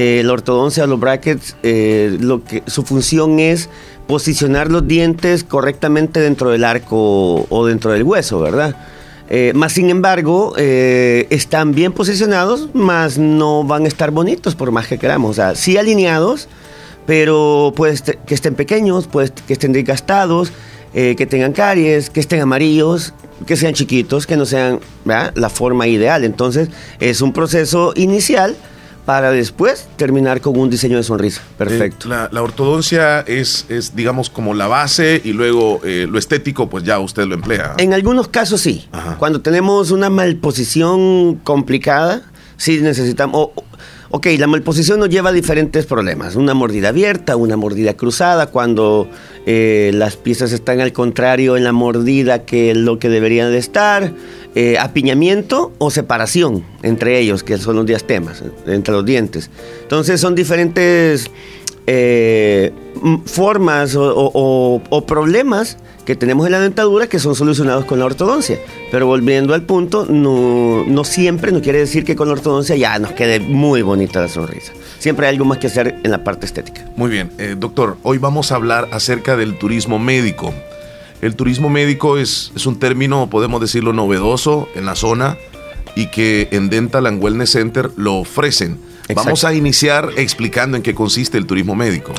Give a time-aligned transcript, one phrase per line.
[0.00, 3.68] eh, la ortodoncia, los brackets, eh, lo que, su función es
[4.06, 8.76] posicionar los dientes correctamente dentro del arco o dentro del hueso, ¿verdad?
[9.28, 14.70] Eh, más sin embargo, eh, están bien posicionados, más no van a estar bonitos por
[14.70, 15.32] más que queramos.
[15.32, 16.48] O sea, sí alineados,
[17.04, 20.52] pero pues que estén pequeños, pues que estén desgastados,
[20.94, 23.14] eh, que tengan caries, que estén amarillos,
[23.46, 26.22] que sean chiquitos, que no sean la forma ideal.
[26.22, 26.68] Entonces,
[27.00, 28.56] es un proceso inicial
[29.08, 31.40] para después terminar con un diseño de sonrisa.
[31.56, 32.08] Perfecto.
[32.08, 36.68] Eh, la, la, ortodoncia es, es, digamos, como la base y luego eh, lo estético,
[36.68, 37.72] pues ya usted lo emplea.
[37.78, 38.86] En algunos casos sí.
[38.92, 39.16] Ajá.
[39.16, 42.20] Cuando tenemos una malposición complicada,
[42.58, 43.34] sí necesitamos...
[43.34, 43.64] O,
[44.10, 46.36] ok, la malposición nos lleva a diferentes problemas.
[46.36, 49.08] Una mordida abierta, una mordida cruzada, cuando
[49.46, 54.12] eh, las piezas están al contrario en la mordida que lo que deberían de estar.
[54.54, 59.50] Eh, apiñamiento o separación entre ellos, que son los diastemas, entre los dientes.
[59.82, 61.30] Entonces son diferentes
[61.86, 62.72] eh,
[63.26, 68.58] formas o, problemas que tenemos en la dentadura que son solucionados con la ortodoncia.
[68.90, 72.98] Pero volviendo al punto, no, no siempre, no quiere decir que con la ortodoncia ya
[72.98, 74.72] nos quede muy bonita la sonrisa.
[74.98, 76.84] Siempre hay algo más que hacer en la parte estética.
[76.96, 80.52] Muy bien, eh, doctor, hoy vamos a hablar acerca del turismo médico.
[81.20, 85.36] El turismo médico es, es, un término, podemos decirlo, novedoso en la zona
[85.96, 88.78] y que en Dental and Wellness Center lo ofrecen.
[89.02, 89.24] Exacto.
[89.24, 92.12] Vamos a iniciar explicando en qué consiste el turismo médico.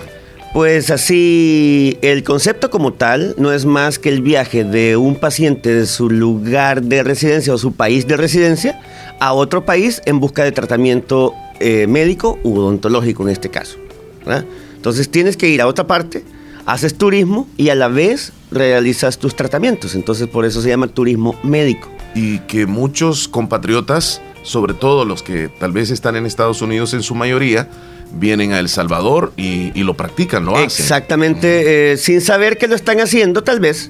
[0.53, 5.72] Pues así, el concepto como tal no es más que el viaje de un paciente
[5.73, 8.81] de su lugar de residencia o su país de residencia
[9.19, 13.78] a otro país en busca de tratamiento eh, médico u odontológico en este caso.
[14.25, 14.44] ¿verdad?
[14.75, 16.23] Entonces tienes que ir a otra parte,
[16.70, 19.95] haces turismo y a la vez realizas tus tratamientos.
[19.95, 21.89] Entonces por eso se llama turismo médico.
[22.14, 27.02] Y que muchos compatriotas, sobre todo los que tal vez están en Estados Unidos en
[27.02, 27.70] su mayoría,
[28.12, 30.84] vienen a El Salvador y, y lo practican, lo hacen.
[30.84, 33.90] Exactamente, eh, sin saber que lo están haciendo tal vez.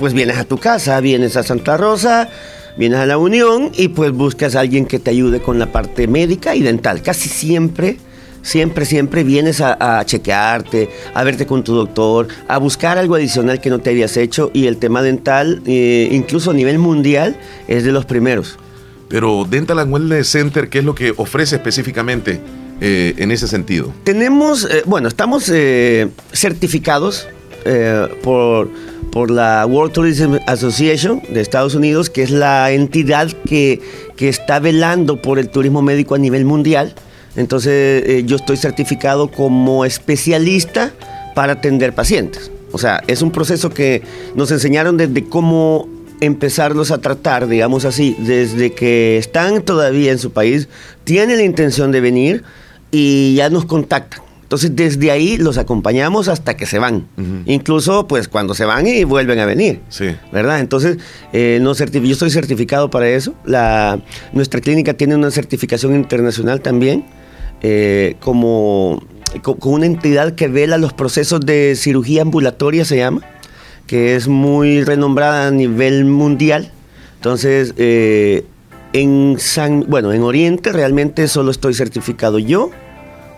[0.00, 2.28] Pues vienes a tu casa, vienes a Santa Rosa,
[2.76, 6.08] vienes a la Unión y pues buscas a alguien que te ayude con la parte
[6.08, 7.02] médica y dental.
[7.02, 7.98] Casi siempre
[8.42, 13.60] siempre, siempre vienes a, a, chequearte, a verte con tu doctor, a buscar algo adicional
[13.60, 17.84] que no te habías hecho y el tema dental, eh, incluso a nivel mundial, es
[17.84, 18.58] de los primeros.
[19.08, 22.40] Pero Dental and Wellness Center, ¿qué es lo que ofrece específicamente
[22.80, 23.92] eh, en ese sentido?
[24.04, 25.50] Tenemos, eh, bueno, estamos
[26.32, 27.26] certificados
[28.22, 28.70] por,
[29.12, 33.80] por la World Tourism Association de Estados Unidos, que es la entidad que,
[34.16, 36.94] que está velando por el turismo médico a nivel mundial.
[37.38, 40.92] Entonces eh, yo estoy certificado como especialista
[41.34, 42.50] para atender pacientes.
[42.72, 44.02] O sea, es un proceso que
[44.34, 45.88] nos enseñaron desde cómo
[46.20, 50.68] empezarlos a tratar, digamos así, desde que están todavía en su país,
[51.04, 52.42] tienen la intención de venir
[52.90, 54.20] y ya nos contactan.
[54.42, 57.06] Entonces, desde ahí los acompañamos hasta que se van.
[57.18, 57.42] Uh -huh.
[57.44, 59.80] Incluso, pues, cuando se van y vuelven a venir.
[59.90, 60.16] Sí.
[60.32, 60.60] ¿Verdad?
[60.60, 60.96] Entonces,
[61.34, 63.34] eh, no yo estoy certificado para eso.
[63.44, 64.00] La,
[64.32, 67.04] nuestra clínica tiene una certificación internacional también,
[67.62, 69.02] eh, como
[69.42, 73.22] con, una entidad que vela los procesos de cirugía ambulatoria, se llama,
[73.86, 76.72] que es muy renombrada a nivel mundial.
[77.16, 78.44] Entonces, eh,
[78.92, 82.70] en San, bueno, en Oriente realmente solo estoy certificado yo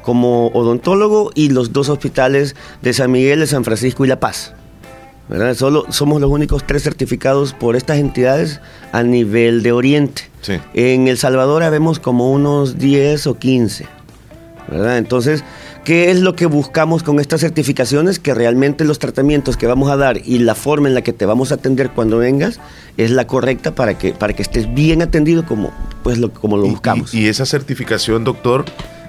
[0.02, 4.54] como odontólogo y los dos hospitales de San Miguel, de San Francisco y La Paz.
[5.28, 5.54] ¿verdad?
[5.54, 8.60] Solo somos los únicos tres certificados por estas entidades
[8.90, 10.22] a nivel de Oriente.
[10.40, 10.54] Sí.
[10.74, 13.86] En El Salvador habemos como unos 10 o 15.
[14.70, 14.98] ¿Verdad?
[14.98, 15.44] Entonces,
[15.84, 18.18] ¿qué es lo que buscamos con estas certificaciones?
[18.18, 21.26] Que realmente los tratamientos que vamos a dar y la forma en la que te
[21.26, 22.60] vamos a atender cuando vengas
[22.96, 25.72] es la correcta para que, para que estés bien atendido como,
[26.02, 27.12] pues, lo, como lo buscamos.
[27.14, 28.64] Y, y esa certificación, doctor,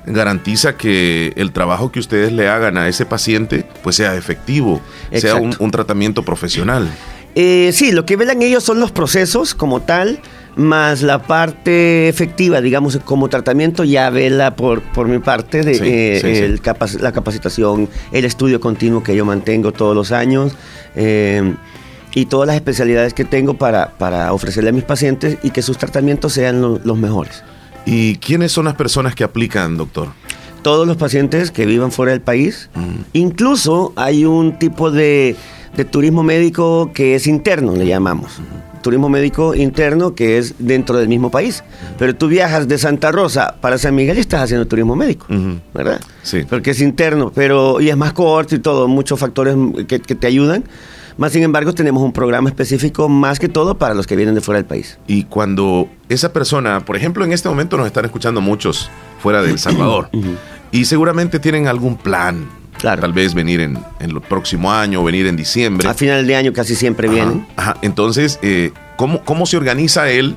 [0.05, 5.28] garantiza que el trabajo que ustedes le hagan a ese paciente pues sea efectivo, Exacto.
[5.28, 6.89] sea un, un, tratamiento profesional.
[7.35, 10.19] Eh, sí, lo que velan ellos son los procesos como tal,
[10.56, 15.84] más la parte efectiva, digamos, como tratamiento ya vela por, por mi parte de sí,
[15.85, 16.61] eh, sí, el sí.
[16.61, 20.53] Capac la capacitación, el estudio continuo que yo mantengo todos los años.
[20.96, 21.53] Eh,
[22.14, 25.78] y todas las especialidades que tengo para, para, ofrecerle a mis pacientes y que sus
[25.78, 27.41] tratamientos sean lo, los mejores.
[27.85, 30.09] ¿Y quiénes son las personas que aplican, doctor?
[30.61, 32.70] Todos los pacientes que vivan fuera del país.
[32.76, 33.02] Mm.
[33.14, 35.35] Incluso hay un tipo de,
[35.76, 38.40] de, turismo médico que es interno, le llamamos.
[38.40, 38.71] Mm.
[38.81, 41.63] Turismo médico interno que es dentro del mismo país.
[41.97, 45.25] Pero tú viajas de Santa Rosa para San Miguel y estás haciendo turismo médico.
[45.73, 46.01] ¿verdad?
[46.23, 46.43] Sí.
[46.49, 49.55] Porque es interno, pero y es más corto y todo, muchos factores
[49.87, 50.63] que, que te ayudan
[51.17, 54.41] Más sin embargo, tenemos un programa específico más que todo para los que vienen de
[54.41, 54.97] fuera del país.
[55.07, 58.89] Y cuando esa persona, por ejemplo, en este momento nos están escuchando muchos
[59.19, 60.09] fuera de El Salvador,
[60.72, 62.47] y seguramente tienen algún plan.
[62.81, 63.01] Claro.
[63.01, 65.87] Tal vez venir en, el próximo año o venir en diciembre.
[65.87, 67.45] A final de año casi siempre vienen.
[67.55, 67.78] Ajá.
[67.83, 70.35] Entonces, eh, ¿cómo, ¿cómo se organiza él?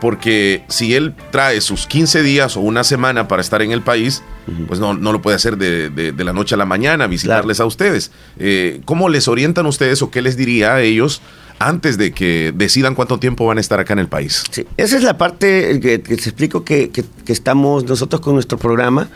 [0.00, 4.22] Porque si él trae sus 15 días o una semana para estar en el país,
[4.66, 8.10] pues no, no, lo puede hacer de, la noche a la mañana, visitarles a ustedes.
[8.38, 11.20] Eh, ¿Cómo les orientan ustedes o qué les diría a ellos
[11.58, 14.44] antes de que decidan cuánto tiempo van a estar acá en el país?
[14.50, 18.58] Sí, esa es la parte que, que te explico que, que, estamos nosotros con nuestro
[18.58, 19.08] programa.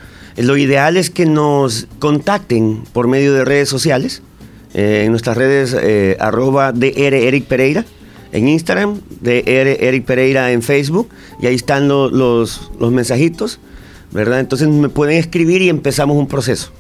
[0.42, 4.22] Lo ideal es que nos contacten por medio de redes sociales,
[4.72, 7.84] eh, en nuestras redes eh, arroba DR Eric Pereira
[8.32, 9.42] en Instagram, de
[9.81, 11.08] Eric Pereira en Facebook,
[11.42, 13.58] y ahí están los, los mensajitos,
[14.12, 14.40] ¿verdad?
[14.40, 16.70] Entonces me pueden escribir y empezamos un proceso,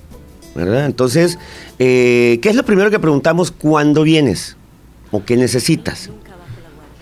[0.54, 0.86] ¿verdad?
[0.86, 1.38] Entonces,
[1.78, 4.56] eh, ¿qué es lo primero que preguntamos cuando vienes
[5.10, 6.08] o qué necesitas?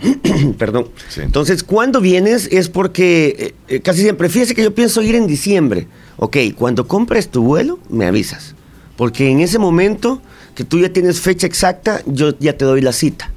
[0.59, 0.89] Perdón.
[1.19, 5.87] Entonces, cuando vienes es porque casi siempre, fíjese que yo pienso ir en diciembre.
[6.19, 8.55] Ok, cuando compres tu vuelo, me avisas.
[8.97, 10.21] Porque en ese momento
[10.55, 13.31] que tú ya tienes fecha exacta, yo ya te doy la cita.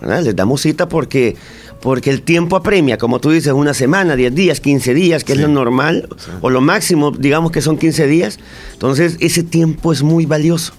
[0.00, 1.36] Les damos cita porque,
[1.80, 5.38] porque el tiempo apremia, como tú dices, una semana, 10 días, 15 días, que es
[5.38, 6.08] lo normal,
[6.40, 8.38] o lo máximo, digamos que son 15 días.
[8.72, 10.72] Entonces, ese tiempo es muy valioso.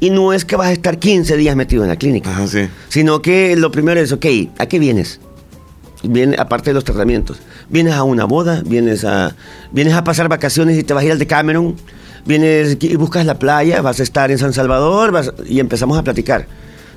[0.00, 2.30] Y no es que vas a estar 15 días metido en la clínica,
[2.88, 4.26] sino que lo primero es, ok,
[4.58, 5.20] ¿a qué vienes?
[6.04, 9.34] Viene, aparte de los tratamientos, vienes a una boda, vienes a,
[9.72, 11.76] vienes a pasar vacaciones y te vas a ir al de Cameron,
[12.24, 16.02] vienes y buscas la playa, vas a estar en San Salvador vas, y empezamos a
[16.02, 16.46] platicar.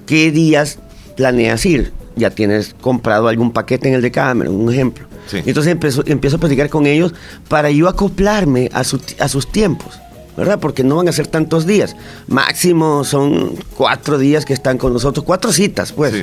[0.06, 0.80] ¿Qué días
[1.16, 5.08] planeas ir, ya tienes comprado algún paquete en el de Cameron, un ejemplo.
[5.32, 7.14] Entonces empiezo, empiezo a platicar con ellos
[7.48, 8.84] para yo acoplarme a, a
[9.30, 10.00] sus tiempos.
[10.36, 10.60] ¿verdad?
[10.60, 11.96] Porque no van a ser tantos días.
[12.28, 16.14] Máximo son cuatro días que están con nosotros, cuatro citas, pues.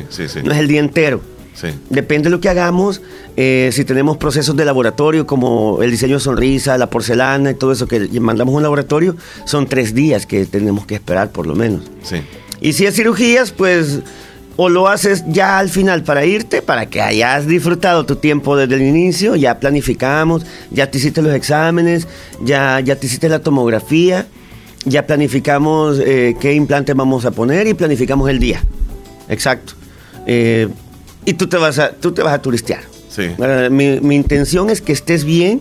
[0.43, 1.21] no es el día entero.
[1.91, 3.03] Depende de lo que hagamos,
[3.37, 7.73] eh, si tenemos procesos de laboratorio como el diseño de sonrisa, la porcelana y todo
[7.73, 11.55] eso que mandamos a un laboratorio, son tres días que tenemos que esperar por lo
[11.55, 11.83] menos.
[12.61, 14.01] Y si es cirugías, pues
[14.61, 18.75] o lo haces ya al final para irte, para que hayas disfrutado tu tiempo desde
[18.75, 22.09] el inicio, ya planificamos, ya te hiciste los exámenes,
[22.43, 24.27] ya, ya te hiciste la tomografía,
[24.85, 28.65] ya planificamos eh, qué implante vamos a poner y planificamos el día.
[29.29, 29.75] Exacto.
[30.27, 30.69] Eh,
[31.29, 32.81] y tú te vas a, tú te vas a turistear.
[33.11, 33.29] Sí.
[33.71, 35.61] mi, mi, intención es que estés bien,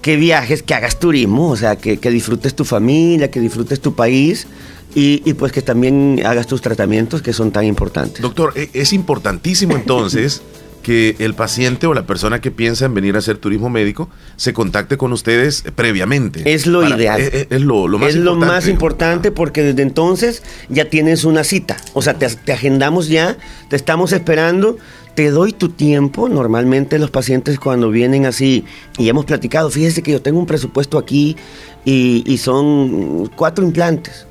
[0.00, 3.94] que viajes, que hagas turismo, o sea, que, que disfrutes tu familia, que disfrutes tu
[3.94, 4.46] país
[4.94, 8.22] y, pues que también hagas tus tratamientos que son tan importantes.
[8.22, 10.40] Doctor, e, es importantísimo entonces
[10.82, 14.52] que el paciente o la persona que piensa en venir a hacer turismo médico se
[14.52, 16.52] contacte con ustedes previamente.
[16.52, 17.20] Es lo ideal.
[17.20, 21.44] Es, e, es, lo, más es lo más importante porque desde entonces ya tienes una
[21.44, 21.76] cita.
[21.94, 23.38] O sea, te, agendamos ya,
[23.68, 24.76] te estamos esperando
[25.14, 26.28] te doy tu tiempo.
[26.28, 28.64] Normalmente los pacientes cuando vienen así,
[28.98, 31.36] y hemos platicado, fíjese que yo tengo un presupuesto aquí
[31.84, 34.26] y, y son cuatro implantes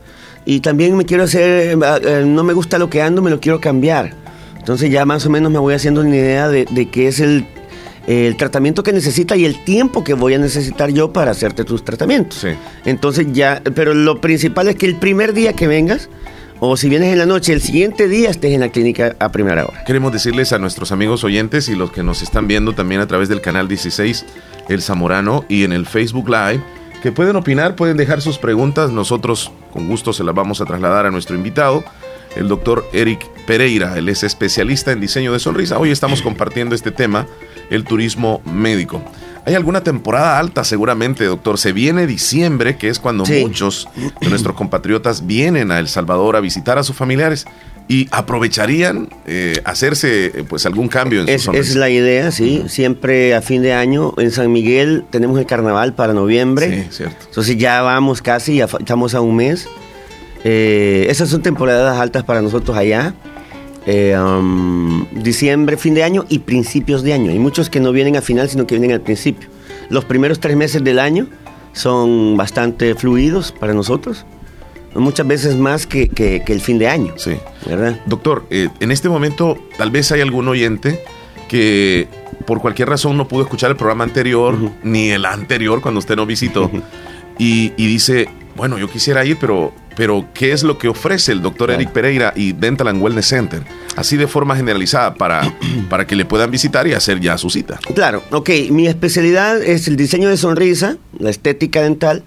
[0.46, 3.40] y también me quiero hacer, eh, eh, no me gusta lo que ando, me lo
[3.40, 4.14] quiero cambiar.
[4.58, 7.46] Entonces ya más o menos me voy haciendo una idea de, qué es el,
[8.38, 12.46] tratamiento que necesita y el tiempo que voy a necesitar yo para hacerte tus tratamientos.
[12.86, 16.10] Entonces ya, pero lo principal es que el primer día que vengas,
[16.64, 19.66] o si vienes en la noche, el siguiente día estés en la clínica a primera
[19.66, 19.84] hora.
[19.84, 23.30] Queremos decirles a nuestros amigos oyentes y los que nos están viendo también a través
[23.30, 24.26] del canal 16,
[24.70, 26.64] El Zamorano, y en el Facebook Live,
[27.02, 28.92] que pueden opinar, pueden dejar sus preguntas.
[28.92, 31.84] Nosotros con gusto se las vamos a trasladar a nuestro invitado,
[32.36, 33.98] el doctor Eric Pereira.
[33.98, 35.80] Él es especialista en diseño de sonrisa.
[35.80, 37.26] Hoy estamos compartiendo este tema,
[37.72, 39.04] el turismo médico.
[39.46, 41.58] Hay alguna temporada alta seguramente, doctor.
[41.58, 43.88] Se viene diciembre, que es cuando muchos
[44.22, 47.46] de nuestros compatriotas vienen a El Salvador a visitar a sus familiares
[47.88, 52.64] y aprovecharían eh, hacerse eh, pues algún cambio en es, Es la idea, sí.
[52.68, 56.84] Siempre a fin de año en San Miguel tenemos el carnaval para noviembre.
[56.84, 57.26] Sí, cierto.
[57.28, 59.68] Entonces ya vamos casi, ya estamos a un mes.
[60.44, 63.14] Eh, esas son temporadas altas para nosotros allá.
[63.88, 67.32] Um, diciembre, fin de año y principios de año.
[67.32, 69.50] Hay muchos que no vienen a final, sino que vienen al principio.
[69.90, 71.28] Los primeros tres meses del año
[71.74, 74.26] son bastante fluidos para nosotros
[75.00, 77.14] muchas veces más que, que, el fin de año.
[77.18, 77.38] Sí.
[77.66, 78.00] ¿verdad?
[78.06, 81.04] Doctor, eh, en este momento tal vez hay algún oyente
[81.48, 82.08] que
[82.46, 86.26] por cualquier razón no pudo escuchar el programa anterior ni el anterior cuando usted no
[86.26, 86.70] visitó
[87.38, 91.42] y, y, dice, bueno, yo quisiera ir, pero, pero ¿qué es lo que ofrece el
[91.42, 93.62] doctor Eric Pereira y Dental and Wellness Center?
[93.96, 95.54] Así de forma generalizada para,
[95.90, 97.80] para que le puedan visitar y hacer ya su cita.
[97.94, 102.24] Claro, ok, mi especialidad es el diseño de sonrisa, la estética dental,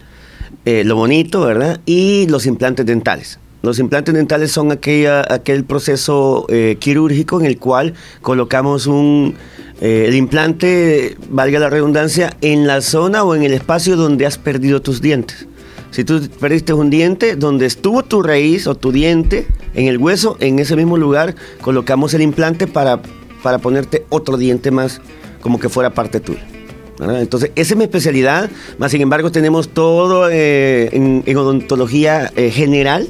[0.64, 1.80] eh, lo bonito, ¿verdad?
[1.87, 3.38] Y los implantes dentales.
[3.62, 9.37] Los implantes dentales son aquella, aquel proceso eh, quirúrgico en el cual colocamos un,
[9.80, 14.37] eh, el implante, valga la redundancia, en la zona o en el espacio donde has
[14.37, 15.47] perdido tus dientes.
[15.95, 19.47] Si tú perdiste un diente, donde estuvo tu raíz o tu diente
[19.77, 23.01] en el hueso, en ese mismo lugar colocamos el implante para,
[23.45, 25.01] para ponerte otro diente más,
[25.41, 26.45] como que fuera parte tuya.
[26.99, 33.09] Entonces, esa es mi especialidad, más sin embargo tenemos todo eh, en, odontología general,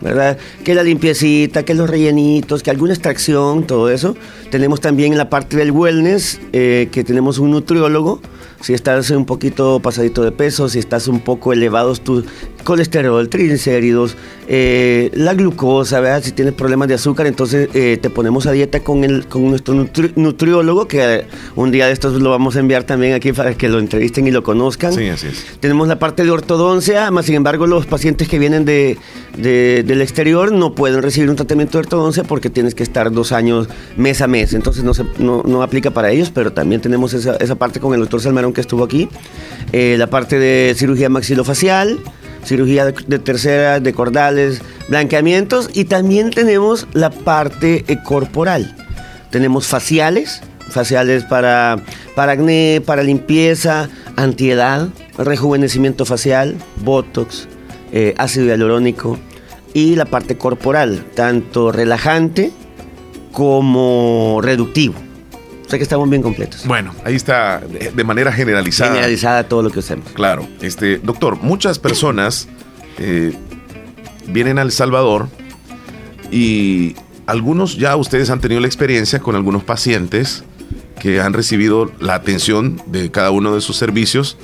[0.00, 0.38] ¿verdad?
[0.62, 4.14] Que la limpiecita, que los rellenitos, que alguna extracción, todo eso.
[4.48, 8.20] Tenemos también en la parte del wellness, eh, que tenemos un nutriólogo
[8.62, 12.24] si estás un poquito pasadito de peso, si estás un poco elevados tu
[12.62, 14.16] colesterol, triglicéridos,
[14.48, 16.22] eh, la glucosa, ¿verdad?
[16.22, 19.74] si tienes problemas de azúcar, entonces eh, te ponemos a dieta con, el, con nuestro
[19.74, 21.26] nutriólogo, que
[21.56, 24.30] un día de estos lo vamos a enviar también aquí para que lo entrevisten y
[24.30, 24.92] lo conozcan.
[24.92, 25.44] Sí, así es.
[25.60, 28.98] Tenemos la parte de ortodoncia, más sin embargo los pacientes que vienen de,
[29.36, 33.68] del exterior no pueden recibir un tratamiento de ortodoncia porque tienes que estar dos años
[33.96, 37.36] mes a mes, entonces no, se, no, no aplica para ellos, pero también tenemos esa,
[37.36, 39.08] esa parte con el doctor Salmerón que estuvo aquí,
[39.72, 42.00] eh, la parte de cirugía maxilofacial,
[42.44, 48.76] cirugía de, tercera, de cordales, blanqueamientos y también tenemos la parte eh, corporal.
[49.30, 51.76] Tenemos faciales, faciales para,
[52.14, 57.48] para acné, para limpieza, antiedad, rejuvenecimiento facial, botox,
[57.92, 59.18] eh, ácido hialurónico
[59.74, 62.50] y la parte corporal, tanto relajante
[63.32, 65.01] como reductivo
[65.78, 66.66] que estamos bien completos.
[66.66, 68.92] Bueno, ahí está de manera generalizada.
[68.92, 70.10] Generalizada todo lo que hacemos.
[70.12, 70.48] Claro.
[70.60, 72.48] Este, doctor, muchas personas
[72.98, 73.32] eh,
[74.26, 75.28] vienen a El Salvador
[76.30, 80.44] y algunos ya ustedes han tenido la experiencia con algunos pacientes
[81.00, 84.36] que han recibido la atención de cada uno de sus servicios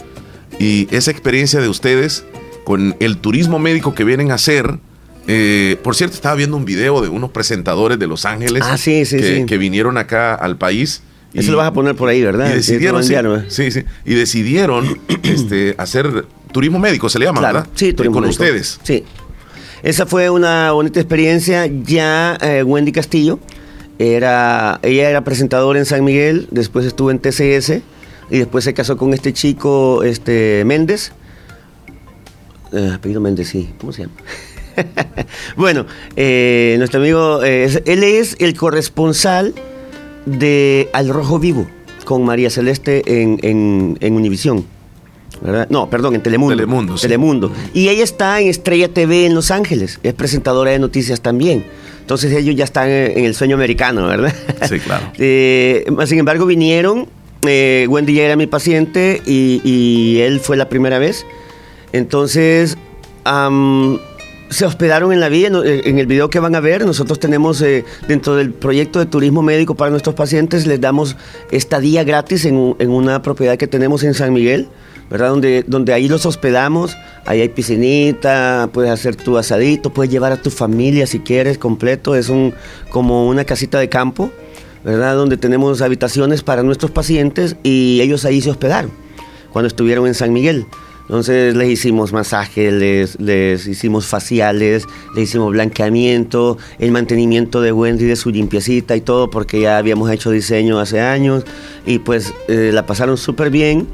[0.58, 2.24] y esa experiencia de ustedes
[2.64, 4.78] con el turismo médico que vienen a hacer.
[5.26, 9.58] Eh, por cierto, estaba viendo un video de unos presentadores de Los Ángeles ah, que,
[9.58, 11.02] vinieron acá al país
[11.34, 12.50] eso lo vas a poner por ahí, ¿verdad?
[12.50, 13.02] Y decidieron,
[13.48, 17.66] sí, sí, Y decidieron este, hacer turismo médico, se le llama, ¿verdad?
[17.74, 18.80] Sí, turismo Con ustedes.
[18.82, 19.04] Sí.
[19.82, 21.66] Esa fue una bonita experiencia.
[21.66, 23.38] Ya eh, Wendy Castillo,
[23.98, 27.82] era, ella era presentadora en San Miguel, después estuvo en TCS
[28.30, 31.12] y después se casó con este chico, este Méndez.
[32.72, 33.70] Eh, apellido Méndez, sí.
[33.78, 34.14] ¿Cómo se llama?
[35.56, 39.54] bueno, eh, nuestro amigo, él es el corresponsal
[40.28, 41.66] de Al Rojo Vivo
[42.04, 44.64] con María Celeste en, en, en Univisión.
[45.40, 45.68] ¿verdad?
[45.70, 46.56] No, perdón, en Telemundo.
[46.56, 47.52] Telemundo, Telemundo.
[47.74, 51.64] Y ella está en Estrella TV en Los Ángeles, es presentadora de noticias también.
[52.00, 54.34] Entonces ellos ya están en el sueño americano, ¿verdad?
[54.68, 55.12] Sí, claro.
[55.18, 57.06] Eh, sin embargo, vinieron,
[57.46, 61.26] eh, Wendy ya era mi paciente y, y, él fue la primera vez.
[61.92, 62.78] Entonces,
[64.50, 65.48] se hospedaron en la vía.
[65.64, 69.06] Eh, en el video que van a ver, nosotros tenemos eh, dentro del proyecto de
[69.06, 71.16] turismo médico para nuestros pacientes, les damos
[71.50, 74.68] estadía gratis en, en una propiedad que tenemos en San Miguel.
[75.10, 75.30] ¿verdad?
[75.30, 80.36] Donde, donde ahí los hospedamos, ahí hay piscinita, puedes hacer tu asadito, puedes llevar a
[80.36, 82.52] tu familia si quieres completo, es un,
[82.90, 84.30] como una casita de campo,
[84.84, 85.16] ¿verdad?
[85.16, 88.90] Donde tenemos habitaciones para nuestros pacientes y ellos ahí se hospedaron
[89.50, 90.66] cuando estuvieron en San Miguel.
[91.08, 94.84] Entonces les hicimos masajes, les, les, hicimos faciales,
[95.14, 100.10] les hicimos blanqueamiento, el mantenimiento de Wendy de su limpiecita y todo, porque ya habíamos
[100.10, 101.44] hecho diseño hace años
[101.86, 103.88] y pues eh, la pasaron súper bien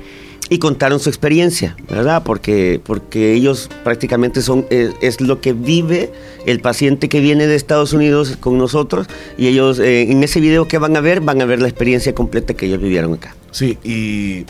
[0.49, 2.23] y contaron su experiencia, ¿verdad?
[2.25, 6.12] Porque, porque ellos prácticamente son, es, lo que vive
[6.47, 9.06] el paciente que viene de Estados Unidos con nosotros
[9.38, 12.12] y ellos eh, en ese video que van a ver, van a ver la experiencia
[12.12, 13.37] completa que ellos vivieron acá.
[13.52, 14.44] Sí, y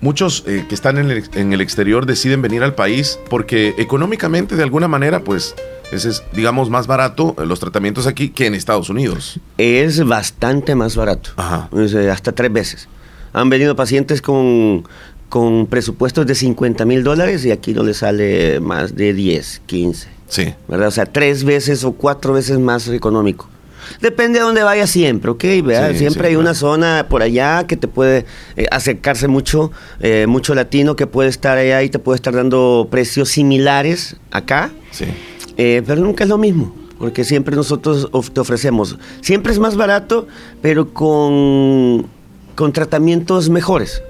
[0.00, 4.88] muchos eh, que están en el, exterior deciden venir al país porque económicamente de alguna
[4.88, 5.54] manera pues
[5.92, 9.40] es, digamos más barato eh, los tratamientos aquí que en Estados Unidos.
[9.56, 11.68] Es bastante más barato, Ajá.
[12.10, 12.88] hasta tres veces.
[13.32, 14.84] Han venido pacientes con,
[15.28, 20.08] con presupuestos de 50 mil dólares y aquí no les sale más de 10, 15.
[20.28, 20.54] Sí.
[20.68, 20.88] ¿Verdad?
[20.88, 23.48] O sea, tres veces o cuatro veces más económico.
[24.00, 25.44] Depende de dónde vaya siempre, ¿ok?
[25.94, 28.24] siempre hay una zona por allá que te puede
[28.56, 32.88] eh, acercarse mucho, eh, mucho latino que puede estar allá y te puede estar dando
[32.90, 34.70] precios similares acá.
[34.90, 35.06] Sí.
[35.56, 40.28] Eh, pero nunca es lo mismo, porque siempre nosotros te ofrecemos, siempre es más barato,
[40.62, 42.06] pero con,
[42.54, 44.02] con tratamientos mejores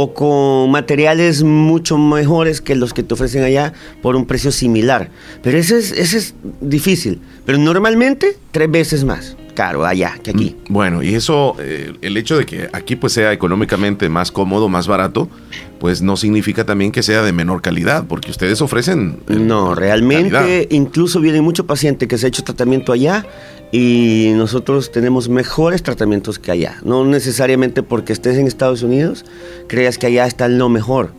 [0.00, 5.10] o con materiales mucho mejores que los que te ofrecen allá por un precio similar.
[5.42, 7.18] Pero ese es, ese es difícil.
[7.44, 10.54] Pero normalmente tres veces más caro allá que aquí.
[10.68, 14.68] Mm, bueno, y eso, eh, el hecho de que aquí pues sea económicamente más cómodo,
[14.68, 15.28] más barato,
[15.78, 19.18] pues no significa también que sea de menor calidad, porque ustedes ofrecen...
[19.28, 23.24] Eh, no, realmente incluso vienen muchos pacientes que se ha hecho tratamiento allá
[23.70, 26.78] y nosotros tenemos mejores tratamientos que allá.
[26.84, 29.24] No necesariamente porque estés en Estados Unidos
[29.66, 31.10] creas que allá está lo mejor,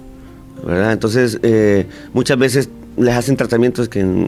[0.65, 0.91] ¿verdad?
[0.91, 4.27] Entonces eh, muchas veces les hacen tratamientos que,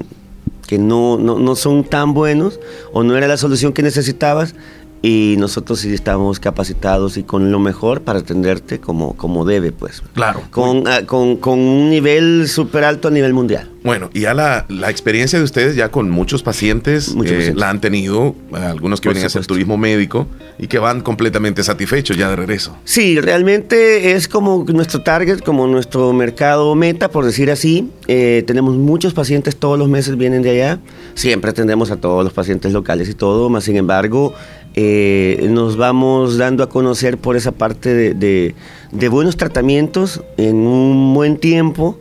[0.67, 2.59] que no, no, no son tan buenos
[2.93, 4.55] o no era la solución que necesitabas
[5.01, 10.03] y nosotros sí estamos capacitados y con lo mejor para atenderte como, como debe, pues.
[10.13, 10.41] Claro.
[10.51, 13.69] Con, ah, con, con un nivel súper alto a nivel mundial.
[13.83, 17.81] Bueno, y ya la, la, experiencia de ustedes ya con muchos pacientes, eh, la han
[17.81, 20.27] tenido, algunos que vienen a hacer turismo médico
[20.59, 22.77] y que van completamente satisfechos ya de regreso.
[22.83, 27.89] Sí, realmente es como nuestro target, como nuestro mercado meta, por decir así.
[28.07, 30.79] Eh, tenemos muchos pacientes, todos los meses vienen de allá.
[31.15, 34.35] Siempre atendemos a todos los pacientes locales y todo, más sin embargo,
[34.75, 38.55] eh, nos vamos dando a conocer por esa parte de,
[38.91, 41.99] de, buenos tratamientos en un buen tiempo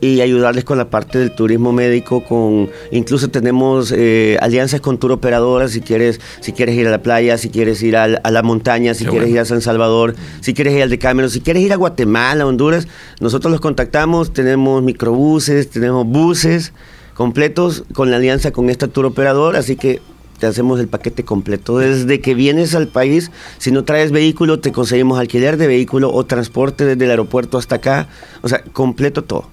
[0.00, 5.12] y ayudarles con la parte del turismo médico con incluso tenemos eh, alianzas con tour
[5.12, 8.94] operadoras si quieres si quieres ir a la playa si quieres ir a, la montaña
[8.94, 11.76] si quieres ir a San Salvador si quieres ir al Decámero si quieres ir a
[11.76, 12.86] Guatemala Honduras
[13.20, 16.72] nosotros los contactamos tenemos microbuses tenemos buses
[17.14, 20.00] completos con la alianza con esta tour operadora así que
[20.38, 21.78] te hacemos el paquete completo.
[21.78, 26.24] Desde que vienes al país, si no traes vehículo, te conseguimos alquiler de vehículo o
[26.24, 28.08] transporte desde el aeropuerto hasta acá.
[28.42, 29.48] O sea, completo todo.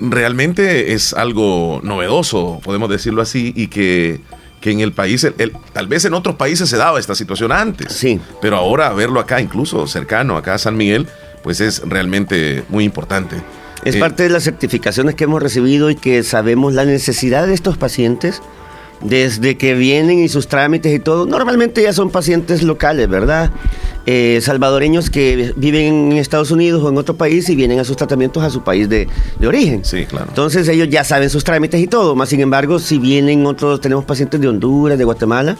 [0.00, 4.20] Realmente es algo novedoso, podemos decirlo así, y que,
[4.62, 5.26] en el país,
[5.72, 7.92] tal vez en otros países se daba esta situación antes.
[7.92, 8.20] Sí.
[8.40, 11.06] Pero ahora verlo acá, incluso cercano, acá a San Miguel,
[11.42, 13.36] pues es realmente muy importante.
[13.84, 17.54] Es eh, parte de las certificaciones que hemos recibido y que sabemos la necesidad de
[17.54, 18.40] estos pacientes
[19.02, 23.50] desde que vienen y sus trámites y todo, normalmente ya son pacientes locales, ¿verdad?
[24.06, 27.96] Eh, salvadoreños que viven en Estados Unidos o en otro país y vienen a sus
[27.96, 29.08] tratamientos a su país de,
[29.46, 29.84] origen.
[29.84, 30.26] Sí, claro.
[30.28, 34.04] Entonces ellos ya saben sus trámites y todo, más sin embargo, si vienen otros, tenemos
[34.04, 35.56] pacientes de Honduras, de Guatemala,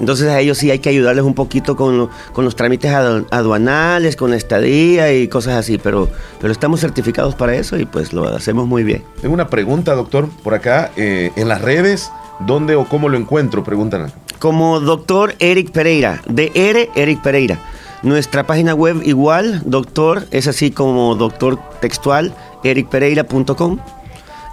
[0.00, 4.30] entonces a ellos sí hay que ayudarles un poquito con, con, los trámites aduanales, con
[4.30, 6.08] la estadía y cosas así, pero,
[6.40, 9.04] pero estamos certificados para eso y pues lo hacemos muy bien.
[9.20, 13.64] Tengo una pregunta, doctor, por acá, eh, en las redes ¿Dónde o cómo lo encuentro?
[13.64, 14.12] Preguntan.
[14.38, 17.58] Como doctor Eric Pereira, DR Eric Pereira.
[18.02, 23.78] Nuestra página web igual, doctor, es así como doctor textual, ericpereira.com.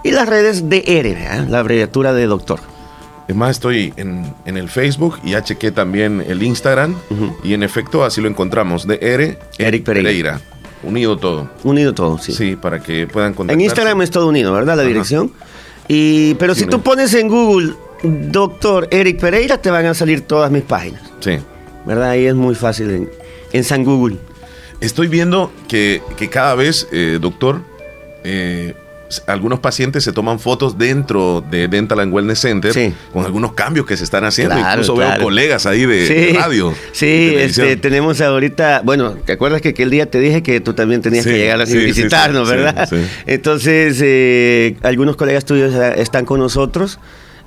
[0.03, 2.59] Y las redes DR, la abreviatura de doctor.
[3.27, 6.95] Es más, estoy en, el Facebook y ya chequé también el Instagram.
[7.43, 8.87] Y en efecto, así lo encontramos.
[8.87, 10.41] DR Eric Pereira.
[10.83, 11.49] Unido todo.
[11.63, 12.33] Unido todo, sí.
[12.33, 13.59] Sí, para que puedan contactar.
[13.59, 14.77] En Instagram es todo unido, ¿verdad?
[14.77, 15.31] La dirección.
[15.93, 20.49] Y, pero si tú pones en Google doctor Eric Pereira, te van a salir todas
[20.49, 21.01] mis páginas.
[21.19, 21.37] Sí.
[21.85, 22.11] ¿Verdad?
[22.11, 23.09] Ahí es muy fácil
[23.51, 24.15] en, San Google.
[24.79, 26.01] Estoy viendo que,
[26.31, 27.59] cada vez, eh, doctor,
[28.23, 28.73] eh,
[29.27, 33.97] algunos pacientes se toman fotos dentro de Dental and Wellness Center con algunos cambios que
[33.97, 34.57] se están haciendo.
[34.57, 36.73] Incluso veo colegas ahí de, radio.
[36.93, 41.01] Sí, este, tenemos ahorita, bueno, ¿te acuerdas que aquel día te dije que tú también
[41.01, 42.87] tenías que llegar a visitarnos, verdad?
[43.25, 46.99] Entonces, eh, algunos colegas tuyos están con nosotros.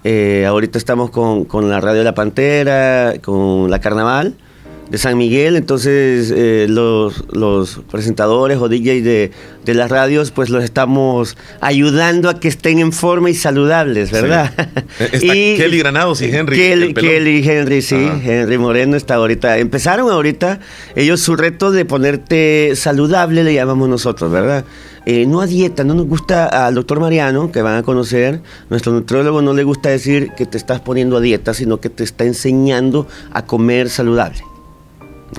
[0.03, 4.35] Eh, ahorita estamos con, con la Radio de la Pantera, con la Carnaval
[4.90, 9.31] de San Miguel, entonces eh, los, los, presentadores o DJs de,
[9.64, 14.53] de, las radios, pues los estamos ayudando a que estén en forma y saludables, ¿verdad?
[15.23, 16.57] y, Kelly Granados y Henry.
[16.57, 19.59] Kelly, y Henry, sí, Henry Moreno está ahorita.
[19.59, 20.61] Empezaron ahorita
[20.94, 24.64] ellos su reto de ponerte saludable, le llamamos nosotros, ¿verdad?
[25.07, 28.92] Eh, no a dieta, no nos gusta al doctor Mariano, que van a conocer, nuestro
[28.92, 32.25] nutriólogo no le gusta decir que te estás poniendo a dieta, sino que te está
[32.25, 34.54] enseñando a comer saludable.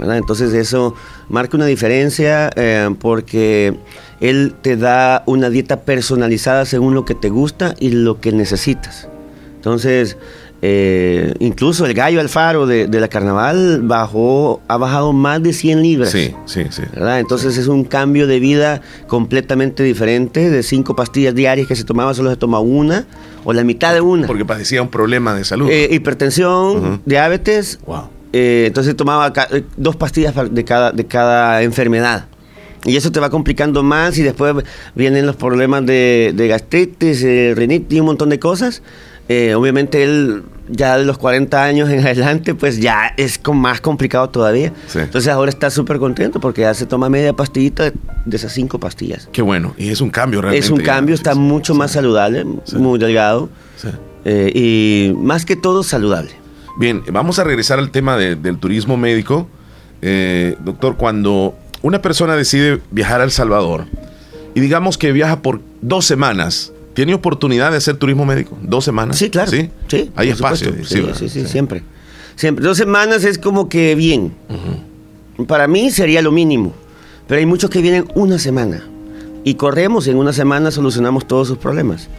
[0.02, 0.96] Entonces eso
[1.30, 3.76] marca una diferencia eh, porque
[4.20, 9.08] él te da una dieta personalizada según lo que te gusta y lo que necesitas.
[9.56, 10.18] Entonces,
[10.62, 15.82] eh, incluso el gallo Alfaro de, de, la carnaval bajó, ha bajado más de 100
[15.82, 16.12] libras.
[16.12, 16.84] Sí, sí, sí.
[16.96, 20.50] Entonces es un cambio de vida completamente diferente.
[20.50, 23.06] De cinco pastillas diarias que se tomaba, solo se toma una
[23.44, 24.28] o la mitad de una.
[24.28, 25.70] Porque padecía un problema de salud.
[25.70, 27.80] Eh, hipertensión, diabetes.
[27.86, 32.26] Wow eh, entonces tomaba eh, dos pastillas de cada, de cada enfermedad.
[32.84, 34.56] Y eso te va complicando más y después
[34.94, 38.82] vienen los problemas de, gastritis, eh, rinitis y un montón de cosas.
[39.30, 44.74] obviamente él ya de los 40 años en adelante, pues ya es más complicado todavía.
[44.94, 47.94] Entonces ahora está súper contento porque ya se toma media pastillita
[48.26, 49.30] de esas cinco pastillas.
[49.32, 50.66] Qué bueno, y es un cambio realmente.
[50.66, 53.50] Es un cambio, está mucho más saludable, muy delgado
[54.26, 56.45] y más que todo saludable.
[56.78, 59.48] Bien, vamos a regresar al tema del turismo médico.
[60.02, 63.86] Eh, doctor, cuando una persona decide viajar a El Salvador
[64.54, 66.72] y digamos que viaja por dos semanas.
[66.94, 68.58] ¿Tiene oportunidad de hacer turismo médico?
[68.62, 69.18] ¿Dos semanas?
[69.18, 69.52] Sí, claro.
[69.52, 70.74] Sí, sí hay espacio.
[70.86, 71.84] Sí sí, sí, siempre.
[72.36, 72.64] Siempre.
[72.64, 74.34] Dos semanas es como que bien.
[75.48, 76.74] Para mí sería lo mínimo.
[77.28, 78.84] Pero hay muchos que vienen una semana.
[79.44, 82.10] Y corremos, en una semana solucionamos todos sus problemas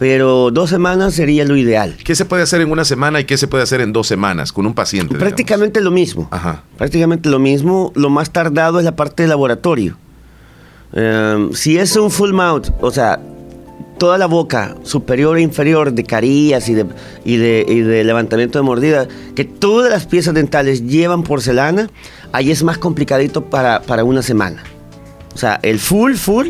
[0.00, 1.94] pero dos semanas sería lo ideal.
[2.02, 4.50] ¿Qué se puede hacer en una semana y qué se puede hacer en dos semanas
[4.50, 5.14] con un paciente?
[5.16, 6.26] Prácticamente lo mismo.
[6.30, 6.62] Ajá.
[6.78, 7.92] Prácticamente lo mismo.
[7.94, 9.98] Lo más tardado es la parte de laboratorio.
[10.94, 13.20] Em, si es un full mouth, o sea,
[13.98, 16.86] toda la boca superior e inferior de carillas y de,
[17.26, 21.90] y de, levantamiento de mordida, que todas las piezas dentales llevan porcelana,
[22.32, 24.64] ahí es más complicadito para, para una semana.
[25.34, 26.48] O sea, el full, full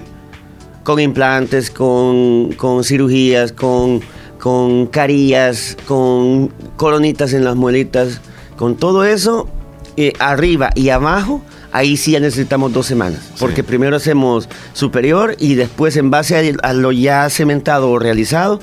[0.84, 4.00] con implantes, con, cirugías, con,
[4.38, 8.20] con carillas, con coronitas en las muelitas,
[8.56, 9.48] con todo eso,
[9.96, 13.20] eh, arriba y abajo, ahí sí ya necesitamos dos semanas.
[13.38, 18.60] Porque primero hacemos superior y después en base a, lo ya cementado o realizado,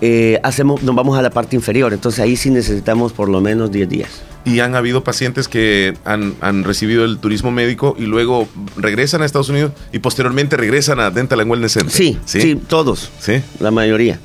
[0.00, 1.92] eh, hacemos, nos vamos a la parte inferior.
[1.92, 6.64] Entonces ahí sí necesitamos por lo menos 10 días y han habido pacientes que han,
[6.64, 11.40] recibido el turismo médico y luego regresan a Estados Unidos y posteriormente regresan a Dental
[11.40, 11.92] and Wellness Center.
[11.92, 13.10] Sí, sí, todos.
[13.20, 13.42] Sí.
[13.60, 14.18] La mayoría.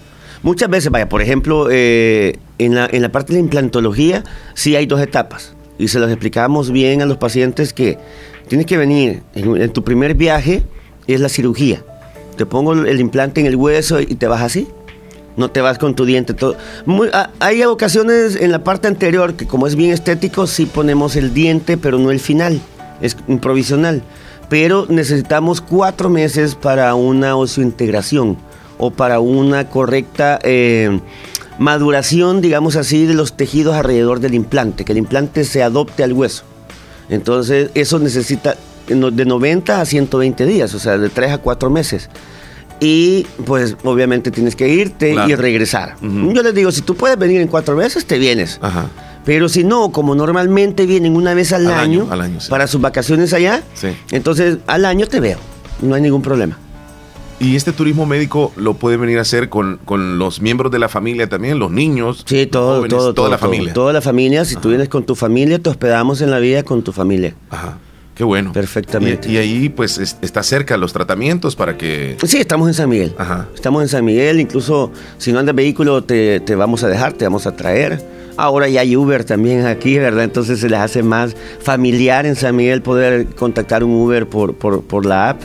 [0.44, 4.24] Muchas veces, vaya, por ejemplo, eh, en, la, en la parte de implantología
[4.54, 7.98] sí hay dos etapas y se las explicamos bien a los pacientes que
[8.48, 10.64] tienes que venir en, tu primer viaje
[11.08, 11.84] es la cirugía.
[12.38, 14.68] Te pongo el implante en el hueso y te vas así
[15.38, 16.34] no te vas con tu diente.
[16.34, 16.56] Todo.
[17.40, 21.78] hay ocasiones en la parte anterior que como es bien estético, sí ponemos el diente,
[21.78, 22.60] pero no el final,
[23.02, 24.02] es provisional.
[24.50, 28.38] Pero necesitamos cuatro meses para una integración
[28.78, 31.00] o para una correcta eh,
[31.58, 36.14] maduración, digamos así, de los tejidos alrededor del implante, que el implante se adopte al
[36.14, 36.44] hueso.
[37.10, 38.56] Entonces, eso necesita
[38.88, 42.10] de 90 a 120 días, o sea, de 3 a 4 meses
[42.80, 45.96] y pues obviamente tienes que irte y regresar.
[46.02, 48.60] Yo les digo, si tú puedes venir en cuatro veces, te vienes.
[49.26, 52.08] Pero si no, como normalmente vienen una vez al, año,
[52.50, 53.64] para sus vacaciones allá,
[54.12, 55.40] entonces al año te veo,
[55.82, 56.58] no hay ningún problema.
[57.38, 59.80] ¿Y este turismo médico lo puede venir a hacer con,
[60.18, 62.24] los miembros de la familia también, los niños?
[62.26, 63.74] Sí, todo, todo, toda la familia.
[63.74, 66.82] Toda la familia, si tú vienes con tu familia, te hospedamos en la vida con
[66.82, 67.36] tu familia.
[67.50, 67.78] Ajá.
[68.16, 68.54] Qué bueno.
[68.54, 69.30] Perfectamente.
[69.30, 72.16] Y, ahí pues está cerca los tratamientos para que...
[72.26, 73.14] Sí, estamos en San Miguel.
[73.18, 73.50] Ajá.
[73.54, 77.46] Estamos en San Miguel, incluso si no andas vehículo te, vamos a dejar, te vamos
[77.46, 78.02] a traer.
[78.38, 80.24] Ahora ya hay Uber también aquí, ¿verdad?
[80.24, 85.06] Entonces se les hace más familiar en San Miguel poder contactar un Uber por, por,
[85.06, 85.42] la app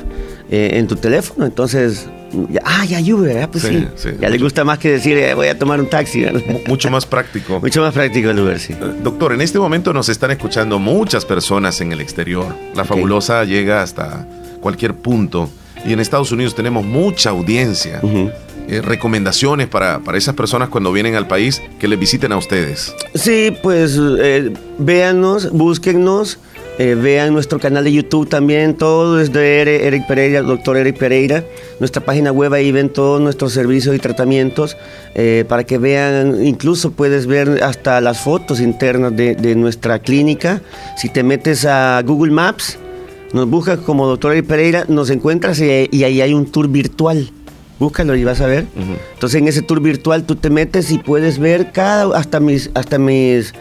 [0.50, 1.46] eh, en tu teléfono.
[1.46, 2.08] Entonces
[2.64, 3.86] ah, ya Uber, ah, pues sí.
[4.20, 6.24] Ya le gusta más que decir, eh, voy a tomar un taxi.
[6.66, 7.60] Mucho más práctico.
[7.62, 8.72] Mucho más práctico el Uber, sí.
[8.72, 12.54] Eh, doctor, en este momento nos están escuchando muchas personas en el exterior.
[12.74, 14.26] La fabulosa llega hasta
[14.60, 15.50] cualquier punto.
[15.84, 18.00] Y en Estados Unidos tenemos mucha audiencia.
[18.68, 22.94] Eh, recomendaciones para, para, esas personas cuando vienen al país que les visiten a ustedes.
[23.14, 23.98] Sí, pues
[24.78, 26.38] véanos, búsquennos.
[26.78, 31.44] Eh, vean nuestro canal de YouTube también, todo es de Eric Pereira, doctor Eric Pereira.
[31.78, 34.76] Nuestra página web ahí ven todos nuestros servicios y tratamientos
[35.14, 40.62] eh, para que vean, incluso puedes ver hasta las fotos internas de, nuestra clínica.
[40.96, 42.78] Si te metes a Google Maps,
[43.34, 45.70] nos buscas como doctor Eric Pereira, nos encuentras y,
[46.02, 47.30] ahí hay un tour virtual.
[47.78, 48.66] Búscalo y vas a ver.
[49.14, 52.98] Entonces en ese tour virtual tú te metes y puedes ver cada, hasta mis, hasta
[52.98, 53.54] mis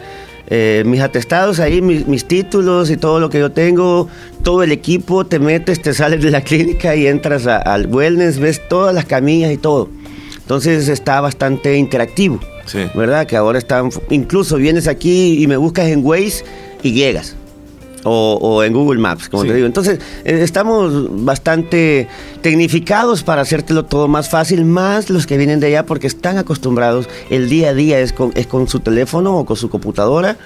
[0.50, 4.08] eh, mis atestados ahí, mis, títulos y todo lo que yo tengo,
[4.42, 8.60] todo el equipo, te metes, te sales de la clínica y entras al wellness, ves
[8.68, 9.88] todas las camillas y todo.
[10.36, 12.40] Entonces está bastante interactivo,
[12.94, 13.26] ¿verdad?
[13.26, 16.44] Que ahora están, incluso vienes aquí y me buscas en Waze
[16.82, 17.36] y llegas
[18.04, 19.66] o, en Google Maps, como te digo.
[19.66, 22.08] Entonces, eh, estamos bastante
[22.42, 27.08] tecnificados para hacértelo todo más fácil, más los que vienen de allá porque están acostumbrados,
[27.30, 30.36] el día a día es con, es con su teléfono o con su computadora.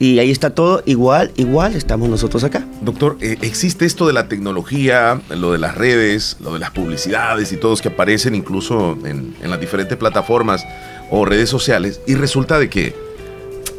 [0.00, 2.64] Y ahí está todo igual, igual estamos nosotros acá.
[2.82, 7.52] Doctor, eh, existe esto de la tecnología, lo de las redes, lo de las publicidades
[7.52, 10.64] y todos que aparecen incluso en, las diferentes plataformas
[11.10, 12.00] o redes sociales.
[12.06, 12.94] Y resulta de que,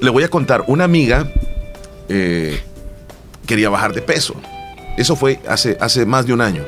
[0.02, 1.32] le voy a contar, una amiga
[2.10, 2.62] eh,
[3.50, 4.36] quería bajar de peso.
[4.96, 6.64] Eso fue hace, hace más de un año.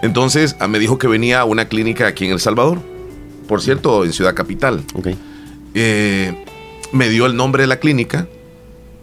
[0.00, 2.78] Entonces ah, me dijo que venía a una clínica aquí en El Salvador,
[3.46, 4.82] por cierto, en Ciudad Capital.
[5.74, 6.44] Eh,
[6.92, 8.26] me dio el nombre de la clínica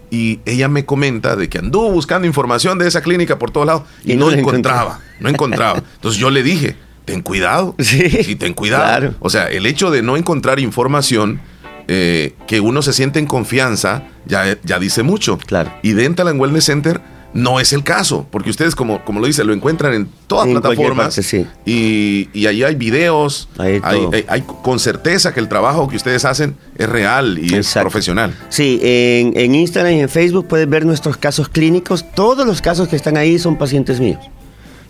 [0.10, 3.84] y ella me comenta de que anduvo buscando información de esa clínica por todos lados
[4.04, 5.84] y, no, encontraba, no encontraba.
[5.96, 9.14] Entonces yo le dije, ten cuidado, sí, ten cuidado.
[9.20, 11.40] O sea, el hecho de no encontrar información
[11.88, 15.38] eh, que uno se siente en confianza, ya, ya dice mucho.
[15.38, 15.72] Claro.
[15.82, 17.02] Y Dental and Wellness Center
[17.36, 21.20] no es el caso, porque ustedes, como, como lo dice, lo encuentran en todas plataformas.
[21.66, 26.88] y, y, ahí hay videos, hay, con certeza que el trabajo que ustedes hacen es
[26.88, 28.34] real y es profesional.
[28.48, 32.06] Sí, en, en Instagram y en Facebook puedes ver nuestros casos clínicos.
[32.16, 34.20] Todos los casos que están ahí son pacientes míos.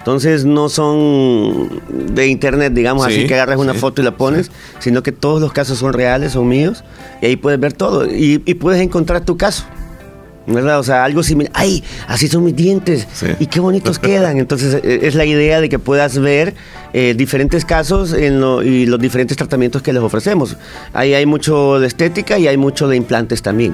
[0.05, 5.01] Entonces no son de internet, digamos así, que agarras una foto y la pones, sino
[5.01, 6.83] que todos los casos son reales, son míos,
[7.23, 9.63] y ahí puedes ver todo y, y puedes encontrar tu caso.
[10.45, 10.77] ¿verdad?
[10.77, 11.51] O sea, algo similar.
[11.55, 11.83] ¡Ay!
[12.07, 13.07] Así son mis dientes.
[13.39, 14.37] Y qué bonitos quedan.
[14.37, 16.53] Entonces, e, es la idea de que puedas ver
[16.93, 20.55] eh, diferentes casos en y los diferentes tratamientos que les ofrecemos.
[20.93, 23.73] Ahí hay mucho de estética y hay mucho de implantes también.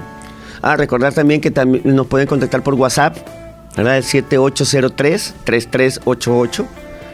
[0.61, 3.17] Ah, recordar también que también nos pueden contactar por WhatsApp,
[3.75, 3.97] ¿verdad?
[3.97, 6.65] El 7803-3388,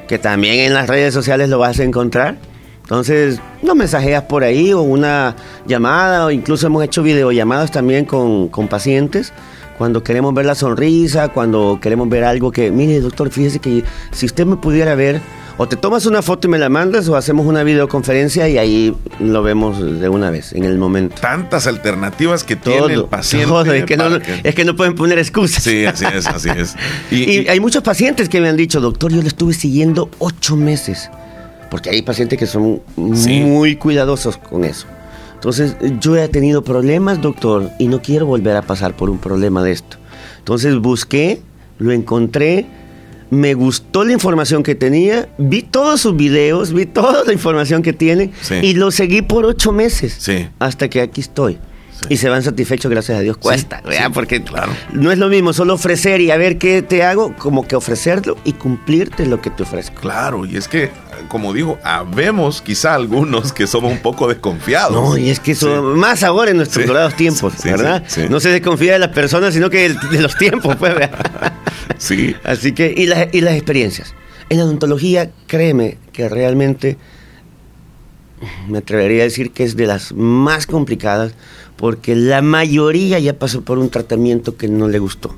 [0.08, 2.38] que también en las redes sociales lo vas a encontrar.
[2.82, 8.48] Entonces, no mensajeas por ahí o una llamada, o incluso hemos hecho videollamadas también con,
[8.48, 9.34] con pacientes
[9.78, 14.26] cuando queremos ver la sonrisa, cuando queremos ver algo que, mire doctor, fíjese que si
[14.26, 15.22] usted me pudiera ver,
[15.58, 18.96] o te tomas una foto y me la mandas, o hacemos una videoconferencia y ahí
[19.20, 21.16] lo vemos de una vez, en el momento.
[21.20, 23.78] Tantas alternativas que tiene el paciente.
[23.78, 25.64] es, que no, es, que no, pueden poner excusas.
[25.64, 26.76] Sí, así es, así es.
[27.12, 31.10] y hay muchos pacientes que me han dicho, doctor, yo le estuve siguiendo ocho meses
[31.70, 34.88] porque hay pacientes que son muy cuidadosos con eso.
[35.36, 39.64] Entonces, yo he tenido problemas, doctor, y no quiero volver a pasar por un problema
[39.64, 39.98] de esto.
[40.40, 41.42] Entonces, busqué,
[41.78, 42.66] lo encontré,
[43.30, 47.94] me gustó la información que tenía, vi todos sus videos, vi toda la información que
[47.94, 51.58] tiene y lo seguí por ocho meses hasta que aquí estoy.
[52.10, 53.38] Y se van satisfechos, gracias a Dios.
[53.38, 53.82] Cuesta,
[54.14, 54.72] porque claro.
[54.94, 58.38] no es lo mismo solo ofrecer y a ver qué te hago, como que ofrecerlo
[58.44, 60.00] y cumplirte lo que te ofrezco.
[60.02, 60.92] Claro, y es que,
[61.28, 64.92] como digo, habemos quizá algunos que somos un poco desconfiados.
[64.92, 68.04] No, y es que son más ahora en nuestros dorados tiempos, ¿verdad?
[68.30, 70.94] No se desconfía de las personas, sino que de los tiempos, pues.
[71.98, 72.36] sí.
[72.44, 73.04] Así que, y,
[73.38, 74.14] y las experiencias.
[74.50, 76.98] En la odontología, créeme que realmente
[78.68, 81.34] me atrevería a decir que es de las más complicadas
[81.76, 85.36] porque la mayoría ya pasó por un tratamiento que no le gustó.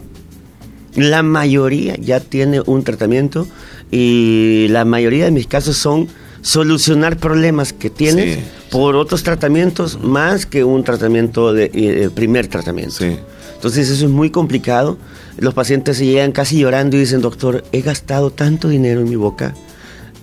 [0.96, 3.48] La mayoría ya tiene un tratamiento
[3.92, 6.08] y la mayoría de mis casos son
[6.42, 8.40] solucionar problemas que tienes
[8.72, 13.04] por otros tratamientos más que un tratamiento de eh, primer tratamiento.
[13.04, 14.98] Entonces eso es muy complicado.
[15.38, 19.16] Los pacientes se llegan casi llorando y dicen, doctor, he gastado tanto dinero en mi
[19.16, 19.54] boca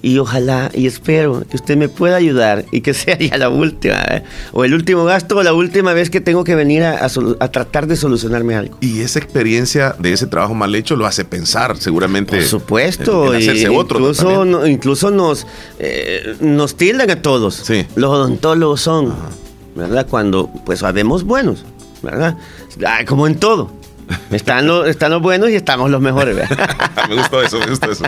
[0.03, 4.03] y ojalá y espero que usted me pueda ayudar y que sea ya la última,
[4.11, 4.23] ¿eh?
[4.53, 7.09] o el último gasto o la última vez que tengo que venir a,
[7.51, 8.79] tratar de solucionarme algo.
[8.81, 12.37] Y esa experiencia de ese trabajo mal hecho lo hace pensar seguramente.
[12.37, 15.47] Por supuesto, incluso, incluso nos,
[15.79, 17.65] eh, nos tildan a todos.
[17.95, 19.15] Los odontólogos son,
[19.75, 20.07] ¿verdad?
[20.09, 21.65] Cuando pues sabemos buenos,
[22.03, 22.37] ¿verdad?
[22.85, 23.71] Ah, como en todo.
[24.31, 26.37] Están los, están los buenos y estamos los mejores.
[27.09, 28.05] me gustó eso, me gustó eso.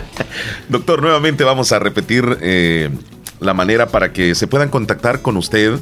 [0.67, 2.89] Doctor, nuevamente vamos a repetir eh,
[3.39, 5.79] la manera para que se puedan contactar con usted,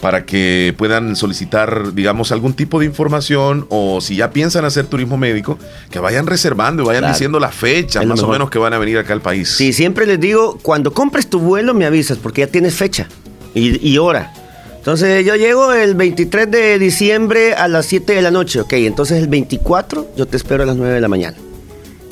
[0.00, 5.16] para que puedan solicitar, digamos, algún tipo de información o si ya piensan hacer turismo
[5.16, 5.58] médico,
[5.90, 8.98] que vayan reservando y vayan diciendo la fecha más o menos que van a venir
[8.98, 9.48] acá al país.
[9.48, 13.08] Sí, siempre les digo, cuando compres tu vuelo me avisas porque ya tienes fecha
[13.54, 14.32] y, y hora.
[14.78, 19.22] Entonces yo llego el 23 de diciembre a las 7 de la noche, ok, entonces
[19.22, 21.36] el 24 yo te espero a las 9 de la mañana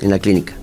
[0.02, 0.54] en la clínica.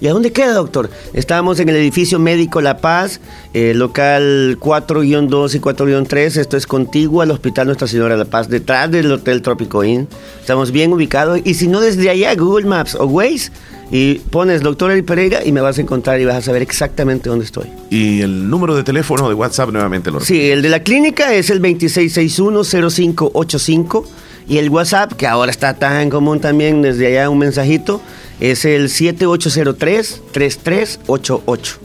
[0.00, 0.90] ¿Y a dónde queda, doctor?
[1.12, 3.20] Estábamos en el edificio médico La Paz,
[3.52, 6.36] eh, local 4-2 y 4-3.
[6.36, 10.06] Esto es contiguo al Hospital Nuestra Señora La Paz, detrás del Hotel Trópico Inn.
[10.40, 11.40] Estamos bien ubicados.
[11.42, 13.50] Y si no, desde allá, Google Maps o Waze,
[13.90, 17.28] y pones doctor Eri Pereira y me vas a encontrar y vas a saber exactamente
[17.28, 17.66] dónde estoy.
[17.90, 21.50] ¿Y el número de teléfono de WhatsApp nuevamente lo Sí, el de la clínica es
[21.50, 24.04] el 2661-0585
[24.48, 28.00] y el WhatsApp, que ahora está tan común también desde allá un mensajito,
[28.40, 31.76] es el 7803-3388.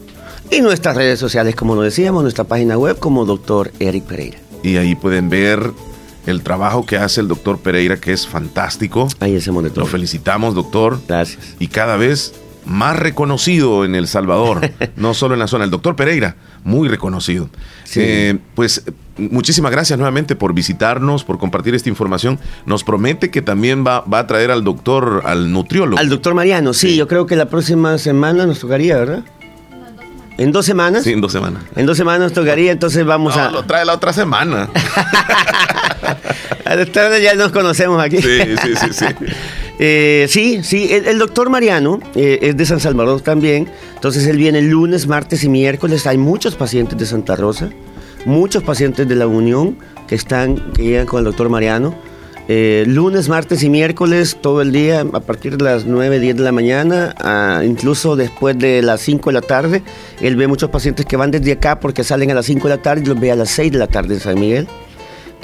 [0.50, 4.38] Y nuestras redes sociales, como lo decíamos, nuestra página web como doctor Eric Pereira.
[4.62, 5.72] Y ahí pueden ver
[6.26, 9.08] el trabajo que hace el doctor Pereira, que es fantástico.
[9.20, 9.78] Ahí ese monitor.
[9.78, 11.00] Lo felicitamos, doctor.
[11.06, 11.56] Gracias.
[11.58, 12.34] Y cada vez
[12.66, 15.64] más reconocido en El Salvador, no solo en la zona.
[15.64, 17.50] El doctor Pereira, muy reconocido.
[17.96, 18.82] Eh, pues
[19.16, 22.38] muchísimas gracias nuevamente por visitarnos, por compartir esta información.
[22.66, 25.98] Nos promete que también va, va a traer al doctor, al nutriólogo.
[25.98, 29.24] Al doctor Mariano, sí, yo creo que la próxima semana nos tocaría, ¿verdad?
[30.36, 31.04] ¿En dos semanas?
[31.04, 31.62] Sí, en dos semanas.
[31.76, 33.50] En dos semanas tocaría, entonces vamos a.
[33.50, 34.68] Lo trae la otra semana.
[37.22, 38.20] ya nos conocemos aquí.
[38.20, 39.06] Sí, sí, sí, sí.
[39.80, 44.62] Eh, sí, sí, el, doctor Mariano eh, es de San Salvador también, entonces él viene
[44.62, 46.06] lunes, martes y miércoles.
[46.06, 47.70] Hay muchos pacientes de Santa Rosa,
[48.24, 51.92] muchos pacientes de la Unión que están, que llegan con el doctor Mariano.
[52.46, 56.42] Eh, lunes, martes y miércoles, todo el día, a partir de las 9, 10 de
[56.42, 57.14] la mañana,
[57.64, 59.82] incluso después de las 5 de la tarde.
[60.20, 62.82] Él ve muchos pacientes que van desde acá porque salen a las 5 de la
[62.82, 64.68] tarde y los ve a las 6 de la tarde en San Miguel.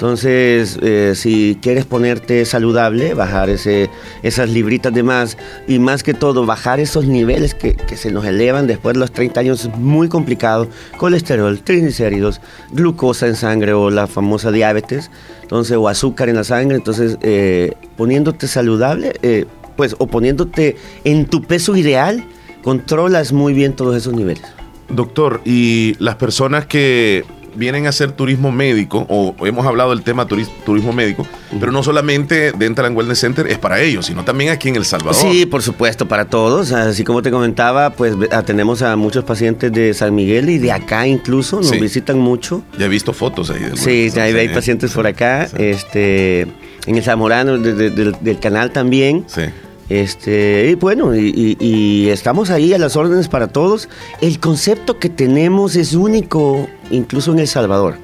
[0.01, 3.87] Entonces, eh, si quieres ponerte saludable, bajar ese,
[4.23, 5.37] esas libritas de más
[5.67, 9.39] y más que todo, bajar esos niveles que, se nos elevan después de los 30
[9.41, 10.67] años es muy complicado.
[10.97, 15.11] Colesterol, triglicéridos, glucosa en sangre o la famosa diabetes,
[15.43, 16.77] entonces, o azúcar en la sangre.
[16.77, 19.45] Entonces, eh, poniéndote saludable, eh,
[19.77, 22.25] pues, o poniéndote en tu peso ideal,
[22.63, 24.45] controlas muy bien todos esos niveles.
[24.89, 27.23] Doctor, y las personas que
[27.55, 31.27] vienen a hacer turismo médico, o hemos hablado del tema turismo médico,
[31.59, 34.85] pero no solamente Dental and Wellness Center es para ellos, sino también aquí en El
[34.85, 35.15] Salvador.
[35.15, 36.71] Sí, por supuesto, para todos.
[36.71, 41.07] Así como te comentaba, pues tenemos a muchos pacientes de San Miguel y de acá
[41.07, 42.63] incluso, nos visitan mucho.
[42.77, 43.61] Ya he visto fotos ahí.
[43.61, 49.25] Del sí, hay, hay, pacientes por acá, este, en el Zamorano del canal también.
[49.27, 49.43] Sí.
[49.91, 53.89] Este, y bueno, y, estamos ahí a las órdenes para todos.
[54.21, 57.97] El concepto que tenemos es único, incluso en El Salvador.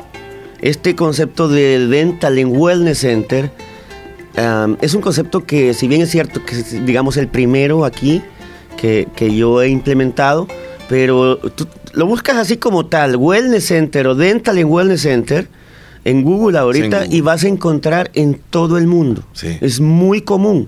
[0.60, 3.50] Este concepto de Dental and Wellness Center
[4.82, 8.22] es un concepto que, si bien es cierto que es, digamos, el primero aquí
[8.76, 10.46] que, yo he implementado,
[10.90, 15.48] pero tú lo buscas así como tal, Wellness Center o Dental and Wellness Center,
[16.04, 19.24] en Google ahorita y vas a encontrar en todo el mundo.
[19.62, 20.68] Es muy común.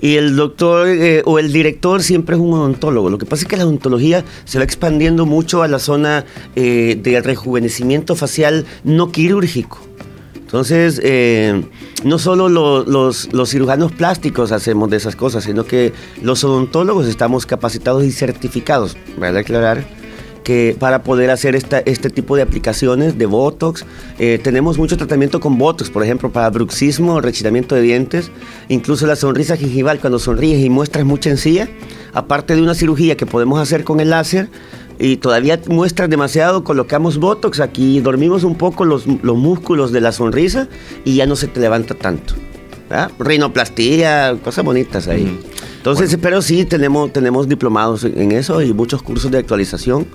[0.00, 3.10] Y el doctor eh, o el director siempre es un odontólogo.
[3.10, 6.98] Lo que pasa es que la odontología se va expandiendo mucho a la zona eh,
[7.02, 9.78] de rejuvenecimiento facial no quirúrgico.
[10.34, 11.64] Entonces, eh,
[12.04, 17.46] no solo los, los, cirujanos plásticos hacemos de esas cosas, sino que los odontólogos estamos
[17.46, 19.38] capacitados y certificados, ¿verdad?
[19.38, 19.84] Aclarar
[20.46, 23.84] que para poder hacer esta, este tipo de aplicaciones de Botox.
[24.20, 28.30] Eh, tenemos mucho tratamiento con Botox, por ejemplo, para bruxismo, rechinamiento de dientes,
[28.68, 31.68] incluso la sonrisa gingival, cuando sonríes y muestras mucha encía,
[32.12, 34.48] aparte de una cirugía que podemos hacer con el láser,
[35.00, 40.12] y todavía muestras demasiado, colocamos Botox aquí, dormimos un poco los, los músculos de la
[40.12, 40.68] sonrisa
[41.04, 42.34] y ya no se te levanta tanto.
[43.18, 45.40] Rinoplastía, cosas bonitas ahí.
[45.78, 50.06] Entonces, pero sí, tenemos, tenemos diplomados en eso y muchos cursos de actualización.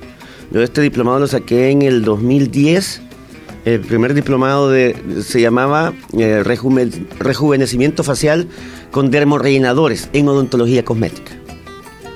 [0.52, 3.02] Yo este diplomado lo saqué en el 2010.
[3.64, 8.48] El primer diplomado de, se llamaba eh, rejuvenecimiento facial
[8.92, 11.32] con dermorellenadores en odontología cosmética.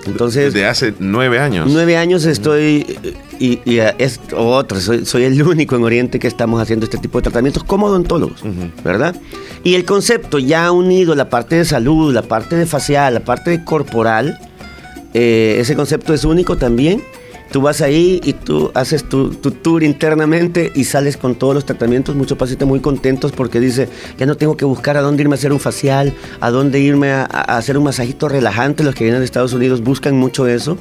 [0.05, 1.67] Entonces, Desde hace nueve años.
[1.71, 2.85] Nueve años estoy,
[3.39, 3.59] y,
[3.97, 7.87] es otro, soy, el único en Oriente que estamos haciendo este tipo de tratamientos como
[7.87, 8.43] odontólogos,
[8.83, 9.15] ¿verdad?
[9.63, 13.49] Y el concepto ya unido la parte de salud, la parte de facial, la parte
[13.49, 14.37] de corporal,
[15.15, 17.01] eh, ese concepto es único también
[17.51, 22.15] Tú vas ahí y tú haces tu, tour internamente y sales con todos los tratamientos.
[22.15, 25.37] Muchos pacientes muy contentos porque dice, ya no tengo que buscar a dónde irme a
[25.37, 28.83] hacer un facial, a dónde irme a, hacer un masajito relajante.
[28.83, 30.77] Los que vienen de Estados Unidos buscan mucho eso.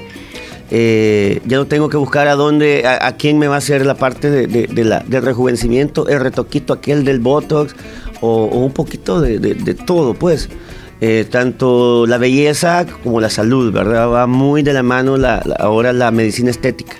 [0.70, 3.94] Eh, ya no tengo que buscar a dónde, a, quién me va a hacer la
[3.94, 7.77] parte de, la, del rejuvenecimiento, el retoquito aquel del Botox
[8.22, 10.48] o, un poquito de, de todo, pues.
[11.07, 14.09] Eh, tanto la belleza como la salud, ¿verdad?
[14.09, 15.17] Va muy de la mano
[15.59, 16.97] ahora la medicina estética.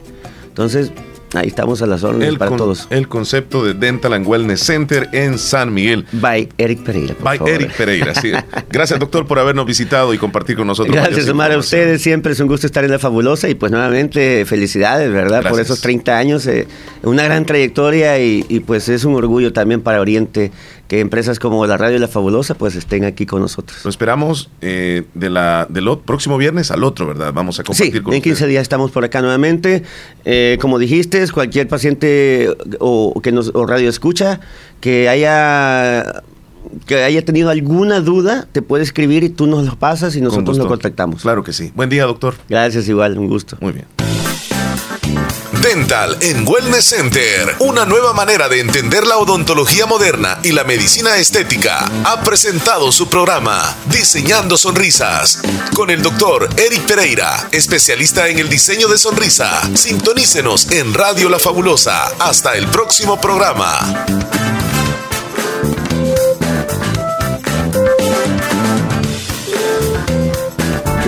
[0.47, 0.93] Entonces,
[1.35, 2.87] Ahí estamos a las órdenes para todos.
[2.91, 6.07] El concepto de Dental and Wellness Center en San Miguel.
[6.13, 7.17] By Eric Pereira.
[7.21, 8.31] By Eric Pereira, sí.
[8.71, 10.95] Gracias, doctor, por habernos visitado y compartir con nosotros.
[10.95, 12.03] Gracias, Omar, a ustedes.
[12.03, 15.49] Siempre es un gusto estar en La Fabulosa y pues nuevamente felicidades, ¿verdad?
[15.49, 16.47] Por esos 30 años.
[16.47, 16.69] Eh,
[17.03, 20.53] una gran trayectoria y, y, pues es un orgullo también para Oriente
[20.89, 23.85] que empresas como la Radio La Fabulosa pues estén aquí con nosotros.
[23.85, 27.33] Lo esperamos eh, de la, del próximo viernes al otro, ¿verdad?
[27.33, 29.83] Vamos a compartir sí, en 15 días estamos por acá nuevamente.
[30.25, 32.49] Eh, como dijiste, cualquier paciente
[32.81, 34.41] o, que nos o radio escucha
[34.81, 36.23] que haya
[36.87, 40.59] que haya tenido alguna duda, te puede escribir y tú nos lo pasas y nosotros
[40.59, 41.23] lo contactamos.
[41.23, 41.73] Claro que sí.
[41.75, 42.35] Buen día, doctor.
[42.49, 43.57] Gracias, igual, un gusto.
[43.61, 43.87] Muy bien.
[45.75, 51.85] En Wellness Center, una nueva manera de entender la odontología moderna y la medicina estética,
[52.05, 55.41] ha presentado su programa Diseñando Sonrisas
[55.75, 59.69] con el doctor Eric Pereira, especialista en el diseño de sonrisa.
[59.75, 62.05] Sintonícenos en Radio La Fabulosa.
[62.21, 64.07] Hasta el próximo programa.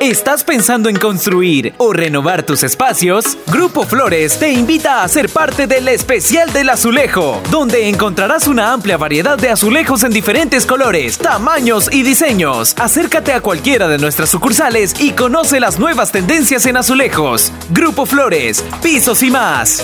[0.00, 3.38] ¿Estás pensando en construir o renovar tus espacios?
[3.46, 8.98] Grupo Flores te invita a ser parte del especial del azulejo, donde encontrarás una amplia
[8.98, 12.74] variedad de azulejos en diferentes colores, tamaños y diseños.
[12.78, 17.50] Acércate a cualquiera de nuestras sucursales y conoce las nuevas tendencias en azulejos.
[17.70, 19.82] Grupo Flores, pisos y más.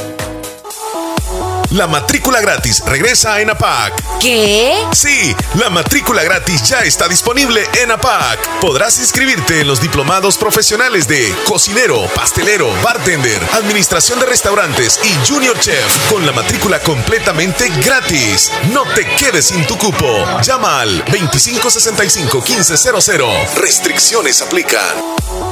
[1.72, 4.18] La matrícula gratis regresa en APAC.
[4.20, 4.74] ¿Qué?
[4.92, 8.60] Sí, la matrícula gratis ya está disponible en APAC.
[8.60, 15.58] Podrás inscribirte en los diplomados profesionales de cocinero, pastelero, bartender, administración de restaurantes y junior
[15.58, 18.52] chef con la matrícula completamente gratis.
[18.70, 20.26] No te quedes sin tu cupo.
[20.42, 23.54] Llama al 2565 1500.
[23.54, 25.51] Restricciones aplican.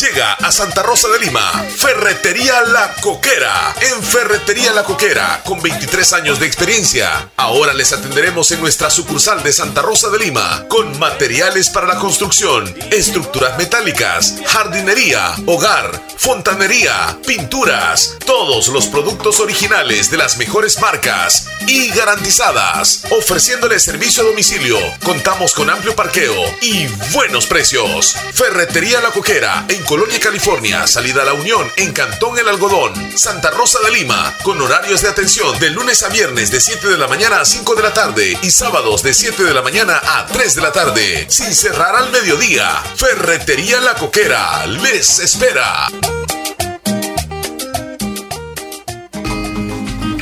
[0.00, 1.42] Llega a Santa Rosa de Lima,
[1.76, 3.74] Ferretería La Coquera.
[3.82, 7.30] En Ferretería La Coquera, con 23 años de experiencia.
[7.36, 11.98] Ahora les atenderemos en nuestra sucursal de Santa Rosa de Lima, con materiales para la
[11.98, 21.48] construcción, estructuras metálicas, jardinería, hogar, fontanería, pinturas, todos los productos originales de las mejores marcas
[21.66, 23.02] y garantizadas.
[23.10, 28.16] Ofreciéndole servicio a domicilio, contamos con amplio parqueo y buenos precios.
[28.32, 33.50] Ferretería La Coquera, en Colonia, California, salida a la Unión, en Cantón El Algodón, Santa
[33.50, 37.06] Rosa de Lima, con horarios de atención de lunes a viernes de 7 de la
[37.06, 40.54] mañana a 5 de la tarde y sábados de 7 de la mañana a 3
[40.54, 42.82] de la tarde, sin cerrar al mediodía.
[42.96, 45.88] Ferretería La Coquera les espera.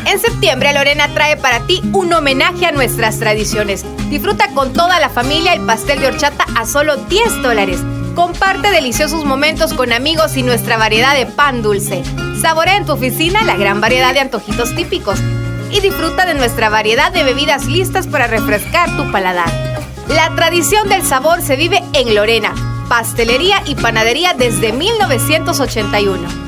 [0.05, 3.85] En septiembre, Lorena trae para ti un homenaje a nuestras tradiciones.
[4.11, 7.79] Disfruta con toda la familia el pastel de horchata a solo 10 dólares.
[8.19, 12.03] Comparte deliciosos momentos con amigos y nuestra variedad de pan dulce.
[12.43, 15.21] Saborea en tu oficina la gran variedad de antojitos típicos.
[15.71, 19.49] Y disfruta de nuestra variedad de bebidas listas para refrescar tu paladar.
[20.09, 22.57] La tradición del sabor se vive en Lorena,
[22.89, 26.48] pastelería y panadería desde 1981.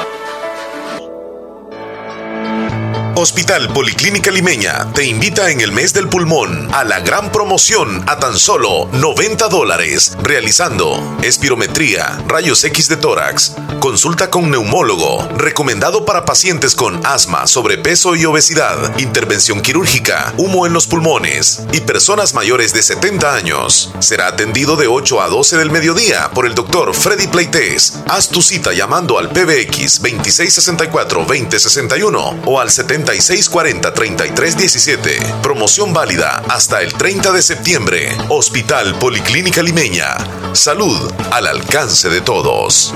[3.15, 8.17] Hospital Policlínica Limeña te invita en el mes del pulmón a la gran promoción a
[8.17, 16.23] tan solo 90 dólares, realizando espirometría, rayos X de tórax, consulta con neumólogo, recomendado para
[16.23, 22.73] pacientes con asma, sobrepeso y obesidad, intervención quirúrgica, humo en los pulmones y personas mayores
[22.73, 23.91] de 70 años.
[23.99, 27.99] Será atendido de 8 a 12 del mediodía por el doctor Freddy Pleites.
[28.07, 35.41] Haz tu cita llamando al PBX 2664-2061 o al 70 3640-3317.
[35.41, 38.15] Promoción válida hasta el 30 de septiembre.
[38.29, 40.15] Hospital Policlínica Limeña.
[40.53, 42.93] Salud al alcance de todos.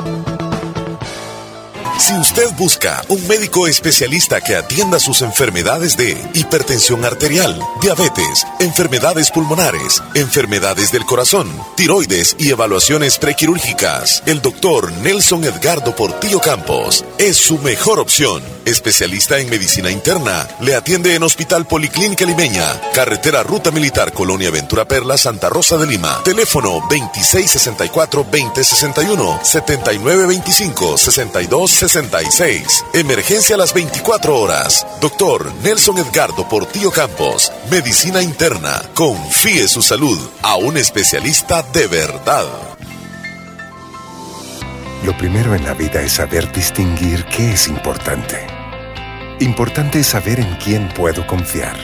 [1.97, 9.31] Si usted busca un médico especialista que atienda sus enfermedades de hipertensión arterial, diabetes, enfermedades
[9.31, 17.37] pulmonares, enfermedades del corazón, tiroides y evaluaciones prequirúrgicas, el doctor Nelson Edgardo Portillo Campos es
[17.37, 18.43] su mejor opción.
[18.65, 24.85] Especialista en medicina interna, le atiende en Hospital Policlínica Limeña, Carretera Ruta Militar Colonia Ventura
[24.85, 26.21] Perla, Santa Rosa de Lima.
[26.23, 29.39] Teléfono 2664-2061,
[31.87, 32.85] 7925-6266.
[32.93, 34.85] Emergencia a las 24 horas.
[35.01, 38.81] Doctor Nelson Edgardo Portillo Campos, Medicina Interna.
[38.93, 42.45] Confíe su salud a un especialista de verdad.
[45.03, 48.47] Lo primero en la vida es saber distinguir qué es importante.
[49.39, 51.75] Importante es saber en quién puedo confiar.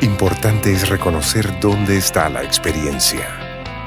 [0.00, 3.26] Importante es reconocer dónde está la experiencia.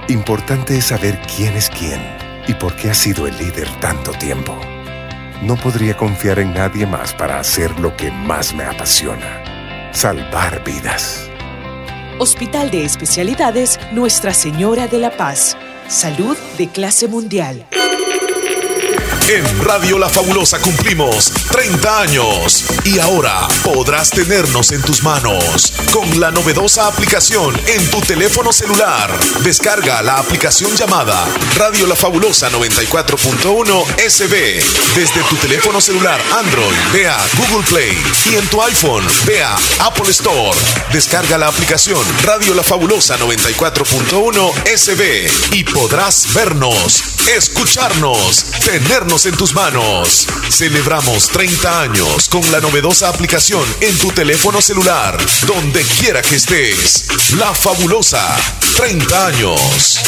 [0.10, 2.02] Importante es saber quién es quién
[2.48, 4.60] y por qué ha sido el líder tanto tiempo.
[5.42, 9.90] No podría confiar en nadie más para hacer lo que más me apasiona.
[9.92, 11.28] Salvar vidas.
[12.20, 15.58] Hospital de Especialidades Nuestra Señora de la Paz.
[15.88, 17.66] Salud de clase mundial.
[19.32, 26.20] En Radio La Fabulosa cumplimos 30 años y ahora podrás tenernos en tus manos con
[26.20, 29.10] la novedosa aplicación en tu teléfono celular.
[29.42, 31.26] Descarga la aplicación llamada
[31.56, 34.62] Radio La Fabulosa 94.1 SB
[34.96, 37.98] desde tu teléfono celular Android, vea Google Play
[38.32, 40.58] y en tu iPhone, vea Apple Store.
[40.92, 47.02] Descarga la aplicación Radio La Fabulosa 94.1 SB y podrás vernos,
[47.34, 50.28] escucharnos, tenernos en tus manos.
[50.50, 57.34] Celebramos 30 años con la novedosa aplicación en tu teléfono celular, donde quiera que estés.
[57.36, 58.36] La fabulosa
[58.78, 60.00] 30 años.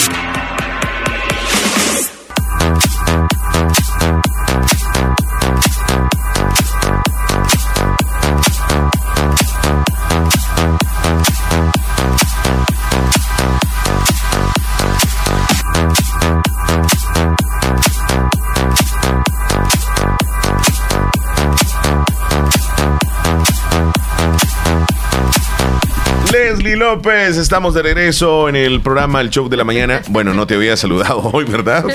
[26.93, 30.03] López, estamos de regreso en el programa El Show de la Mañana.
[30.09, 31.83] Bueno, no te había saludado hoy, ¿verdad?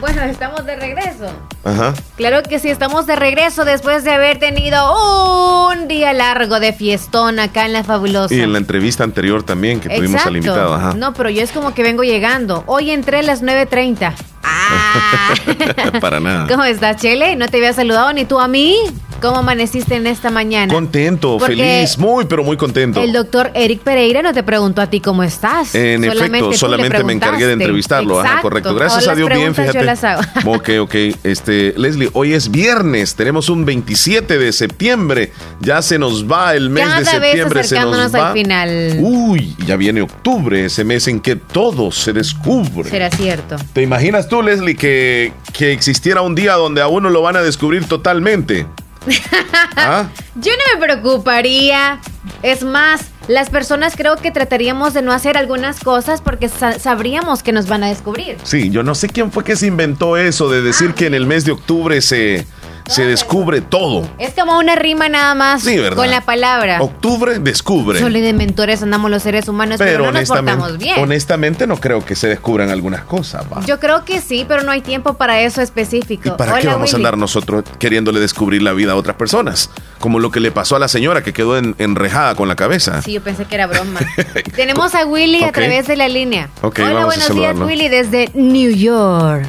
[0.00, 1.30] Bueno, estamos de regreso.
[1.62, 1.94] Ajá.
[2.16, 7.38] Claro que sí, estamos de regreso después de haber tenido un día largo de fiestón
[7.38, 8.34] acá en La Fabulosa.
[8.34, 10.74] Y en la entrevista anterior también que tuvimos al invitado.
[10.74, 10.94] Ajá.
[10.94, 12.64] No, pero yo es como que vengo llegando.
[12.66, 14.12] Hoy entré a las 9.30.
[14.52, 15.34] Ah.
[16.00, 16.46] Para nada.
[16.48, 17.36] ¿Cómo estás, Chele?
[17.36, 18.76] No te había saludado ni tú a mí.
[19.22, 20.74] ¿Cómo amaneciste en esta mañana?
[20.74, 23.00] Contento, feliz, muy, pero muy contento.
[23.00, 25.76] El doctor Eric Pereira no te preguntó a ti cómo estás.
[25.76, 28.20] En efecto, solamente me encargué de entrevistarlo.
[28.20, 28.74] Ajá, correcto.
[28.74, 29.78] Gracias a Dios, bien, fíjate.
[29.78, 30.22] Yo las hago.
[30.46, 30.94] ok, ok.
[31.22, 35.32] Este, Leslie, hoy es viernes, tenemos un 27 de septiembre.
[35.60, 37.60] Ya se nos va el mes de septiembre.
[37.60, 38.30] Vez se nos va.
[38.30, 38.96] al final.
[38.98, 42.90] Uy, ya viene octubre, ese mes en que todo se descubre.
[42.90, 43.54] Será cierto.
[43.72, 47.42] ¿Te imaginas tú, Leslie, que, que existiera un día donde a uno lo van a
[47.42, 48.66] descubrir totalmente?
[49.76, 50.08] ¿Ah?
[50.36, 52.00] Yo no me preocuparía.
[52.42, 57.52] Es más, las personas creo que trataríamos de no hacer algunas cosas porque sabríamos que
[57.52, 58.36] nos van a descubrir.
[58.42, 60.94] Sí, yo no sé quién fue que se inventó eso de decir ah.
[60.94, 62.46] que en el mes de octubre se
[62.86, 64.08] se descubre todo.
[64.18, 65.96] Es como una rima nada más Sí, ¿verdad?
[65.96, 66.80] con la palabra.
[66.82, 67.98] Octubre descubre.
[67.98, 70.98] Solo de mentores andamos los seres humanos, pero, no nos portamos bien.
[70.98, 73.44] honestamente no creo que se descubran algunas cosas.
[73.52, 73.64] va.
[73.64, 76.28] Yo creo que sí, pero no hay tiempo para eso específico.
[76.28, 79.70] ¿Y para Hola, qué vamos a andar nosotros queriéndole descubrir la vida a otras personas?
[79.98, 83.00] Como lo que le pasó a la señora que quedó en- enrejada con la cabeza.
[83.02, 84.00] Sí, yo pensé que era broma.
[84.56, 86.48] Tenemos a Willy a través de la línea.
[86.62, 87.56] Ok, Hola, vamos a buenos días.
[87.68, 89.46] Willy, desde New York.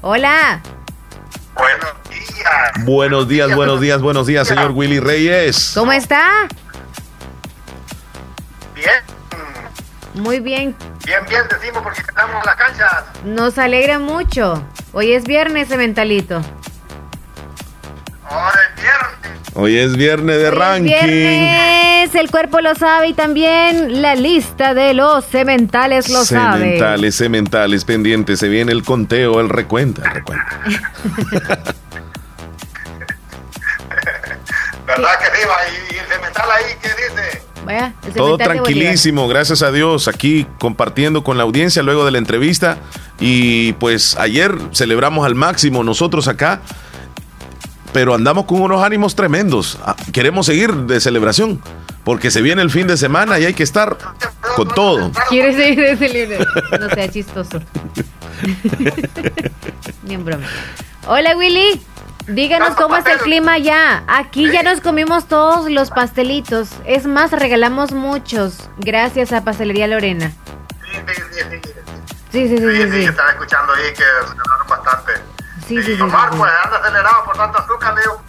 [0.00, 0.60] Hola.
[2.84, 5.72] Buenos días, buenos días, buenos días, señor Willy Reyes.
[5.74, 6.48] ¿Cómo está?
[8.74, 8.90] Bien,
[10.14, 10.74] Muy bien.
[11.04, 13.04] bien, bien decimos porque estamos en las canchas.
[13.24, 14.64] Nos alegra mucho.
[14.92, 16.42] Hoy es viernes, Cementalito.
[18.28, 19.40] Ahora es viernes.
[19.54, 21.06] Hoy es viernes de Hoy es ranking.
[21.06, 26.64] viernes, el cuerpo lo sabe y también la lista de los cementales lo sabe.
[26.64, 28.38] Cementales, cementales, pendientes.
[28.40, 30.44] Se viene el conteo, el recuento, el recuento.
[34.96, 35.46] ¿Verdad que sí?
[35.48, 35.56] va?
[35.68, 37.42] Y, y el cemental ahí, ¿qué dice?
[37.64, 42.18] Vaya, el Todo tranquilísimo, gracias a Dios, aquí compartiendo con la audiencia luego de la
[42.18, 42.78] entrevista.
[43.20, 46.60] Y pues ayer celebramos al máximo nosotros acá,
[47.92, 49.78] pero andamos con unos ánimos tremendos.
[49.84, 51.62] Ah, Queremos seguir de celebración,
[52.04, 53.96] porque se viene el fin de semana y hay que estar
[54.56, 55.12] con todo.
[55.28, 56.44] ¿Quieres seguir de libro?
[56.80, 57.60] No sea chistoso.
[60.02, 60.46] Bien broma.
[61.06, 61.80] Hola Willy,
[62.26, 64.02] díganos ¿Cuántos cómo es el clima allá.
[64.06, 66.70] Aquí ya nos comimos todos los pastelitos.
[66.84, 68.68] Es más, regalamos muchos.
[68.78, 70.30] Gracias a Pastelería Lorena.
[70.30, 70.34] Sí,
[71.06, 71.14] sí,
[71.50, 71.70] sí, sí.
[72.32, 72.82] Sí, sí, sí, Sí, sí.
[72.82, 73.04] sí, sí.
[73.04, 75.12] estaba escuchando ahí que celebraron bastante.
[75.68, 76.38] Sí, sí, sí, sí, Omar, sí.
[76.38, 78.22] pues, anda acelerado por tanto azúcar, Leo.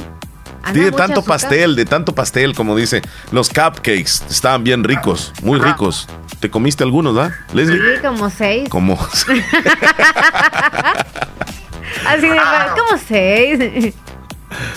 [0.73, 1.39] Sí, de tanto azúcar.
[1.39, 3.01] pastel, de tanto pastel, como dice.
[3.31, 6.07] Los cupcakes estaban bien ricos, muy ricos.
[6.39, 7.95] ¿Te comiste algunos, ¿verdad, Leslie?
[7.97, 8.69] Sí, como seis.
[8.69, 8.97] Como
[12.07, 12.37] Así de,
[12.77, 13.93] como seis.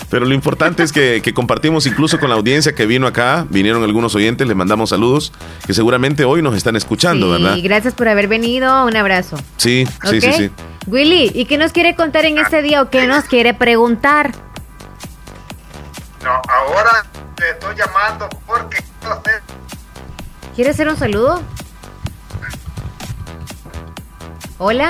[0.09, 3.83] Pero lo importante es que, que compartimos incluso con la audiencia que vino acá, vinieron
[3.83, 5.31] algunos oyentes, les mandamos saludos,
[5.67, 7.57] que seguramente hoy nos están escuchando, Sí, ¿verdad?
[7.61, 8.85] gracias por haber venido.
[8.85, 9.37] Un abrazo.
[9.57, 10.23] Sí, sí, ¿Ok?
[10.23, 10.51] sí, sí.
[10.87, 14.31] Willy, ¿y qué nos quiere contar en este día o qué nos quiere preguntar?
[16.23, 17.05] No, ahora
[17.35, 19.31] te estoy llamando porque no sé.
[20.55, 21.41] ¿Quiere hacer un saludo?
[24.57, 24.89] Hola.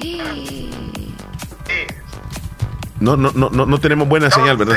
[0.00, 0.70] Sí,
[1.66, 1.94] sí.
[3.00, 4.76] No, no, no, no, no tenemos buena señal, ¿verdad?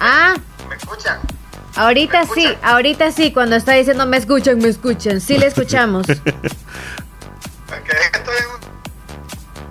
[0.00, 0.34] Ah,
[0.68, 1.18] ¿Me escuchan?
[1.76, 5.20] ahorita ¿Me sí, ahorita sí, cuando está diciendo me escuchan, me escuchan.
[5.20, 6.06] Sí le escuchamos.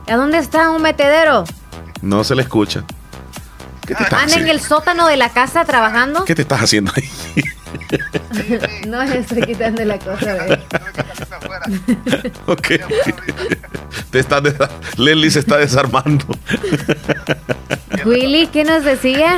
[0.08, 1.44] En ¿A dónde está un metedero?
[2.02, 2.84] No se le escucha.
[3.86, 4.52] ¿Qué te estás ¿Anda en haciendo?
[4.54, 6.24] el sótano de la casa trabajando?
[6.26, 7.10] ¿Qué te estás haciendo ahí?
[8.88, 10.34] No estoy quitando la cosa,
[11.32, 11.66] afuera.
[12.46, 12.68] ok.
[14.12, 16.26] Te estás desa- Leslie se está desarmando.
[18.06, 19.38] Willy, ¿qué nos decía?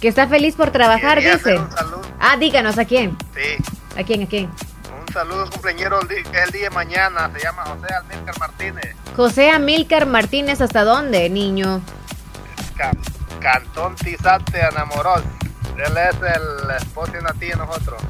[0.00, 1.60] Que está feliz por trabajar, Quería dice.
[2.20, 3.16] Ah, díganos, ¿a quién?
[3.34, 3.64] Sí,
[3.98, 4.50] ¿A quién, a quién?
[5.06, 7.30] un saludo cumpleañero el es el día de mañana.
[7.36, 8.96] Se llama José Almílcar Martínez.
[9.16, 11.82] José Amílcar Martínez, ¿hasta dónde, niño?
[12.76, 12.92] Ca-
[13.40, 15.22] Cantón Tizate Anamorós.
[15.76, 18.02] Él es el esposo de una tía de nosotros.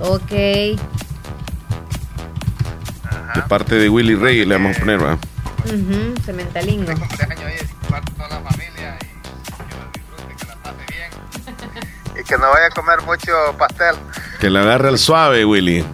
[0.00, 0.30] Ok.
[3.34, 5.18] De parte de Willy Rey le vamos a poner, ¿verdad?
[5.66, 6.90] Ujú, Cementalingo.
[6.90, 10.84] Este cumpleaños hoy es para toda la familia y que lo disfrute, que la pase
[10.88, 11.10] bien.
[12.20, 13.94] Y que no vaya a comer mucho pastel.
[14.40, 15.84] Que le agarre al suave, Willy.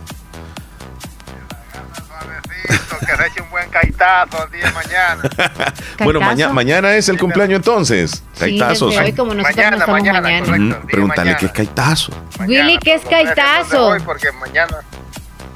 [2.66, 5.22] Que se eche un buen caitazo el día de mañana.
[6.04, 8.22] Bueno, maña- mañana es el cumpleaños entonces.
[8.34, 8.90] Sí, Caitazos.
[8.90, 10.46] desde hoy como nosotros Mañana, no mañana, mañana.
[10.46, 10.80] correcto.
[10.86, 11.38] De Pregúntale mañana.
[11.38, 12.12] qué es caitazo.
[12.40, 13.96] Willy, ¿qué es caitazo?
[14.04, 14.76] Porque mañana...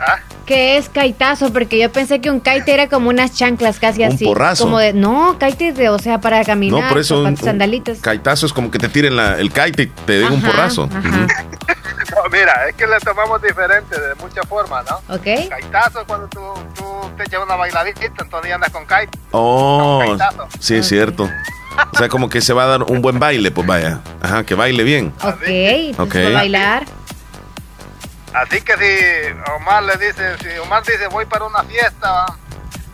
[0.01, 0.17] ¿Ah?
[0.47, 1.53] ¿Qué es caitazo?
[1.53, 4.25] Porque yo pensé que un kite era como unas chanclas casi Un así.
[4.25, 4.65] porrazo.
[4.65, 6.83] Como de, no, kite es de, o sea, para caminar.
[6.83, 7.99] No, por eso un, zapatos, un sandalitas.
[8.01, 10.89] caitazo es como que te tiren la- el kite y te den un porrazo.
[10.93, 10.99] ajá.
[10.99, 11.09] Ujú.
[12.11, 15.15] No, mira, es que le tomamos diferente de muchas formas, ¿no?
[15.15, 15.49] ¿Ok?
[15.49, 16.41] Caitazo es cuando tú,
[16.75, 16.83] tú
[17.17, 19.17] te echas una bailadita, entonces andas con kite.
[19.31, 20.17] Oh,
[20.59, 21.31] sí, es cierto.
[21.93, 24.01] O sea, como que se va a dar un buen baile, pues vaya.
[24.21, 25.13] Ajá, que baile bien.
[25.23, 26.15] Ok, entonces Ok.
[26.17, 26.85] va a bailar.
[28.35, 32.37] Así que si Omar le dice, si Omar dice voy para una fiesta, ¿va?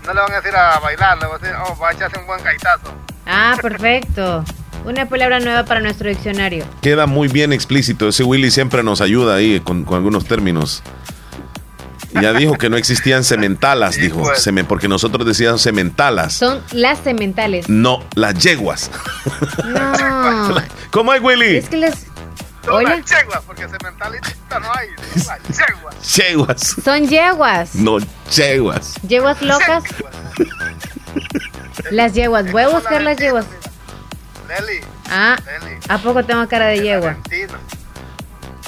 [0.07, 2.19] no le van a decir a bailar, le van a decir, oh, va a echarse
[2.19, 2.95] un buen caitazo.
[3.27, 4.45] Ah, perfecto.
[4.85, 6.65] Una palabra nueva para nuestro diccionario.
[6.81, 8.09] Queda muy bien explícito.
[8.09, 10.83] Ese Willy siempre nos ayuda ahí con, con algunos términos.
[12.21, 14.23] Ya dijo que no existían sementalas, dijo.
[14.23, 14.47] pues.
[14.47, 16.35] Semen- porque nosotros decíamos sementalas.
[16.35, 17.69] Son las cementales.
[17.69, 18.91] No, las yeguas.
[19.65, 20.55] No.
[20.91, 21.57] ¿Cómo es, Willy?
[21.57, 22.06] Es que les.
[22.67, 22.97] Son Hola.
[22.97, 24.89] las cheguas, porque sementalista no hay,
[25.23, 26.17] son las cheguas.
[26.17, 26.61] Yeguas.
[26.85, 27.75] Son yeguas.
[27.77, 27.99] No,
[28.31, 28.95] yeguas.
[29.07, 29.85] Yeguas locas.
[31.91, 33.47] Las yeguas, voy a buscar las yeguas.
[34.49, 34.81] Nelly.
[35.09, 35.79] Ah, Nelly.
[35.89, 37.17] ¿a poco tengo cara de yegua?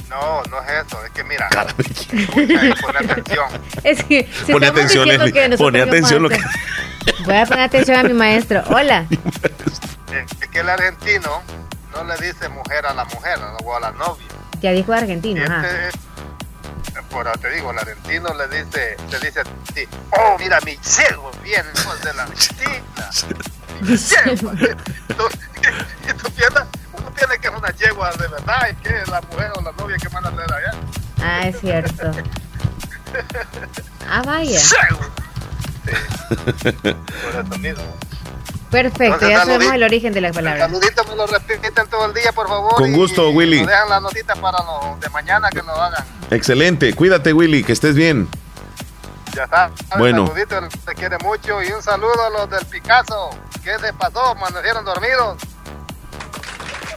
[0.09, 1.49] No, no es eso, es que mira.
[1.79, 3.49] Escucha y pon atención.
[3.85, 6.41] Es que si Pone atención, Leslie, que pone atención lo que-
[7.25, 8.63] Voy a poner atención a mi maestro.
[8.69, 9.07] Hola.
[9.11, 11.43] Es que el argentino
[11.99, 14.27] no le dice mujer a la mujer o a la novia.
[14.61, 15.43] Ya dijo argentino.
[15.43, 15.99] Este,
[17.11, 19.45] por ahora te digo, el argentino le dice, le dice a
[19.75, 19.83] ti,
[20.13, 23.11] oh, mira, mi ciego viene pues, de la Argentina.
[23.81, 24.55] Mi yegua.
[26.09, 29.21] Y tú piensas, uno tiene que es una yegua de verdad, y que es la
[29.21, 30.71] mujer o la novia que van a traer allá.
[31.21, 32.13] Ah, es cierto.
[34.11, 34.59] Ah, vaya.
[34.59, 35.01] Ciego.
[36.63, 37.83] Sí, por eso mismo.
[38.71, 40.67] Perfecto, Entonces, ya sabemos el origen de la El palabra.
[40.67, 42.75] saludito me lo repiten todo el día, por favor.
[42.75, 43.59] Con y- gusto, y Willy.
[43.61, 46.05] nos dejan las notitas para los de mañana que nos hagan.
[46.31, 46.93] Excelente.
[46.95, 48.29] Cuídate, Willy, que estés bien.
[49.35, 49.71] Ya está.
[49.99, 50.23] Bueno.
[50.23, 51.63] Un saludito, te quiere mucho.
[51.63, 53.31] Y un saludo a los del Picasso.
[53.65, 54.27] ¿Qué se pasó?
[54.31, 55.37] ¿Amanecieron dormidos?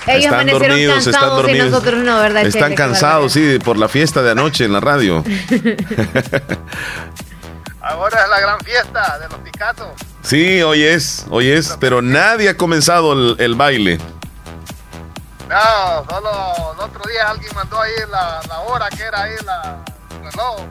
[0.07, 1.69] Ellos están amanecieron dormidos, están cansados y dormidos.
[1.71, 2.45] nosotros no, ¿verdad?
[2.47, 2.75] Están Chele?
[2.75, 5.23] Cansados, sí, por la fiesta de anoche en la radio.
[7.81, 9.93] Ahora es la gran fiesta de los Picasso.
[10.23, 13.99] Sí, hoy es, hoy es, pero nadie ha comenzado el, el baile.
[15.49, 19.83] No, solo el otro día alguien mandó ahí la, la hora que era ahí la
[20.11, 20.61] el reloj.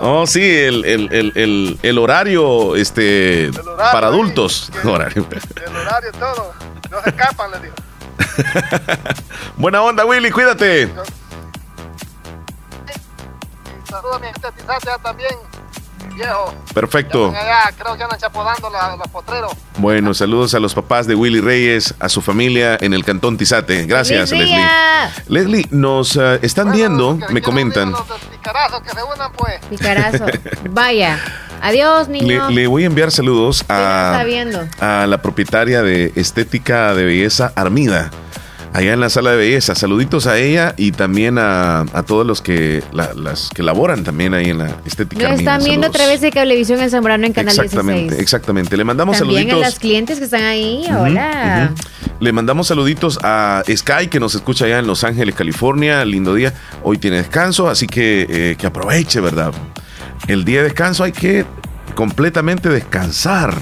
[0.00, 4.72] Oh, sí, el, el, el, el, horario, este, horario, para sí, adultos.
[4.84, 5.26] Horario.
[5.66, 6.52] El horario todo.
[6.90, 7.74] No se escapan, les digo.
[9.56, 10.92] Buena onda, Willy, cuídate.
[13.88, 14.48] Saludos a mi gente
[15.02, 15.34] también,
[16.14, 16.54] viejo.
[16.74, 17.32] Perfecto.
[17.78, 19.52] Creo que andan chapodando la- los potreros.
[19.78, 23.84] Bueno, saludos a los papás de Willy Reyes, a su familia en el Cantón Tizate.
[23.86, 24.66] Gracias, ¡Feliz Leslie.
[25.28, 27.90] Leslie, nos eh, están viendo, que- me que comentan.
[27.92, 28.02] Los
[28.82, 29.54] que se unan, pues.
[29.70, 30.26] Picarazo.
[30.70, 31.18] Vaya.
[31.62, 32.50] Adiós, Le, niño.
[32.50, 34.68] le voy a enviar saludos ¿Quién a, está viendo?
[34.80, 38.10] a la propietaria de Estética de Belleza Armida,
[38.74, 39.74] allá en la sala de belleza.
[39.74, 44.34] Saluditos a ella y también a, a todos los que la- las que laboran también
[44.34, 45.92] ahí en la Estética Nos están viendo a Saludos.
[45.92, 48.20] través de Cablevisión en Zambrano en Canal Exactamente, 16.
[48.22, 48.76] exactamente.
[48.76, 49.60] Le mandamos También a saluditos.
[49.72, 50.84] las clientes que están ahí.
[50.98, 51.70] Hola.
[52.20, 56.04] Le mandamos saluditos a Sky que nos escucha allá en Los Ángeles, California.
[56.04, 56.52] Lindo día.
[56.82, 59.52] Hoy tiene descanso, así que eh, que aproveche, ¿verdad?
[60.26, 61.44] El día de descanso hay que
[61.94, 63.54] completamente descansar,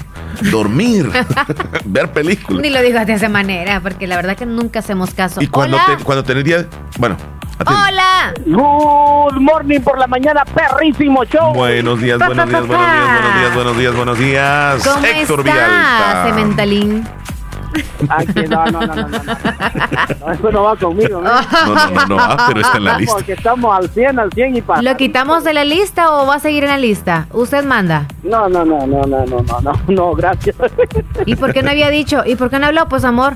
[0.51, 1.09] dormir,
[1.85, 2.61] ver películas.
[2.61, 5.41] Ni lo digas de esa manera, porque la verdad que nunca hacemos caso.
[5.41, 5.97] Y cuando, Hola.
[5.97, 6.65] te- cuando tenés día,
[6.97, 7.15] bueno,
[7.59, 7.83] atiende.
[7.89, 8.33] Hola.
[8.45, 11.53] Good morning por la mañana, perrísimo show.
[11.53, 14.83] Buenos días, buenos días, buenos días, buenos días, buenos días, buenos días.
[14.87, 16.23] ¿Cómo Héctor está, Villalta.
[16.25, 17.07] Cementalín?
[18.09, 19.23] Aquí, no, no, no, no, no, no.
[20.19, 21.21] No, Eso no va conmigo.
[21.21, 21.29] ¿no?
[21.29, 23.15] No, no, no, no, ah, pero está en la lista.
[23.15, 24.81] Porque estamos al 100, al 100 y para.
[24.81, 27.27] ¿Lo quitamos de la lista o va a seguir en la lista?
[27.31, 28.07] Usted manda.
[28.23, 30.55] No, no, no, no, no, no, no, no, no, gracias.
[31.25, 32.23] ¿Y por qué no había dicho?
[32.25, 32.87] ¿Y por qué no habló?
[32.87, 33.35] Pues amor,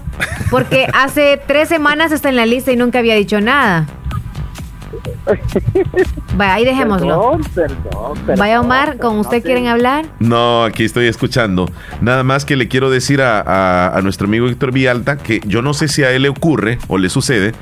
[0.49, 3.85] porque hace tres semanas está en la lista y nunca había dicho nada.
[6.35, 7.07] Vaya, ahí dejémoslo.
[7.31, 10.05] Perdón, perdón, perdón, Vaya Omar, ¿con usted quieren hablar?
[10.19, 11.69] No, aquí estoy escuchando.
[12.01, 15.61] Nada más que le quiero decir a, a- a nuestro amigo Héctor Villalta que yo
[15.61, 17.53] no sé si a él le ocurre o le sucede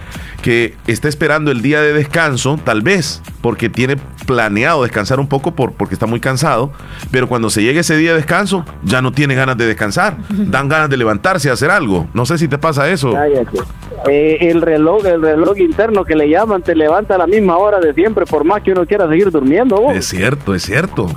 [0.42, 3.98] que está esperando el día de descanso, tal vez, porque tiene
[4.28, 6.72] planeado descansar un poco por, porque está muy cansado,
[7.10, 10.68] pero cuando se llegue ese día de descanso ya no tiene ganas de descansar, dan
[10.70, 12.08] ganas de levantarse y hacer algo.
[12.14, 13.14] No sé si te pasa eso.
[13.14, 13.58] Cállate.
[14.08, 17.80] Eh, el reloj, el reloj interno que le llaman, te levanta a la misma hora
[17.80, 19.78] de siempre, por más que uno quiera seguir durmiendo.
[19.78, 19.96] vos.
[19.96, 21.08] Es cierto, es cierto.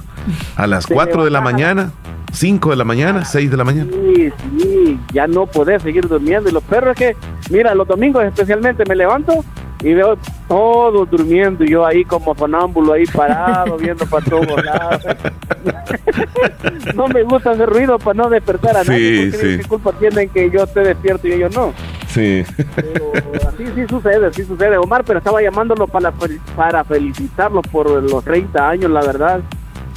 [0.56, 1.92] A las Te 4 de la mañana,
[2.32, 3.90] 5 de la mañana, 6 de la mañana.
[3.92, 6.48] Sí, sí, ya no podés seguir durmiendo.
[6.48, 7.16] Y los perros es que,
[7.50, 9.44] mira, los domingos especialmente me levanto
[9.82, 10.16] y veo
[10.48, 15.02] todos durmiendo y yo ahí como sonámbulo, ahí parado, viendo para todos lados.
[16.94, 19.58] no me gusta hacer ruido para no despertar a Sí, nadie, porque sí.
[19.62, 21.72] qué culpa tienen que yo esté despierto y ellos no.
[22.08, 22.44] Sí.
[22.74, 23.12] Pero
[23.48, 24.76] así sí sucede, sí sucede.
[24.78, 26.12] Omar, pero estaba llamándolo para,
[26.56, 29.40] para felicitarlo por los 30 años, la verdad.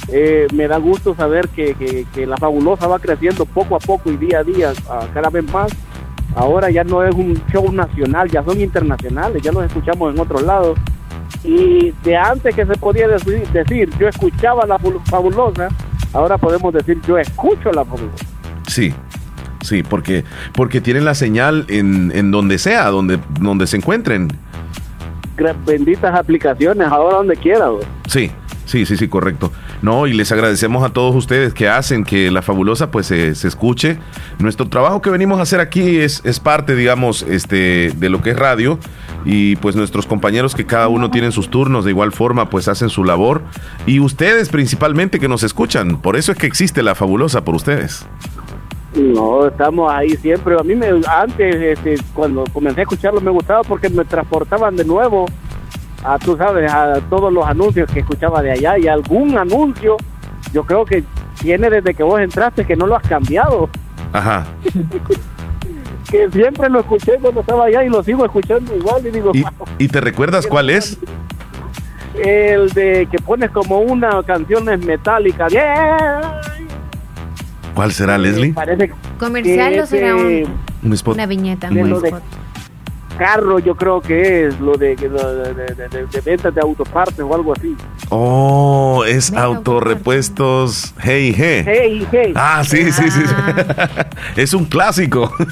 [0.08, 4.10] Eh, me da gusto saber que, que- que la fabulosa va creciendo poco a poco
[4.10, 4.72] y día a día,
[5.14, 5.72] cada vez más.
[6.34, 10.42] Ahora ya no es un show nacional, ya son internacionales, ya los escuchamos en otros
[10.42, 10.78] lados.
[11.44, 15.68] Y de antes que se podía decir, decir yo escuchaba la Fabu- fabulosa,
[16.12, 18.24] ahora podemos decir yo escucho la fabulosa.
[18.68, 18.94] Sí,
[19.60, 20.24] sí, porque,
[20.54, 24.28] porque tienen la señal en, en donde sea, donde, donde se encuentren.
[25.66, 27.66] Benditas aplicaciones, ahora donde quiera.
[28.06, 28.30] Sí,
[28.64, 29.50] sí, sí, sí, correcto.
[29.82, 33.48] No, y les agradecemos a todos ustedes que hacen que la fabulosa pues se, se
[33.48, 33.98] escuche.
[34.38, 38.30] Nuestro trabajo que venimos a hacer aquí es, es parte, digamos, este, de lo que
[38.30, 38.78] es radio.
[39.24, 42.90] Y pues nuestros compañeros que cada uno tienen sus turnos, de igual forma, pues hacen
[42.90, 43.42] su labor.
[43.84, 46.00] Y ustedes principalmente que nos escuchan.
[46.00, 48.06] Por eso es que existe la fabulosa por ustedes.
[48.94, 50.54] No, estamos ahí siempre.
[50.54, 54.84] A mí me, antes, este, cuando comencé a escucharlo, me gustaba porque me transportaban de
[54.84, 55.26] nuevo
[56.04, 59.96] a, tú sabes, a todos los anuncios que escuchaba de allá y algún anuncio,
[60.52, 61.04] yo creo que
[61.40, 63.68] tiene desde que vos entraste que no lo has cambiado.
[64.12, 64.44] Ajá.
[66.10, 69.42] que siempre lo escuché cuando estaba allá y lo sigo escuchando igual y digo, ¿Y,
[69.42, 69.50] "Wow".
[69.78, 70.98] y te recuerdas cuál es?
[72.22, 75.48] el de que pones como una canción es metálica.
[75.48, 76.42] Yeah.
[77.74, 78.52] ¿Cuál será, Leslie?
[78.52, 80.44] Parece que ¿Comercial o será un-
[80.82, 81.14] Un spot.
[81.14, 81.70] una viñeta?
[81.70, 82.22] de un lo de spot?
[83.12, 86.60] Carro, yo creo que es lo de, lo de, de- de- de- de ventas de
[86.60, 87.76] autopartes o algo así.
[88.10, 91.62] Oh, es autorrepuestos Hey, hey.
[91.64, 92.32] Hey, hey.
[92.36, 93.20] Ah, sí, sí, sí.
[93.26, 93.34] sí.
[94.40, 95.32] es un clásico.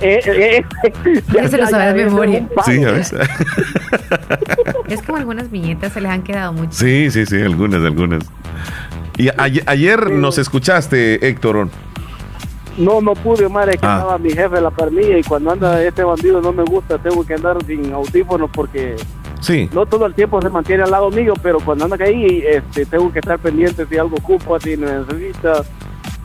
[0.00, 2.46] Eh, eh, eh, Ya se lo sabe de es memoria.
[2.64, 3.12] Sí, a ves.
[4.88, 6.70] Es como algunas viñetas se les han quedado mucho.
[6.72, 8.22] Sí, sí, sí, algunas, algunas.
[9.16, 11.68] Y ayer, ayer nos escuchaste, Héctor.
[12.78, 13.96] No, no pude, Omar, es que Ah.
[13.98, 17.34] estaba mi jefe la permilla y cuando anda este bandido no me gusta, tengo que
[17.34, 18.94] andar sin audífonos porque
[19.40, 19.68] Sí.
[19.72, 23.12] no todo el tiempo se mantiene al lado mío, pero cuando anda ahí este, tengo
[23.12, 25.62] que estar pendiente si algo ocupa, si necesita.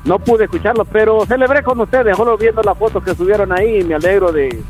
[0.06, 3.84] No pude escucharlo, pero celebré con ustedes, solo viendo las fotos que subieron ahí y
[3.84, 4.62] me alegro de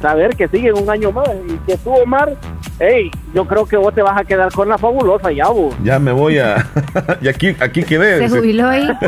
[0.00, 2.34] saber que siguen un año más y que tú, Omar,
[2.78, 5.74] hey, yo creo que vos te vas a quedar con la fabulosa ya, vos.
[5.82, 6.66] Ya me voy a.
[7.20, 8.28] y aquí, aquí quedé.
[8.28, 8.88] Se jubiló ahí.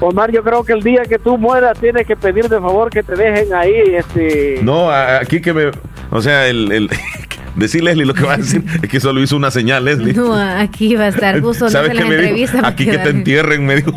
[0.00, 3.02] Omar, yo creo que el día que tú mueras tienes que pedir de favor que
[3.02, 4.60] te dejen ahí, este...
[4.62, 5.70] No, aquí que me.
[6.10, 6.72] O sea, el.
[6.72, 6.90] el
[7.58, 10.14] decir Leslie lo que va a decir es que solo hizo una señal, Leslie.
[10.14, 12.66] No, aquí va a estar justo ¿Sabes en qué la me entrevista.
[12.66, 13.92] Aquí que te entierren, me dijo.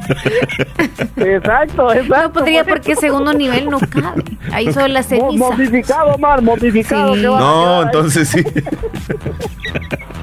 [1.18, 2.24] Exacto, exacto.
[2.28, 4.24] No podría porque segundo nivel no cabe.
[4.52, 5.38] Ahí solo la Mo- ceniza.
[5.38, 7.16] Modificado, Omar, modificado.
[7.16, 7.22] Sí.
[7.24, 8.44] No, entonces sí.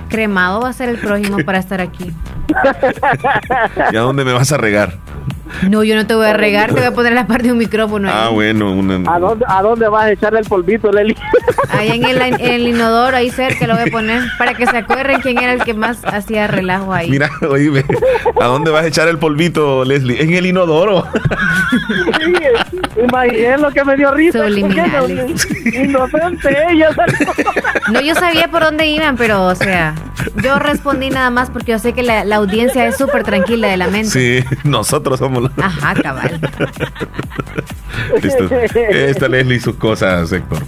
[0.09, 2.13] Cremado va a ser el próximo para estar aquí.
[3.93, 4.95] ¿Y a dónde me vas a regar?
[5.69, 7.59] No, yo no te voy a regar, te voy a poner la parte de un
[7.59, 8.09] micrófono.
[8.13, 9.13] Ah, bueno, una.
[9.13, 11.17] ¿A dónde, ¿A dónde vas a echar el polvito, Leli?
[11.71, 14.77] Ahí en el, en el inodoro, ahí cerca lo voy a poner para que se
[14.77, 17.11] acuerden quién era el que más hacía relajo ahí.
[17.11, 17.85] Mira, oíme,
[18.41, 20.23] ¿a dónde vas a echar el polvito, Leslie?
[20.23, 21.07] En el inodoro.
[22.19, 22.33] Sí,
[23.03, 24.49] imaginé lo que me dio risa.
[25.73, 26.89] Inocente ella.
[27.93, 29.95] No, yo sabía por dónde iban, pero, o sea,
[30.43, 33.77] yo respondí nada más porque yo sé que la, la audiencia es súper tranquila de
[33.77, 34.09] la mente.
[34.09, 36.41] Sí, nosotros somos Ajá, cabal.
[38.23, 40.59] Esta, esta Leslie y sus cosas, Héctor.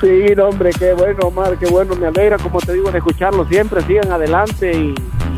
[0.00, 1.94] Sí, no, hombre, qué bueno, Omar, qué bueno.
[1.96, 3.82] Me alegra, como te digo, de escucharlo siempre.
[3.82, 4.94] Sigan adelante y,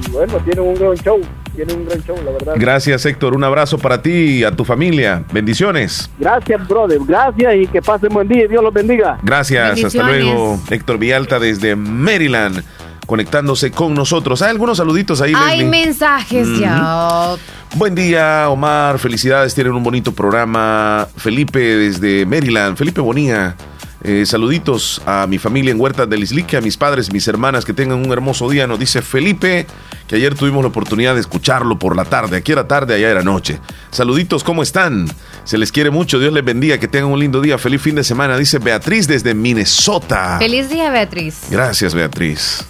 [0.07, 1.21] y bueno, tienen un gran show.
[1.55, 2.55] Tienen un gran show, la verdad.
[2.57, 3.35] Gracias, Héctor.
[3.35, 5.25] Un abrazo para ti y a tu familia.
[5.33, 6.11] Bendiciones.
[6.19, 7.01] Gracias, brother.
[7.07, 8.47] Gracias y que pasen buen día.
[8.47, 9.19] Dios los bendiga.
[9.23, 9.85] Gracias.
[9.85, 12.63] Hasta luego, Héctor Villalta desde Maryland,
[13.11, 14.41] conectándose con nosotros.
[14.41, 15.85] Hay algunos saluditos ahí, Hay Leslie.
[15.85, 17.35] mensajes ya.
[17.75, 19.01] Buen día, Omar.
[19.01, 21.09] Felicidades, tienen un bonito programa.
[21.17, 22.77] Felipe desde Maryland.
[22.77, 23.57] Felipe Bonía.
[24.05, 27.73] Eh, saluditos a mi familia en Huertas del Islique, a mis padres, mis hermanas, que
[27.73, 28.69] tengan un hermoso día.
[28.69, 29.67] Nos dice Felipe,
[30.07, 32.37] que ayer tuvimos la oportunidad de escucharlo por la tarde.
[32.37, 33.59] Aquí era tarde, allá era noche.
[33.91, 35.09] Saluditos, ¿cómo están?
[35.43, 37.59] Se les quiere mucho, Dios les bendiga, que tengan un lindo día.
[37.59, 40.37] Feliz fin de semana, dice Beatriz desde Minnesota.
[40.39, 41.41] Feliz día, Beatriz.
[41.51, 42.65] Gracias, Beatriz.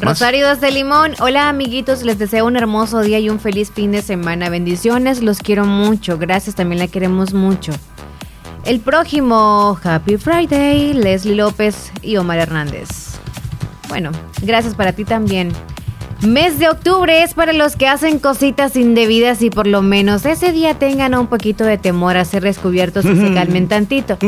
[0.00, 4.00] Rosario de Limón, hola amiguitos, les deseo un hermoso día y un feliz fin de
[4.00, 4.48] semana.
[4.48, 6.18] Bendiciones, los quiero mucho.
[6.18, 7.72] Gracias, también la queremos mucho.
[8.64, 12.88] El próximo Happy Friday, Leslie López y Omar Hernández.
[13.88, 15.52] Bueno, gracias para ti también.
[16.22, 20.52] Mes de octubre es para los que hacen cositas indebidas y por lo menos ese
[20.52, 24.18] día tengan un poquito de temor a ser descubiertos y se calmen tantito.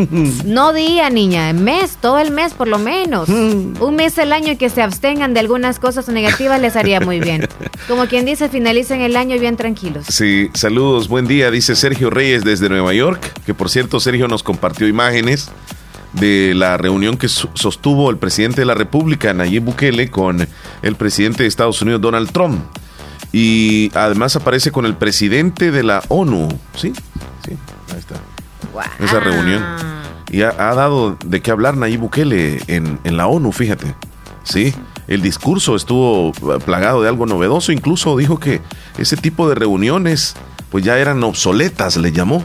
[0.45, 3.29] No día, niña, mes, todo el mes por lo menos.
[3.29, 7.49] Un mes al año que se abstengan de algunas cosas negativas les haría muy bien.
[7.89, 10.07] Como quien dice, finalicen el año bien tranquilos.
[10.09, 14.45] Sí, saludos, buen día, dice Sergio Reyes desde Nueva York, que por cierto Sergio nos
[14.45, 15.51] compartió imágenes
[16.13, 20.47] de la reunión que sostuvo el presidente de la República, Nayib Bukele, con
[20.83, 22.61] el presidente de Estados Unidos, Donald Trump.
[23.33, 26.93] Y además aparece con el presidente de la ONU, ¿sí?
[27.45, 27.57] Sí,
[27.93, 28.17] ahí está.
[28.99, 29.65] Esa reunión.
[30.33, 33.95] Y ha, ha dado de qué hablar Nayib Bukele en, en la ONU, fíjate.
[34.43, 34.75] Sí,
[35.07, 37.73] el discurso estuvo eh, plagado de algo novedoso.
[37.73, 38.61] Incluso dijo que
[38.99, 40.35] ese tipo de reuniones
[40.71, 42.43] pues ya eran obsoletas, le llamó.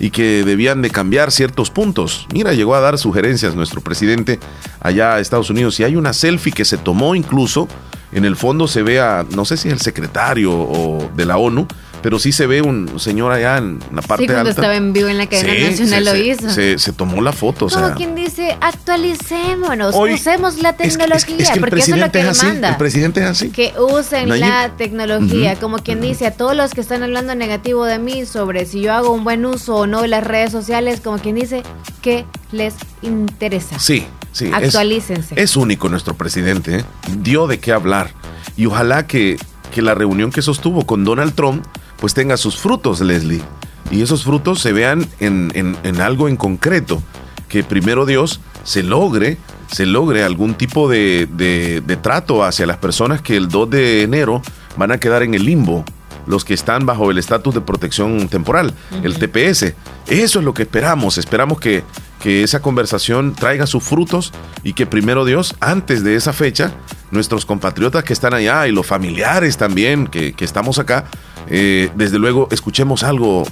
[0.00, 2.26] Y que debían de cambiar ciertos puntos.
[2.32, 4.40] Mira, llegó a dar sugerencias nuestro presidente
[4.80, 5.78] allá a Estados Unidos.
[5.78, 7.68] Y hay una selfie que se tomó incluso.
[8.10, 11.68] En el fondo se ve a, no sé si el secretario o de la ONU,
[12.02, 14.50] pero sí se ve un señor allá en la parte Sí, cuando alta.
[14.62, 16.50] estaba en vivo en la cadena Sí, nacional se- lo hizo.
[16.50, 17.94] Se, se tomó la foto, o Como sea.
[17.94, 22.00] quien dice, actualicémonos, Hoy- usemos la es que- tecnología, es que el porque eso es
[22.00, 22.68] lo que es así, demanda.
[22.70, 23.50] el presidente es así.
[23.50, 24.44] Que usen Nayib.
[24.46, 28.66] la tecnología, como quien dice, a todos los que están hablando negativo de mí sobre
[28.66, 31.62] si yo hago un buen uso o no de las redes sociales, como quien dice,
[32.02, 33.78] que les interesa.
[33.78, 34.46] Sí, sí.
[34.46, 35.34] es- Actualícense.
[35.40, 36.84] Es, único nuestro presidente, ¿eh?
[37.18, 38.10] dio de qué hablar.
[38.56, 39.36] Y ojalá que,
[39.72, 41.64] que la reunión que sostuvo con Donald Trump
[42.00, 43.42] pues tenga sus frutos, Leslie.
[43.90, 47.02] Y esos frutos se vean en, en- en algo en concreto.
[47.48, 49.36] Que primero Dios se logre,
[49.72, 54.02] se logre algún tipo de, de- de trato hacia las personas que el 2 de
[54.02, 54.42] enero
[54.76, 55.84] van a quedar en el limbo.
[56.26, 58.72] Los que están bajo el estatus de protección temporal,
[59.02, 59.74] el TPS.
[60.06, 61.18] Eso es lo que esperamos.
[61.18, 61.82] Esperamos que,
[62.22, 64.32] que esa conversación traiga sus frutos
[64.62, 66.72] y que primero Dios, antes de esa fecha,
[67.10, 71.04] nuestros compatriotas que están allá y los familiares también que, que estamos acá,
[71.48, 73.44] eh, desde luego escuchemos algo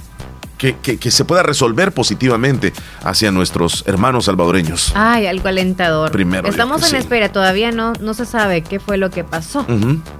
[0.57, 4.91] que, que- que se pueda resolver positivamente hacia nuestros hermanos salvadoreños.
[4.93, 6.11] Ay, algo alentador.
[6.11, 6.95] Primero Estamos en sí.
[6.97, 9.65] espera, todavía no, no se sabe qué fue lo que pasó.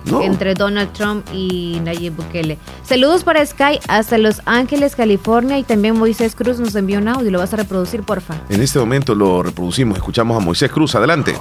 [0.06, 0.22] No.
[0.22, 2.58] entre Donald Trump y Nayib Bukele.
[2.86, 7.32] Saludos para Sky hasta Los Ángeles, California y también Moisés Cruz nos envió un audio,
[7.32, 8.36] lo vas a reproducir, porfa.
[8.48, 11.36] En este momento lo reproducimos, escuchamos a Moisés Cruz, adelante.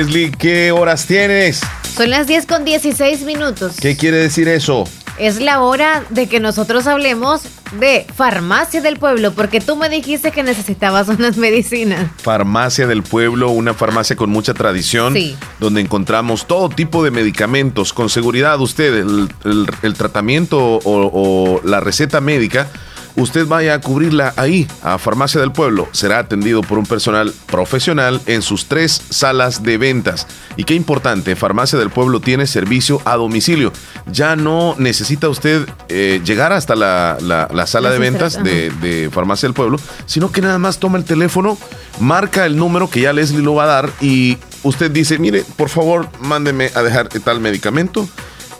[0.00, 1.60] Leslie, ¿qué horas tienes?
[1.94, 3.76] Son las 10 con 16 minutos.
[3.78, 4.84] ¿Qué quiere decir eso?
[5.18, 7.42] Es la hora de que nosotros hablemos
[7.78, 12.10] de farmacia del pueblo, porque tú me dijiste que necesitabas unas medicinas.
[12.16, 15.36] Farmacia del Pueblo, una farmacia con mucha tradición, Sí.
[15.58, 17.92] donde encontramos todo tipo de medicamentos.
[17.92, 22.68] Con seguridad, usted, el, el- el tratamiento o, o la receta médica,
[23.16, 25.88] usted vaya a cubrirla ahí, a Farmacia del Pueblo.
[25.92, 30.26] Será atendido por un personal profesional en sus tres salas de ventas.
[30.56, 33.72] Y qué importante, Farmacia del Pueblo tiene servicio a domicilio.
[34.10, 38.70] Ya no necesita usted eh, llegar hasta la, la- la sala La de ventas de,
[38.70, 41.58] de Farmacia del Pueblo, sino que nada más toma el teléfono,
[42.00, 45.68] marca el número que ya Leslie lo va a dar y usted dice, mire, por
[45.68, 48.08] favor, mándeme a dejar tal medicamento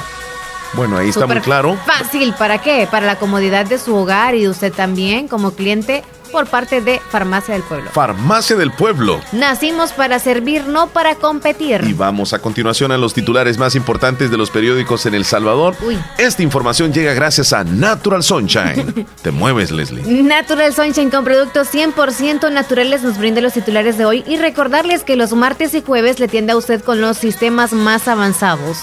[0.73, 1.77] Bueno, ahí está muy claro.
[1.85, 2.87] Fácil, ¿para qué?
[2.89, 6.03] Para la comodidad de su hogar y de usted también como cliente
[6.33, 7.91] por parte de Farmacia del Pueblo.
[7.91, 9.21] Farmacia del Pueblo.
[9.33, 11.81] Nacimos para servir, no para competir.
[11.87, 15.75] Y vamos a continuación a los titulares más importantes de los periódicos en El Salvador.
[15.85, 15.95] Uy.
[16.17, 19.05] Esta información llega gracias a Natural Sunshine.
[19.21, 20.23] Te mueves, Leslie.
[20.23, 25.15] Natural Sunshine con productos 100% naturales nos brinda los titulares de hoy y recordarles que
[25.15, 28.79] los martes y jueves le tiende a usted con los sistemas más avanzados.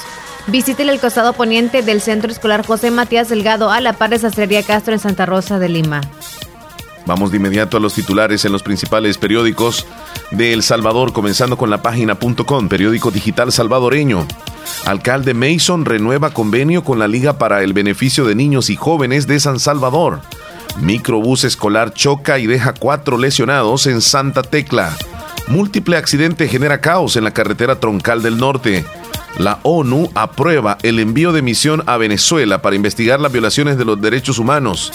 [0.46, 4.62] Visítele el costado poniente del Centro Escolar José Matías Delgado a la par de Sastrería
[4.62, 6.00] Castro en Santa Rosa de Lima.
[7.06, 9.86] Vamos de inmediato a los titulares en los principales periódicos
[10.30, 14.26] de El Salvador, comenzando con la página.com, periódico digital salvadoreño.
[14.86, 19.40] Alcalde Mason renueva convenio con la Liga para el Beneficio de Niños y Jóvenes de
[19.40, 20.20] San Salvador.
[20.80, 24.96] Microbús escolar choca y deja cuatro lesionados en Santa Tecla.
[25.48, 28.84] Múltiple accidente genera caos en la carretera troncal del norte.
[29.38, 34.00] La ONU aprueba el envío de misión a Venezuela para investigar las violaciones de los
[34.00, 34.92] derechos humanos.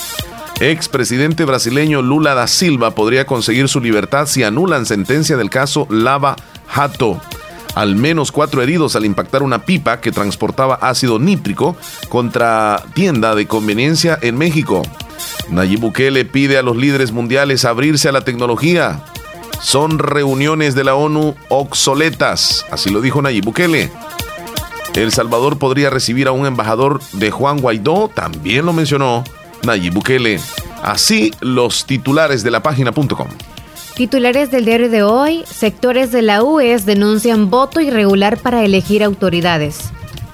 [0.60, 6.36] Expresidente brasileño Lula da Silva podría conseguir su libertad si anulan sentencia del caso Lava
[6.68, 7.20] Jato.
[7.74, 11.76] Al menos cuatro heridos al impactar una pipa que transportaba ácido nítrico
[12.08, 14.82] contra tienda de conveniencia en México.
[15.50, 19.02] Nayib Bukele pide a los líderes mundiales abrirse a la tecnología.
[19.60, 23.90] Son reuniones de la ONU obsoletas, así lo dijo Nayib Bukele.
[24.96, 29.24] El Salvador podría recibir a un embajador de Juan Guaidó, también lo mencionó
[29.62, 30.40] Nayib Bukele.
[30.82, 33.28] Así los titulares de la página.com.
[33.94, 39.90] Titulares del diario de hoy, sectores de la UES denuncian voto irregular para elegir autoridades.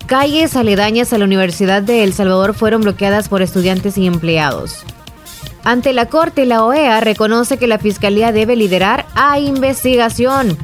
[0.07, 4.85] Calles aledañas a la Universidad de El Salvador fueron bloqueadas por estudiantes y empleados.
[5.65, 10.57] Ante la Corte, la OEA reconoce que la Fiscalía debe liderar a investigación.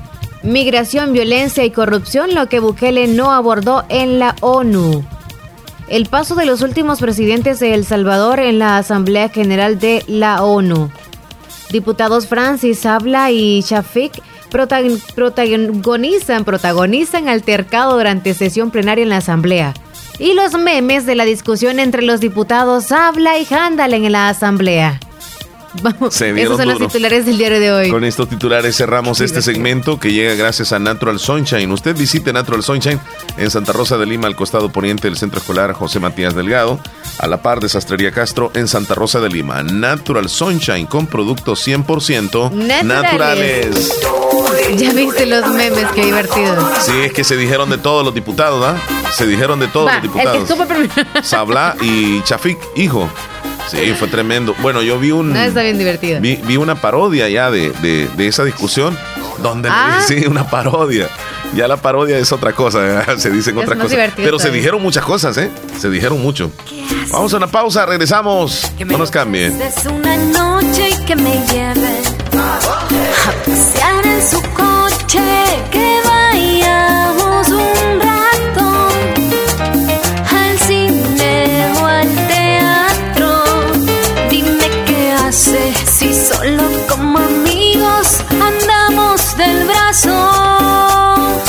[0.42, 5.04] Migración, violencia y corrupción, lo que Bukele no abordó en la ONU.
[5.88, 10.44] el paso de los últimos presidentes de El Salvador en la Asamblea General de la
[10.44, 10.90] ONU.
[11.70, 19.74] Diputados Francis Habla y Shafik protagonizan, protagonizan altercado durante sesión plenaria en la Asamblea.
[20.18, 25.00] Y los memes de la discusión entre los diputados Habla y Handal en la Asamblea.
[25.82, 27.90] Vamos, esos son los titulares del diario de hoy.
[27.90, 31.70] Con estos titulares cerramos este segmento que llega gracias a Natural Sunshine.
[31.70, 33.00] Usted visite Natural Sunshine
[33.36, 36.80] en Santa Rosa de Lima, al costado poniente del Centro Escolar José Matías Delgado,
[37.18, 39.62] a la par de Sastrería Castro en Santa Rosa de Lima.
[39.62, 42.52] Natural Sunshine con productos 100%
[42.84, 44.00] naturales.
[44.76, 46.56] Ya viste los memes, qué divertido.
[46.80, 48.76] Sí, es que se dijeron de todos los diputados, ¿ah?
[49.12, 50.48] Se dijeron de todos los diputados.
[51.22, 53.08] Sabla y Chafik, hijo.
[53.70, 54.54] Sí, fue tremendo.
[54.60, 55.32] Bueno, yo vi un.
[55.32, 56.20] No, está bien divertido.
[56.20, 58.96] Vi, una parodia ya de, esa discusión.
[59.42, 60.00] Donde ah.
[60.06, 61.08] sí, una parodia.
[61.54, 63.96] Ya la parodia es otra cosa, se dicen otra cosa.
[64.16, 65.50] Pero se dijeron muchas cosas, ¿eh?
[65.78, 66.50] Se dijeron mucho.
[67.12, 68.70] Vamos a una pausa, regresamos.
[68.84, 69.60] No nos cambien.
[69.62, 72.02] Es una noche que me lleve
[72.36, 72.58] a
[73.46, 75.20] pasear en su coche,
[75.70, 77.27] que vayamos
[85.74, 91.40] si solo como amigos andamos del brazo.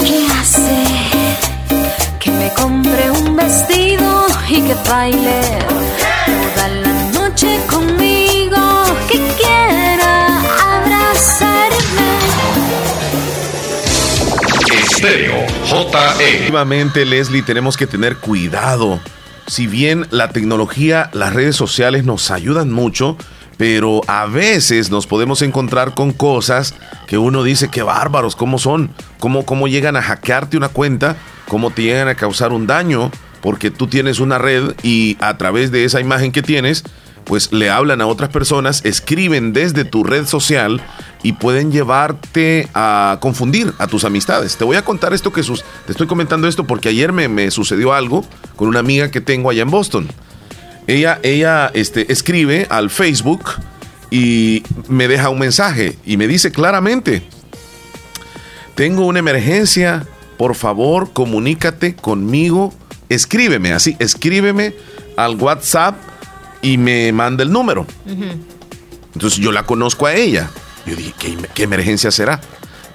[0.00, 0.84] ¿Qué hace
[2.20, 5.40] que me compre un vestido y que baile
[6.26, 8.84] toda la noche conmigo?
[9.08, 10.40] Que quiera
[10.76, 12.10] abrazarme.
[14.82, 16.28] Estéreo JE.
[16.28, 19.00] Efectivamente, Leslie, tenemos que tener cuidado.
[19.46, 23.16] Si bien la tecnología, las redes sociales nos ayudan mucho,
[23.56, 26.74] pero a veces nos podemos encontrar con cosas
[27.06, 28.90] que uno dice que bárbaros, ¿cómo son?
[29.18, 31.16] ¿Cómo, ¿Cómo llegan a hackearte una cuenta?
[31.48, 33.10] ¿Cómo te llegan a causar un daño?
[33.42, 36.82] Porque tú tienes una red y a través de esa imagen que tienes,
[37.24, 40.80] pues le hablan a otras personas, escriben desde tu red social
[41.24, 44.58] y pueden llevarte a confundir a tus amistades.
[44.58, 47.50] Te voy a contar esto que sus, te estoy comentando esto porque ayer me, me
[47.50, 50.06] sucedió algo con una amiga que tengo allá en Boston.
[50.86, 53.42] Ella, ella este, escribe al Facebook
[54.10, 57.22] y me deja un mensaje y me dice claramente,
[58.74, 60.06] tengo una emergencia,
[60.36, 62.74] por favor comunícate conmigo,
[63.08, 64.74] escríbeme así, escríbeme
[65.16, 65.96] al WhatsApp
[66.60, 67.86] y me manda el número.
[69.14, 70.50] Entonces yo la conozco a ella.
[70.86, 71.14] Yo dije,
[71.54, 72.40] ¿qué, emergencia será?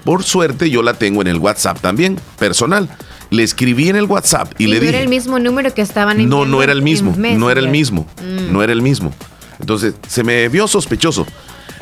[0.04, 2.88] Por suerte yo la tengo en el WhatsApp también, personal.
[3.30, 4.94] Le escribí en el WhatsApp y, le no dije...
[4.94, 7.68] era el mismo número que estaban en No, no era el mismo, no era el
[7.68, 8.52] mismo, mm.
[8.52, 9.12] no era el mismo.
[9.60, 11.26] Entonces se me vio sospechoso.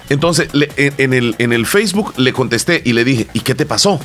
[0.08, 4.00] Entonces en, el, en el Facebook le contesté y le dije, ¿y qué te pasó?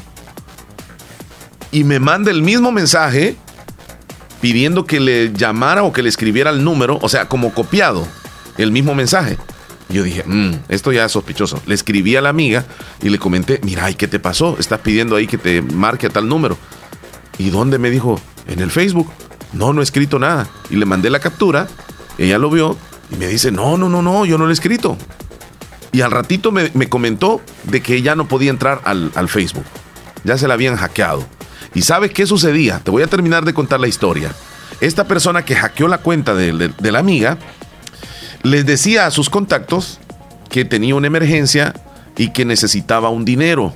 [1.71, 3.35] Y me manda el mismo mensaje
[4.43, 8.05] pidiendo que le llamara o que le escribiera el número, o sea, como copiado,
[8.57, 9.37] el mismo mensaje.
[9.93, 11.61] Yo dije, mmm, esto ya es sospechoso.
[11.65, 12.65] Le escribí a la amiga
[13.01, 14.57] y le comenté, mira, ¿y qué te pasó?
[14.59, 16.57] Estás pidiendo ahí que te marque a tal número.
[17.37, 18.19] ¿Y dónde me dijo?
[18.47, 19.09] En el Facebook.
[19.53, 20.49] No, no he escrito nada.
[20.69, 21.67] Y le mandé la captura,
[22.17, 22.75] ella lo vio
[23.11, 24.97] y me dice, no, no, no, no, yo no lo he escrito.
[25.91, 29.65] Y al ratito me, comentó de que ella no podía entrar al, al Facebook.
[30.23, 31.23] Ya se la habían hackeado.
[31.75, 32.79] ¿Y sabes qué sucedía?
[32.79, 34.31] Te voy a terminar de contar la historia.
[34.81, 37.37] Esta persona que hackeó la cuenta de, la amiga
[38.43, 39.99] les decía a sus contactos
[40.49, 41.73] que tenía una emergencia
[42.17, 43.73] y que necesitaba un dinero,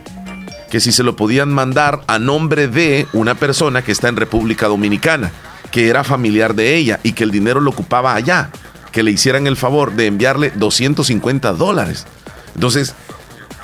[0.70, 4.68] que si se lo podían mandar a nombre de una persona que está en República
[4.68, 5.32] Dominicana,
[5.72, 8.52] que era familiar de ella y que el dinero lo ocupaba allá,
[8.92, 12.06] que le hicieran el favor de enviarle 250 dólares.
[12.54, 12.94] Entonces,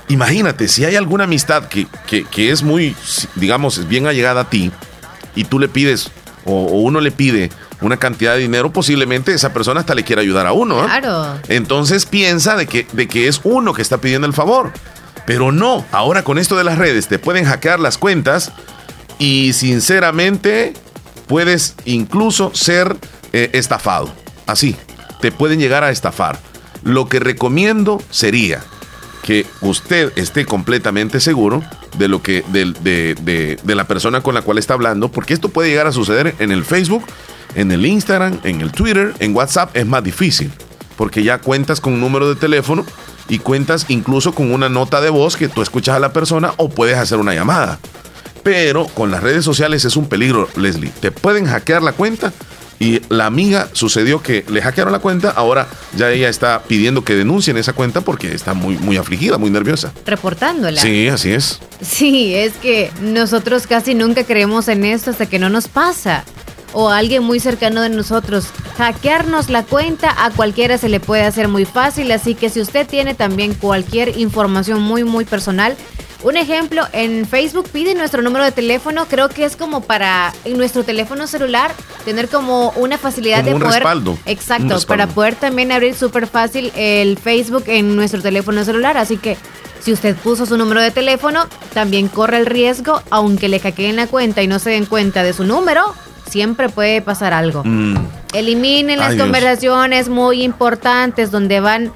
[0.08, 1.88] imagínate, si hay alguna amistad que,
[2.36, 2.96] es muy,
[3.36, 4.72] digamos, bien allegada a ti
[5.36, 6.12] y tú le pides
[6.46, 10.48] o, uno le pide una cantidad de dinero, posiblemente esa persona hasta le quiera ayudar
[10.48, 10.84] a uno.
[10.86, 11.40] Claro.
[11.48, 14.72] Entonces piensa de que, de que es uno que está pidiendo el favor.
[15.26, 18.52] Pero no, ahora con esto de las redes te pueden hackear las cuentas
[19.20, 20.74] y sinceramente
[21.28, 22.98] puedes incluso ser
[23.32, 24.14] eh, estafado.
[24.46, 24.76] Así,
[25.22, 26.40] te pueden llegar a estafar.
[26.84, 28.62] Lo que recomiendo sería
[29.24, 31.64] que usted esté completamente seguro
[31.98, 35.88] de lo que de, la persona con la cual está hablando, porque esto puede llegar
[35.88, 37.04] a suceder en el Facebook,
[37.56, 40.52] en el Instagram, en el Twitter, en WhatsApp es más difícil,
[40.98, 42.86] porque ya cuentas con un número de teléfono
[43.30, 46.70] y cuentas incluso con una nota de voz que tú escuchas a la persona o
[46.70, 47.80] puedes hacer una llamada.
[48.44, 50.92] Pero con las redes sociales es un peligro, Leslie.
[51.00, 52.34] Te pueden hackear la cuenta
[52.80, 57.16] Y la amiga sucedió que le hackearon la cuenta, ahora ya ella está pidiendo que
[57.16, 59.94] denuncien esa cuenta porque está muy, muy afligida, muy nerviosa.
[60.06, 60.82] Reportándola.
[60.82, 61.60] Sí, así es.
[61.82, 66.26] Sí, es que nosotros casi nunca creemos en esto hasta que no nos pasa.
[66.76, 68.48] O a alguien muy cercano de nosotros.
[68.78, 72.88] Hackearnos la cuenta a cualquiera se le puede hacer muy fácil, así que si usted
[72.88, 75.78] tiene también cualquier información muy, muy personal,
[76.24, 80.58] un ejemplo, en Facebook pide nuestro número de teléfono, creo que es como para en
[80.58, 81.72] nuestro teléfono celular
[82.06, 83.84] tener como una facilidad de un poder...
[83.84, 84.18] Respaldo.
[84.26, 89.38] Exacto, para poder también abrir súper fácil el Facebook en nuestro teléfono celular, así que
[89.82, 94.08] si usted puso su número de teléfono, también corre el riesgo, aunque le hackeen la
[94.08, 95.94] cuenta y no se den cuenta de su número,
[96.30, 97.64] siempre puede pasar algo.
[97.66, 97.98] Mm.
[98.34, 101.92] Eliminen las conversaciones muy importantes donde van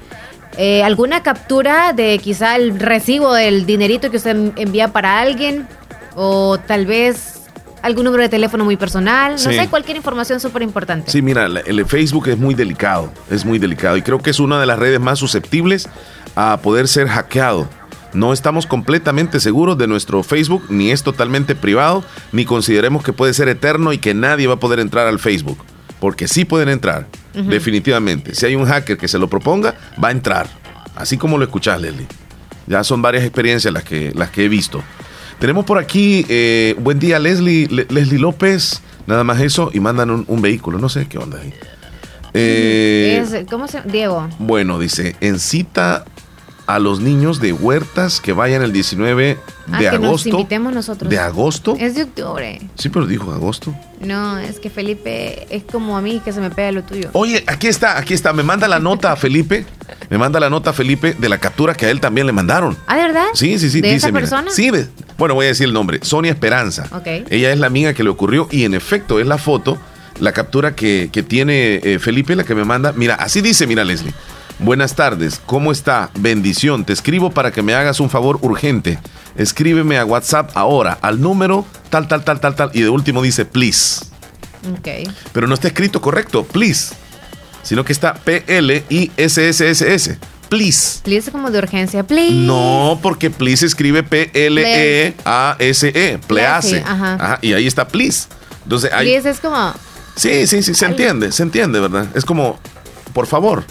[0.60, 5.68] eh, ¿Alguna captura de quizá el recibo del dinerito que usted envía para alguien?
[6.16, 7.44] O tal vez
[7.80, 11.12] algún número de teléfono muy personal, no sé, cualquier información súper importante.
[11.12, 14.60] Sí, mira, el Facebook es muy delicado, es muy delicado y creo que es una
[14.60, 15.88] de las redes más susceptibles
[16.34, 17.68] a poder ser hackeado.
[18.12, 22.02] No estamos completamente seguros de nuestro Facebook, ni es totalmente privado,
[22.32, 25.58] ni consideremos que puede ser eterno y que nadie va a poder entrar al Facebook,
[26.00, 27.06] porque sí pueden entrar
[27.46, 28.34] definitivamente.
[28.34, 30.48] Si hay un hacker que se lo proponga, va a entrar.
[30.94, 32.06] Así como lo escuchás, Leslie.
[32.66, 34.82] Ya son varias experiencias las que, las que he visto.
[35.38, 40.42] Tenemos por aquí, eh, buen día, Leslie, Leslie López, nada más eso, y mandan un,
[40.42, 41.54] vehículo, no sé qué onda ahí.
[42.34, 43.90] Eh, ¿Cómo se llama?
[43.90, 44.28] Diego.
[44.38, 46.04] Bueno, dice, en cita
[46.68, 49.38] a los niños de huertas que vayan el 19
[49.72, 50.06] ah, de agosto.
[50.06, 51.10] Nos invitemos nosotros.
[51.10, 51.74] ¿De agosto?
[51.80, 52.60] Es de octubre.
[52.74, 53.74] Sí, pero dijo agosto.
[54.00, 57.08] No, es que Felipe es como a mí que se me pega lo tuyo.
[57.14, 58.34] Oye, aquí está, aquí está.
[58.34, 59.64] Me manda la nota a Felipe.
[60.10, 62.76] Me manda la nota a Felipe de la captura que a él también le mandaron.
[62.86, 63.26] ¿Ah, de verdad?
[63.32, 63.80] Sí, sí, sí.
[63.80, 64.50] ¿De esa persona?
[64.50, 64.70] sí,
[65.16, 66.00] bueno, voy a decir el nombre.
[66.02, 66.86] Sonia Esperanza.
[66.92, 67.30] Ok.
[67.30, 69.78] Ella es la amiga que le ocurrió y en efecto es la foto,
[70.20, 72.92] la captura que, tiene eh, Felipe, la que me manda.
[72.92, 74.12] Mira, así dice, mira Leslie.
[74.60, 76.10] Buenas tardes, ¿cómo está?
[76.18, 78.98] Bendición, te escribo para que me hagas un favor urgente.
[79.36, 82.72] Escríbeme a WhatsApp ahora al número tal, tal, tal, tal, tal.
[82.74, 84.04] Y de último dice, please.
[84.72, 84.88] Ok.
[85.32, 86.92] Pero no está escrito correcto, please.
[87.62, 88.48] Sino que está P-L-I-S-S-S-S.
[90.48, 91.02] Please.
[91.04, 92.32] Please es como de urgencia, please.
[92.32, 95.18] No, porque please escribe P-L-E-A-S-E.
[96.26, 96.82] Please.
[96.84, 97.14] Ajá.
[97.14, 97.38] Ajá.
[97.42, 98.26] Y ahí está please.
[98.64, 99.06] Entonces, ahí...
[99.06, 99.72] Please es como...
[100.16, 102.08] Sí, sí, sí, se entiende, se entiende, ¿verdad?
[102.16, 102.58] Es como,
[103.12, 103.62] por favor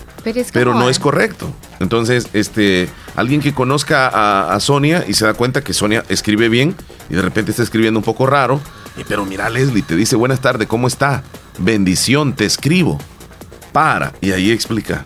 [0.54, 1.54] pero, no es correcto.
[1.80, 6.76] Entonces, este, alguien que conozca a, Sonia y se da cuenta que Sonia escribe bien
[7.10, 8.60] y de repente está escribiendo un poco raro,
[8.98, 11.24] y, pero mira Leslie, te dice buenas tardes, ¿cómo está?
[11.60, 13.00] Bendición, te escribo.
[13.72, 15.06] Para, y ahí explica.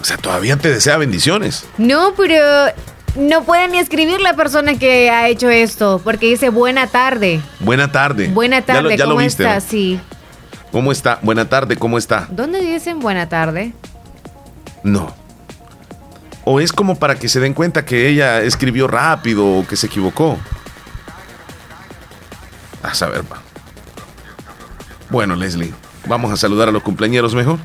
[0.00, 1.64] O sea, todavía te desea bendiciones.
[1.78, 2.36] No, pero
[3.16, 7.40] no puede ni escribir la persona que ha hecho esto, porque dice buena tarde.
[7.60, 8.28] Buena tarde.
[8.28, 9.60] Buena tarde, ¿cómo está?
[9.60, 9.98] Sí.
[10.70, 11.18] ¿Cómo está?
[11.22, 12.28] Buena tarde, ¿cómo está?
[12.30, 13.72] ¿Dónde dicen buena tarde?
[14.86, 15.12] No.
[16.44, 19.88] O es como para que se den cuenta que ella escribió rápido o que se
[19.88, 20.38] equivocó.
[22.84, 23.42] A saber, va.
[25.10, 25.74] Bueno, Leslie,
[26.06, 27.58] vamos a saludar a los cumpleaños mejor.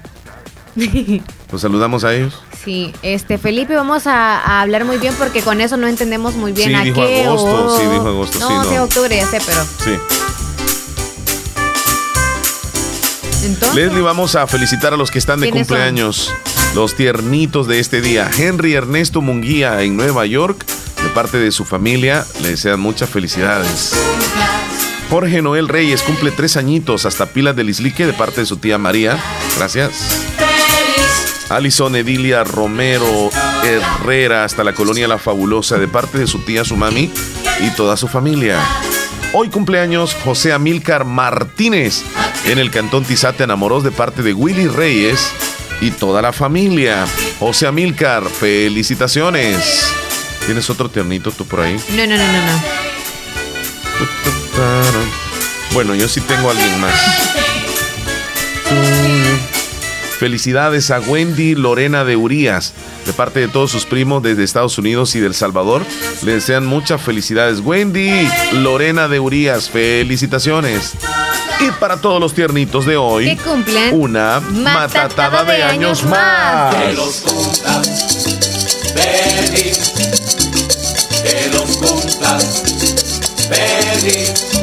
[1.51, 2.41] ¿Los saludamos a ellos?
[2.63, 6.73] Sí, este Felipe, vamos a, hablar muy bien porque con eso no entendemos muy bien
[6.75, 7.25] a dijo qué.
[7.25, 8.63] Agosto, Sí, dijo agosto, no, sí, no.
[8.63, 9.63] sí, octubre, ya sé, pero.
[9.63, 10.30] Sí.
[13.73, 16.31] Leslie, vamos a felicitar a los que están de cumpleaños
[16.75, 18.29] los tiernitos de este día.
[18.37, 20.63] Henry Ernesto Munguía en Nueva York,
[21.01, 23.93] de parte de su familia, le desean muchas felicidades.
[25.09, 28.77] Jorge Noel Reyes cumple tres añitos hasta Pilas del Islique de parte de su tía
[28.77, 29.17] María.
[29.57, 30.21] Gracias.
[31.49, 33.31] Alison Edilia Romero
[33.63, 37.11] Herrera hasta la colonia La Fabulosa de parte de su tía, su mami
[37.59, 38.59] y toda su familia.
[39.33, 42.03] Hoy cumpleaños José Amílcar Martínez
[42.45, 45.31] en el Cantón Tizate Enamoros de parte de Willy Reyes
[45.79, 47.05] y toda la familia.
[47.39, 49.93] José Amilcar, felicitaciones.
[50.45, 51.77] ¿Tienes otro tiernito tú por ahí?
[51.95, 52.61] No, no, no, no, no.
[55.73, 56.93] Bueno, yo sí tengo a alguien más.
[60.21, 62.73] Felicidades a Wendy Lorena de Urías,
[63.07, 65.83] de parte de todos sus primos desde Estados Unidos y del Salvador.
[66.21, 67.59] Le desean muchas felicidades.
[67.59, 70.91] Wendy Lorena de Urías, felicitaciones.
[71.59, 76.75] Y para todos los tiernitos de hoy, que cumplen una matatada, de, años, más.
[76.75, 77.23] Que los
[78.93, 79.91] feliz,
[81.23, 81.79] que los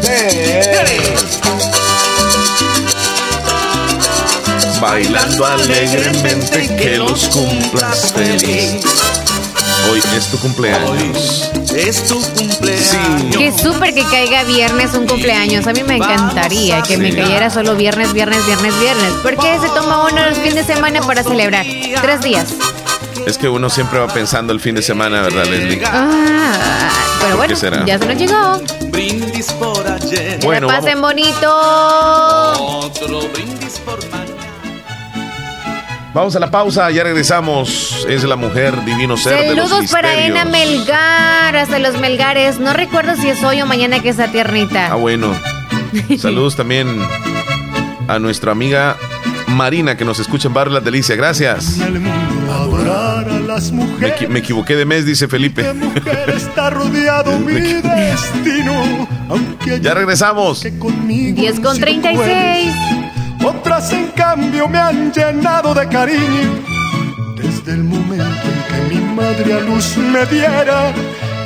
[0.06, 1.28] feliz,
[4.80, 8.80] Bailando alegremente, que los cumplas feliz.
[9.90, 11.50] Hoy es tu cumpleaños.
[11.74, 13.36] es tu cumpleaños.
[13.36, 15.66] Qué súper que caiga viernes un cumpleaños.
[15.66, 19.12] A mí me encantaría que me cayera solo viernes, viernes, viernes, viernes.
[19.22, 21.66] ¿Por qué se toma uno los fines de semana para celebrar?
[22.02, 22.54] Tres días.
[23.26, 25.82] Es que uno siempre va pensando el fin de semana, ¿verdad, Leslie?
[25.84, 26.88] Ah,
[27.20, 28.60] pero bueno, ya se nos llegó.
[28.90, 30.38] Brindis por ayer.
[30.42, 31.56] Bueno, pasen bonito.
[32.58, 33.98] Otro brindis por
[36.14, 38.06] Vamos a la pausa, ya regresamos.
[38.08, 42.58] Es la mujer divino ser Saludos de los para Ena Melgar, hasta los Melgares.
[42.58, 44.88] No recuerdo si es hoy o mañana que está tiernita.
[44.90, 45.34] Ah, bueno.
[46.18, 46.88] Saludos también
[48.08, 48.96] a nuestra amiga
[49.48, 51.14] Marina que nos escucha en Barrio La Delicia.
[51.14, 51.78] Gracias.
[54.28, 55.74] Me, equivoqué de mes, dice Felipe.
[56.34, 59.08] está rodeado mi destino.
[59.80, 60.62] ya regresamos.
[60.62, 62.97] 10 con 36.
[63.48, 66.50] Otras en cambio me han llenado de cariño.
[67.34, 70.92] Desde el momento en que mi madre a luz me diera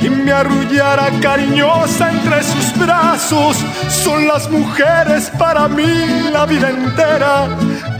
[0.01, 3.55] y me arrullara cariñosa entre sus brazos,
[4.03, 7.47] son las mujeres para mí la vida entera,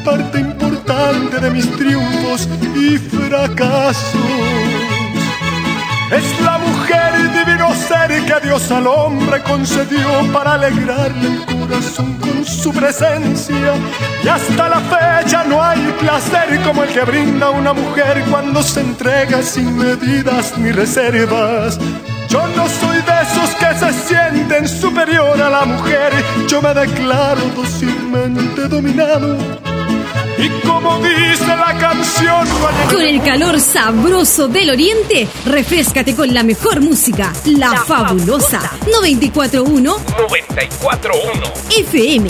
[0.03, 4.72] parte importante de mis triunfos y fracasos.
[6.11, 12.13] Es la mujer y divino ser que Dios al hombre concedió para alegrarle el corazón
[12.19, 13.73] con su presencia.
[14.23, 18.81] Y hasta la fecha no hay placer como el que brinda una mujer cuando se
[18.81, 21.79] entrega sin medidas ni reservas.
[22.29, 26.11] Yo no soy de esos que se sienten superior a la mujer,
[26.47, 29.37] yo me declaro dócilmente dominado
[30.43, 32.47] y como dice la canción,
[32.91, 38.59] con el calor sabroso del oriente, refrescate con la mejor música, la, fabulosa
[38.91, 42.29] 941 941 FM.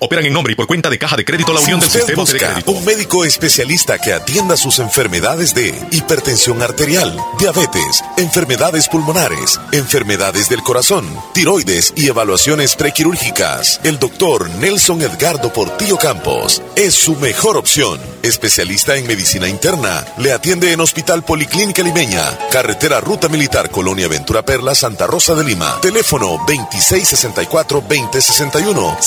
[0.00, 2.38] operan en nombre y por cuenta de Caja de Crédito La Unión del Sistema de
[2.38, 2.72] Crédito.
[2.72, 10.62] Un médico especialista que atienda sus enfermedades de hipertensión arterial, diabetes, enfermedades pulmonares, enfermedades del
[10.62, 13.80] corazón, tiroides y evaluaciones prequirúrgicas.
[13.84, 18.00] El doctor Nelson Edgardo Portillo Campos es su mejor opción.
[18.22, 24.44] Especialista en medicina interna, le atiende en Hospital Policlínica Limeña, Carretera Ruta Militar Colonia Ventura
[24.44, 25.78] Perla, Santa Rosa de Lima.
[25.80, 29.00] Teléfono 2664-2061,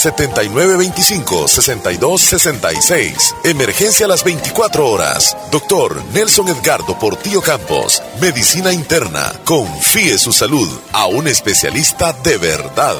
[0.77, 3.35] 7925-6266.
[3.43, 5.35] Emergencia a las 24 horas.
[5.51, 9.33] Doctor Nelson Edgardo Portillo Campos, Medicina Interna.
[9.45, 12.95] Confíe su salud a un especialista de verdad.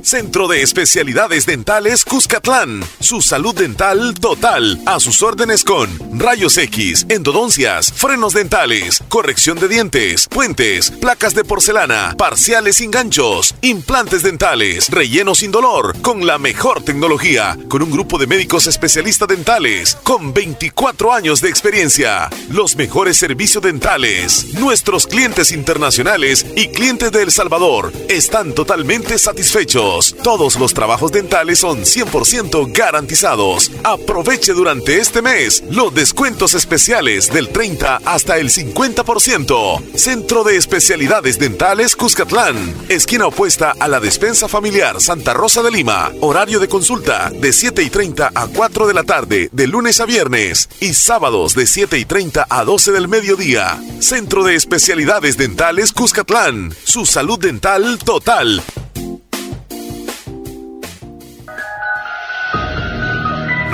[0.03, 2.83] Centro de Especialidades Dentales Cuscatlán.
[2.99, 4.81] Su salud dental total.
[4.85, 5.89] A sus órdenes con
[6.19, 13.55] rayos X, endodoncias, frenos dentales, corrección de dientes, puentes, placas de porcelana, parciales sin ganchos,
[13.63, 19.29] implantes dentales, relleno sin dolor, con la mejor tecnología, con un grupo de médicos especialistas
[19.29, 22.29] dentales, con 24 años de experiencia.
[22.51, 24.55] Los mejores servicios dentales.
[24.55, 29.92] Nuestros clientes internacionales y clientes de El Salvador están totalmente satisfechos.
[30.23, 33.71] Todos los trabajos dentales son 100% garantizados.
[33.85, 39.83] Aproveche durante este mes los descuentos especiales del 30 hasta el 50%.
[39.95, 42.75] Centro de Especialidades Dentales Cuscatlán.
[42.89, 46.11] Esquina opuesta a la despensa familiar Santa Rosa de Lima.
[46.21, 50.07] Horario de consulta de 7 y 30 a 4 de la tarde, de lunes a
[50.07, 50.69] viernes.
[50.81, 53.79] Y sábados de 7 y 30 a 12 del mediodía.
[54.01, 56.75] Centro de Especialidades Dentales Cuscatlán.
[56.85, 58.63] Su salud dental total.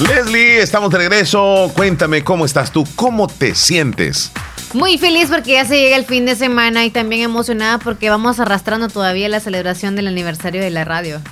[0.00, 1.72] Leslie, estamos de regreso.
[1.74, 4.30] Cuéntame cómo estás tú, cómo te sientes.
[4.74, 8.38] Muy feliz porque ya se llega el fin de semana y también emocionada porque vamos
[8.38, 11.22] arrastrando todavía la celebración del aniversario de la radio.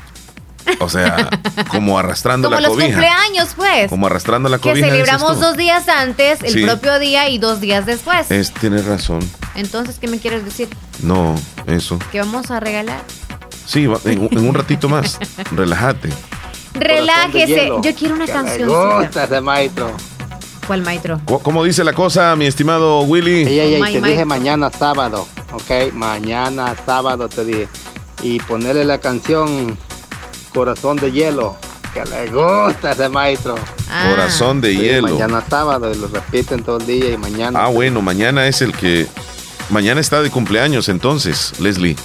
[0.80, 1.28] O sea,
[1.68, 2.68] como arrastrando la cobija.
[2.68, 3.90] Como los cumpleaños, pues.
[3.90, 4.86] Como arrastrando la cobija.
[4.86, 8.30] Que celebramos dos días antes, el propio día y dos días después.
[8.30, 9.20] Es, tienes razón.
[9.56, 10.68] Entonces, ¿qué me quieres decir?
[11.02, 11.34] No,
[11.66, 11.98] eso.
[12.10, 13.02] ¿Qué vamos a regalar?
[13.66, 15.18] Sí, en, en un ratito más.
[15.52, 16.08] Relájate.
[16.74, 17.70] Relájese.
[17.82, 18.68] Yo quiero una canción.
[18.68, 19.90] Gusta ese maestro.
[20.66, 21.20] ¿Cuál maestro?
[21.42, 23.44] ¿Cómo dice la cosa, mi estimado Willy?
[23.44, 25.92] Ey, ey, ey, te dije mañana sábado, ¿ok?
[25.92, 27.68] Mañana sábado te dije.
[28.22, 29.76] Y ponerle la canción
[30.54, 31.56] Corazón de Hielo,
[31.92, 33.56] que le gusta ese maestro.
[33.90, 34.08] Ah.
[34.10, 35.08] Corazón de Hielo.
[35.08, 37.64] Mañana sábado y lo repiten todo el día y mañana.
[37.64, 39.06] Ah, bueno, mañana es el que...
[39.70, 41.96] Mañana está de cumpleaños entonces, Leslie.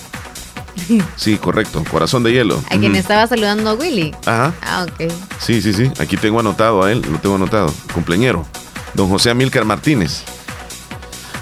[1.16, 1.84] Sí, correcto.
[1.90, 2.62] Corazón de hielo.
[2.70, 4.14] A quien estaba saludando a Willy.
[4.26, 4.54] Ajá.
[4.62, 5.12] Ah, ok.
[5.40, 5.92] Sí, sí, sí.
[6.00, 7.02] Aquí tengo anotado a él.
[7.10, 7.74] Lo tengo anotado.
[7.94, 8.46] Cumpleañero.
[8.94, 10.24] Don José Amílcar Martínez.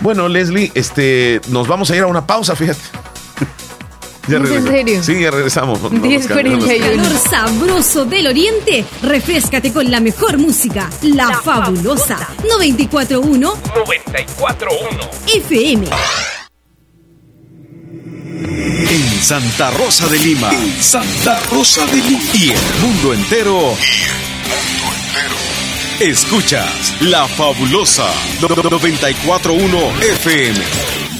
[0.01, 2.79] Bueno, Leslie, este, nos vamos a ir a una pausa, fíjate.
[4.27, 5.03] Ya ¿En serio?
[5.03, 5.89] Sí, ya regresamos.
[5.89, 6.65] 1041.
[6.67, 8.85] Calor sabroso del oriente.
[9.01, 10.89] Refrescate con la mejor música.
[11.01, 12.17] La, fabulosa.
[12.43, 15.87] 941 941 FM.
[18.49, 20.49] En Santa Rosa de Lima.
[20.79, 22.21] Santa Rosa de Lima.
[22.33, 23.73] Y el mundo entero.
[25.99, 28.07] Escuchas La Fabulosa
[28.39, 30.59] 941 FM.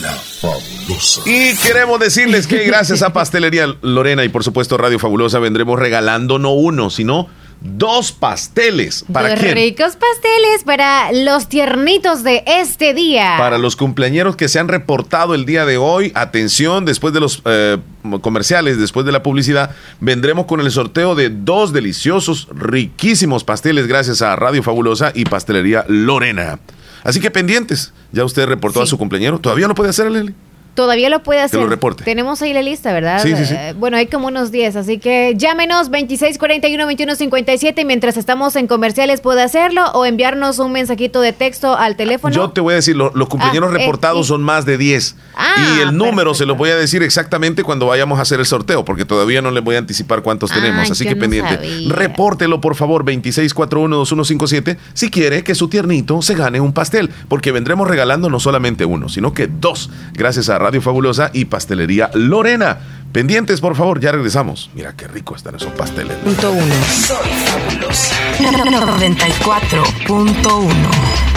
[0.01, 1.21] La Fabulosa.
[1.25, 6.39] Y queremos decirles que gracias a Pastelería Lorena y por supuesto Radio Fabulosa vendremos regalando
[6.39, 7.27] no uno, sino
[7.61, 9.05] dos pasteles.
[9.11, 13.35] ¿Para dos ricos pasteles para los tiernitos de este día.
[13.37, 16.11] Para los cumpleañeros que se han reportado el día de hoy.
[16.15, 17.77] Atención, después de los eh,
[18.21, 24.21] comerciales, después de la publicidad, vendremos con el sorteo de dos deliciosos, riquísimos pasteles gracias
[24.21, 26.59] a Radio Fabulosa y Pastelería Lorena.
[27.03, 27.93] Así que pendientes.
[28.11, 29.39] Ya usted reportó a su cumpleañero.
[29.39, 30.33] ¿Todavía no puede hacer, Leli?
[30.77, 31.59] Todavía lo puede hacer.
[31.59, 32.03] Que lo reporte.
[32.03, 33.23] Tenemos ahí la lista, ¿verdad?
[33.23, 33.55] Sí, sí, sí.
[33.57, 39.41] Eh, bueno, hay como unos 10, así que llámenos 2641-2157 mientras estamos en comerciales puede
[39.41, 42.35] hacerlo o enviarnos un mensajito de texto al teléfono.
[42.35, 45.15] Yo te voy a decir, los cumpleaños ah, eh, reportados son más de 10.
[45.35, 48.45] Ah, y el número se lo voy a decir exactamente cuando vayamos a hacer el
[48.45, 51.59] sorteo, porque todavía no les voy a anticipar cuántos tenemos, así que pendiente.
[51.87, 57.87] Repórtelo, por favor, 2641-2157, si quiere que su tiernito se gane un pastel, porque vendremos
[57.87, 62.77] regalando no solamente uno, sino que dos, gracias a Radio Fabulosa y Pastelería Lorena.
[63.13, 64.69] Pendientes, por favor, ya regresamos.
[64.73, 66.17] Mira qué rico están esos pasteles.
[66.17, 66.75] Punto uno.
[66.83, 68.13] Soy fabulosa.
[68.37, 70.67] 94.1.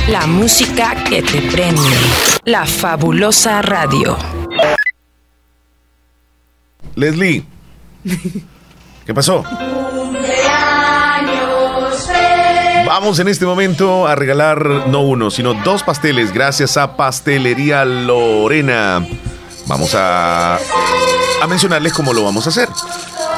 [0.08, 1.80] La música que te prende.
[2.44, 4.16] La fabulosa radio.
[6.96, 7.44] Leslie.
[9.06, 9.44] ¿Qué pasó?
[12.90, 19.06] Vamos en este momento a regalar no uno, sino dos pasteles gracias a Pastelería Lorena.
[19.68, 22.68] Vamos a, a mencionarles cómo lo vamos a hacer.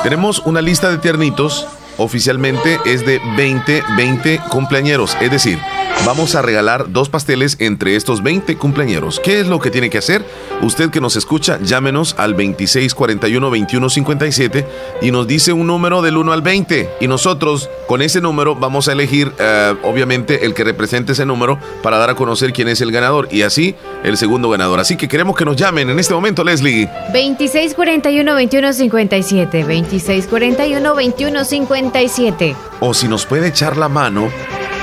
[0.02, 1.66] Tenemos una lista de tiernitos
[1.98, 5.18] oficialmente es de 20, 20 cumpleañeros.
[5.20, 5.58] Es decir,
[6.04, 9.20] vamos a regalar dos pasteles entre estos 20 cumpleañeros.
[9.20, 10.24] ¿Qué es lo que tiene que hacer?
[10.62, 14.66] Usted que nos escucha, llámenos al 2641-2157
[15.00, 16.90] y nos dice un número del 1 al 20.
[17.00, 21.58] Y nosotros con ese número vamos a elegir, eh, obviamente, el que represente ese número
[21.82, 24.80] para dar a conocer quién es el ganador y así el segundo ganador.
[24.80, 26.88] Así que queremos que nos llamen en este momento, Leslie.
[27.12, 29.66] 2641-2157.
[29.66, 32.56] 2641-2157.
[32.80, 34.28] O si nos puede echar la mano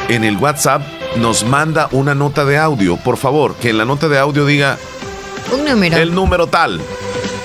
[0.07, 0.81] en el WhatsApp,
[1.17, 4.77] nos manda una nota de audio, por favor, que en la nota de audio diga
[5.51, 5.97] un número.
[5.97, 6.81] El número tal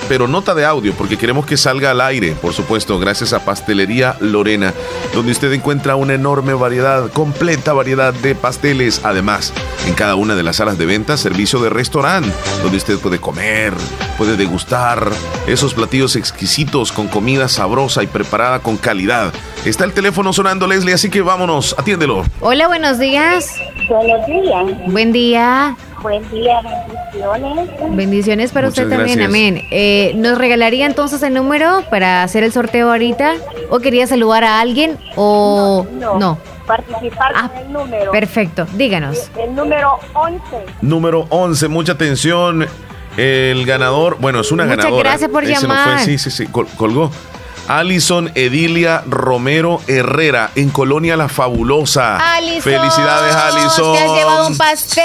[0.07, 4.17] pero nota de audio, porque queremos que salga al aire, por supuesto, gracias a Pastelería
[4.19, 4.73] Lorena,
[5.13, 9.01] donde usted encuentra una enorme variedad, completa variedad de pasteles.
[9.03, 9.53] Además,
[9.87, 12.31] en cada una de las salas de venta, servicio de restaurante,
[12.61, 13.73] donde usted puede comer,
[14.17, 15.09] puede degustar
[15.47, 19.33] esos platillos exquisitos con comida sabrosa y preparada con calidad.
[19.65, 22.23] Está el teléfono sonando, Leslie, así que vámonos, atiéndelo.
[22.39, 23.55] Hola, buenos días.
[23.89, 24.91] Buenos días.
[24.91, 25.75] Buen día.
[26.03, 27.95] Buen día, bendiciones.
[27.95, 29.63] Bendiciones para usted también, amén.
[29.71, 33.33] Eh, ¿Nos regalaría entonces el número para hacer el sorteo ahorita?
[33.71, 34.99] ¿O quería saludar a alguien?
[35.15, 36.37] ¿O no?
[36.67, 38.11] Participar ah, con el número.
[38.11, 39.31] Perfecto, díganos.
[39.35, 40.41] El, número 11.
[40.81, 42.67] Número 11, mucha atención.
[43.17, 44.91] El ganador, bueno, es una ganadora.
[44.91, 45.99] Muchas gracias por llamar.
[46.01, 47.09] sí, sí, sí, colgó.
[47.67, 52.35] Alison Edilia Romero Herrera en Colonia La Fabulosa.
[52.35, 52.61] Alison.
[52.61, 53.95] Felicidades, Alison.
[53.95, 55.03] Te has llevado un pastel.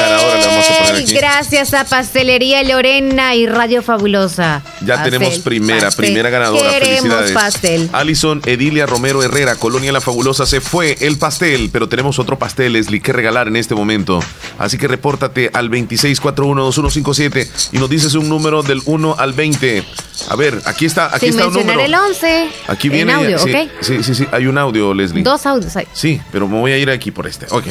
[0.00, 1.14] Ganadora, le vamos a poner aquí.
[1.14, 4.62] Gracias a Pastelería Lorena y Radio Fabulosa.
[4.80, 6.70] Ya tenemos primera, primera ganadora.
[6.70, 7.32] Queremos Felicidades.
[7.32, 7.90] pastel.
[7.92, 10.46] Alison Edilia Romero Herrera, Colonia La Fabulosa.
[10.46, 14.20] Se fue el pastel, pero tenemos otro pastel, Leslie, que regalar en este momento.
[14.58, 19.84] Así que repórtate al 26412157 y nos dices un número del 1 al 20.
[20.30, 22.48] A ver, aquí está, aquí está un número el 11.
[22.68, 23.12] Aquí viene.
[23.12, 23.70] En audio, sí, ¿ok?
[23.80, 25.22] Sí, sí, sí, hay un audio, Leslie.
[25.22, 25.86] Dos audios hay.
[25.92, 27.46] Sí, pero me voy a ir aquí por este.
[27.50, 27.66] Ok.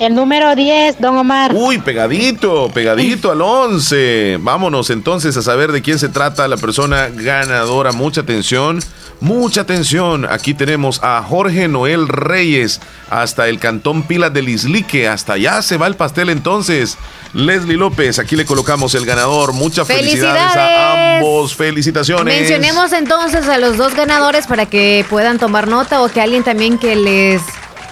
[0.00, 1.52] El número 10, don Omar.
[1.54, 4.38] Uy, pegadito, pegadito al 11.
[4.40, 7.92] Vámonos entonces a saber de quién se trata la persona ganadora.
[7.92, 8.80] Mucha atención.
[9.20, 12.80] Mucha atención, aquí tenemos a Jorge Noel Reyes
[13.10, 16.96] hasta el cantón Pilas del Islique, hasta allá se va el pastel entonces.
[17.34, 19.52] Leslie López, aquí le colocamos el ganador.
[19.52, 21.54] Muchas felicidades, a ambos.
[21.54, 22.34] Felicitaciones.
[22.34, 26.78] Mencionemos entonces a los dos ganadores para que puedan tomar nota o que alguien también
[26.78, 27.42] que les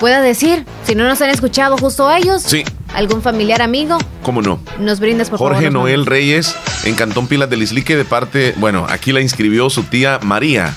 [0.01, 2.43] pueda decir, si no nos han escuchado justo a ellos.
[2.43, 2.65] Sí.
[2.95, 3.99] ¿Algún familiar amigo?
[4.23, 4.61] ¿Cómo no?
[4.79, 5.73] Nos brindas, por Jorge favor.
[5.73, 9.83] Jorge Noel Reyes en Cantón Pilas del Islique de parte, bueno, aquí la inscribió su
[9.85, 10.75] tía María.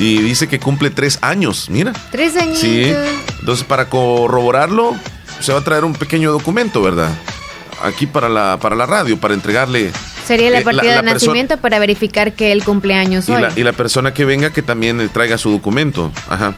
[0.00, 1.92] Y dice que cumple tres años, mira.
[2.10, 2.58] Tres años.
[2.58, 2.90] Sí.
[3.38, 4.96] Entonces, para corroborarlo,
[5.40, 7.10] se va a traer un pequeño documento, ¿verdad?
[7.82, 9.92] Aquí para la, para la radio, para entregarle.
[10.26, 13.42] Sería la eh, partida de nacimiento para verificar que el cumpleaños y hoy.
[13.42, 16.10] La, y la persona que venga que también traiga su documento.
[16.28, 16.56] Ajá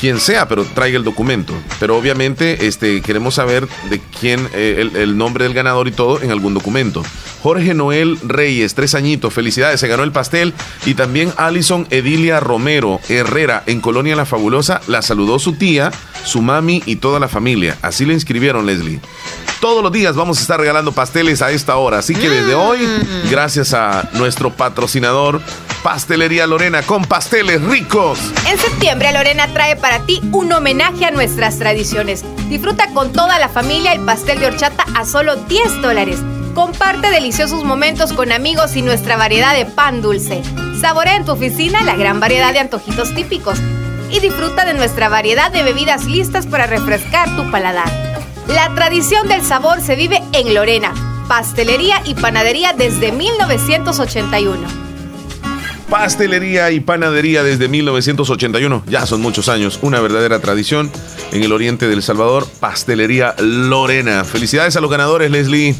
[0.00, 1.54] quien sea, pero traiga el documento.
[1.80, 6.22] Pero obviamente este, queremos saber de quién, eh, el, el, nombre del ganador y todo
[6.22, 7.02] en algún documento.
[7.42, 10.54] Jorge Noel Reyes, tres añitos, felicidades, se ganó el pastel.
[10.86, 15.90] Y también Alison Edilia Romero Herrera en Colonia La Fabulosa, la saludó su tía,
[16.24, 17.78] su mami y toda la familia.
[17.82, 19.00] Así le inscribieron, Leslie.
[19.60, 21.98] Todos los días vamos a estar regalando pasteles a esta hora.
[21.98, 22.78] Así que desde hoy,
[23.28, 25.40] gracias a nuestro patrocinador,
[25.82, 28.20] Pastelería Lorena, con pasteles ricos.
[28.48, 32.24] En septiembre, Lorena trae para ti un homenaje a nuestras tradiciones.
[32.48, 36.20] Disfruta con toda la familia el pastel de horchata a solo 10 dólares.
[36.58, 40.42] Comparte deliciosos momentos con amigos y nuestra variedad de pan dulce.
[40.80, 43.60] Saborea en tu oficina la gran variedad de antojitos típicos.
[44.10, 47.88] Y disfruta de nuestra variedad de bebidas listas para refrescar tu paladar.
[48.48, 50.94] La tradición del sabor se vive en Lorena,
[51.28, 54.87] pastelería y panadería desde 1981.
[55.90, 60.90] Pastelería y panadería desde 1981, ya son muchos años, una verdadera tradición
[61.32, 64.24] en el oriente del Salvador, Pastelería Lorena.
[64.24, 65.74] Felicidades a los ganadores, Leslie.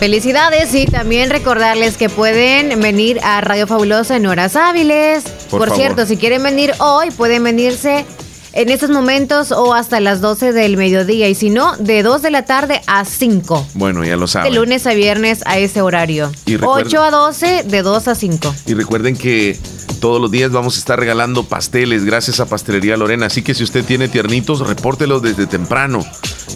[0.00, 5.22] Felicidades y también recordarles que pueden venir a Radio Fabulosa en horas hábiles.
[5.48, 8.04] Por, Por cierto, si quieren venir hoy, pueden venirse
[8.56, 12.30] en estos momentos o hasta las 12 del mediodía y si no, de 2 de
[12.30, 13.66] la tarde a 5.
[13.74, 14.50] Bueno, ya lo saben.
[14.50, 16.32] De lunes a viernes a ese horario.
[16.46, 18.54] Y recuerden- 8 a 12, de 2 a 5.
[18.66, 19.58] Y recuerden que
[20.00, 23.26] todos los días vamos a estar regalando pasteles gracias a Pastelería Lorena.
[23.26, 26.04] Así que si usted tiene tiernitos, repórtelos desde temprano.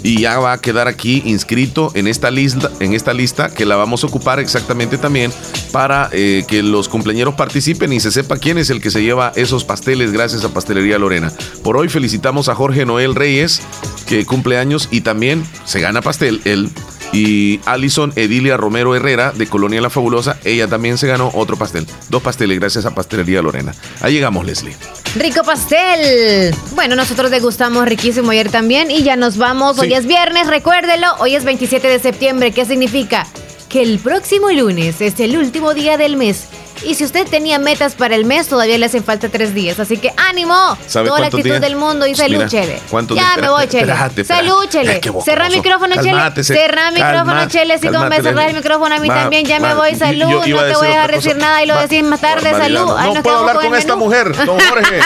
[0.02, 3.77] Y ya va a quedar aquí inscrito en esta lista, en esta lista que la
[3.77, 5.32] vamos a ocupar exactamente también
[5.73, 9.32] para eh, que los cumpleañeros participen y se sepa quién es el que se lleva
[9.36, 11.32] esos pasteles gracias a Pastelería Lorena.
[11.62, 13.61] Por hoy felicitamos a Jorge Noel Reyes,
[14.07, 16.70] que cumple años y también se gana pastel él.
[17.12, 21.87] Y Alison Edilia Romero Herrera de Colonia La Fabulosa, ella también se ganó otro pastel.
[22.09, 23.74] Dos pasteles gracias a Pastelería Lorena.
[24.01, 24.77] Ahí llegamos, Leslie.
[25.16, 26.55] Rico pastel.
[26.74, 29.78] Bueno, nosotros degustamos riquísimo ayer también y ya nos vamos.
[29.78, 31.09] Hoy es viernes, recuérdelo.
[31.19, 32.53] Hoy es 27 de septiembre.
[32.53, 33.27] ¿Qué significa?
[33.69, 36.49] Que el próximo lunes es el último día del mes.
[36.82, 39.78] Y si usted tenía metas para el mes, todavía le hacen falta tres días.
[39.78, 40.77] Así que ánimo.
[40.86, 41.61] ¿Sabe Toda la actitud días?
[41.61, 42.81] del mundo y salud, Chele.
[42.90, 43.94] ¿cuántos Ya me voy, Chele.
[44.24, 45.01] Salud, Chele.
[45.02, 46.43] El micrófono, Chele.
[46.43, 47.78] Cerra el micrófono, Chele.
[47.78, 49.94] Si como me cerrar el micrófono a mí también, ya me voy.
[49.94, 50.28] Salud.
[50.31, 52.51] no te voy a otra decir nada y lo decís más tarde.
[52.51, 52.90] Salud.
[53.15, 55.01] No puedo hablar con esta mujer, don Jorge.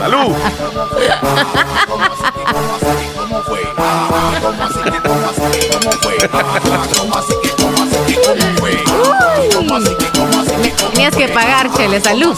[0.00, 0.36] Salud.
[11.02, 12.00] Tenías que pagar, Chele.
[12.00, 12.36] Salud.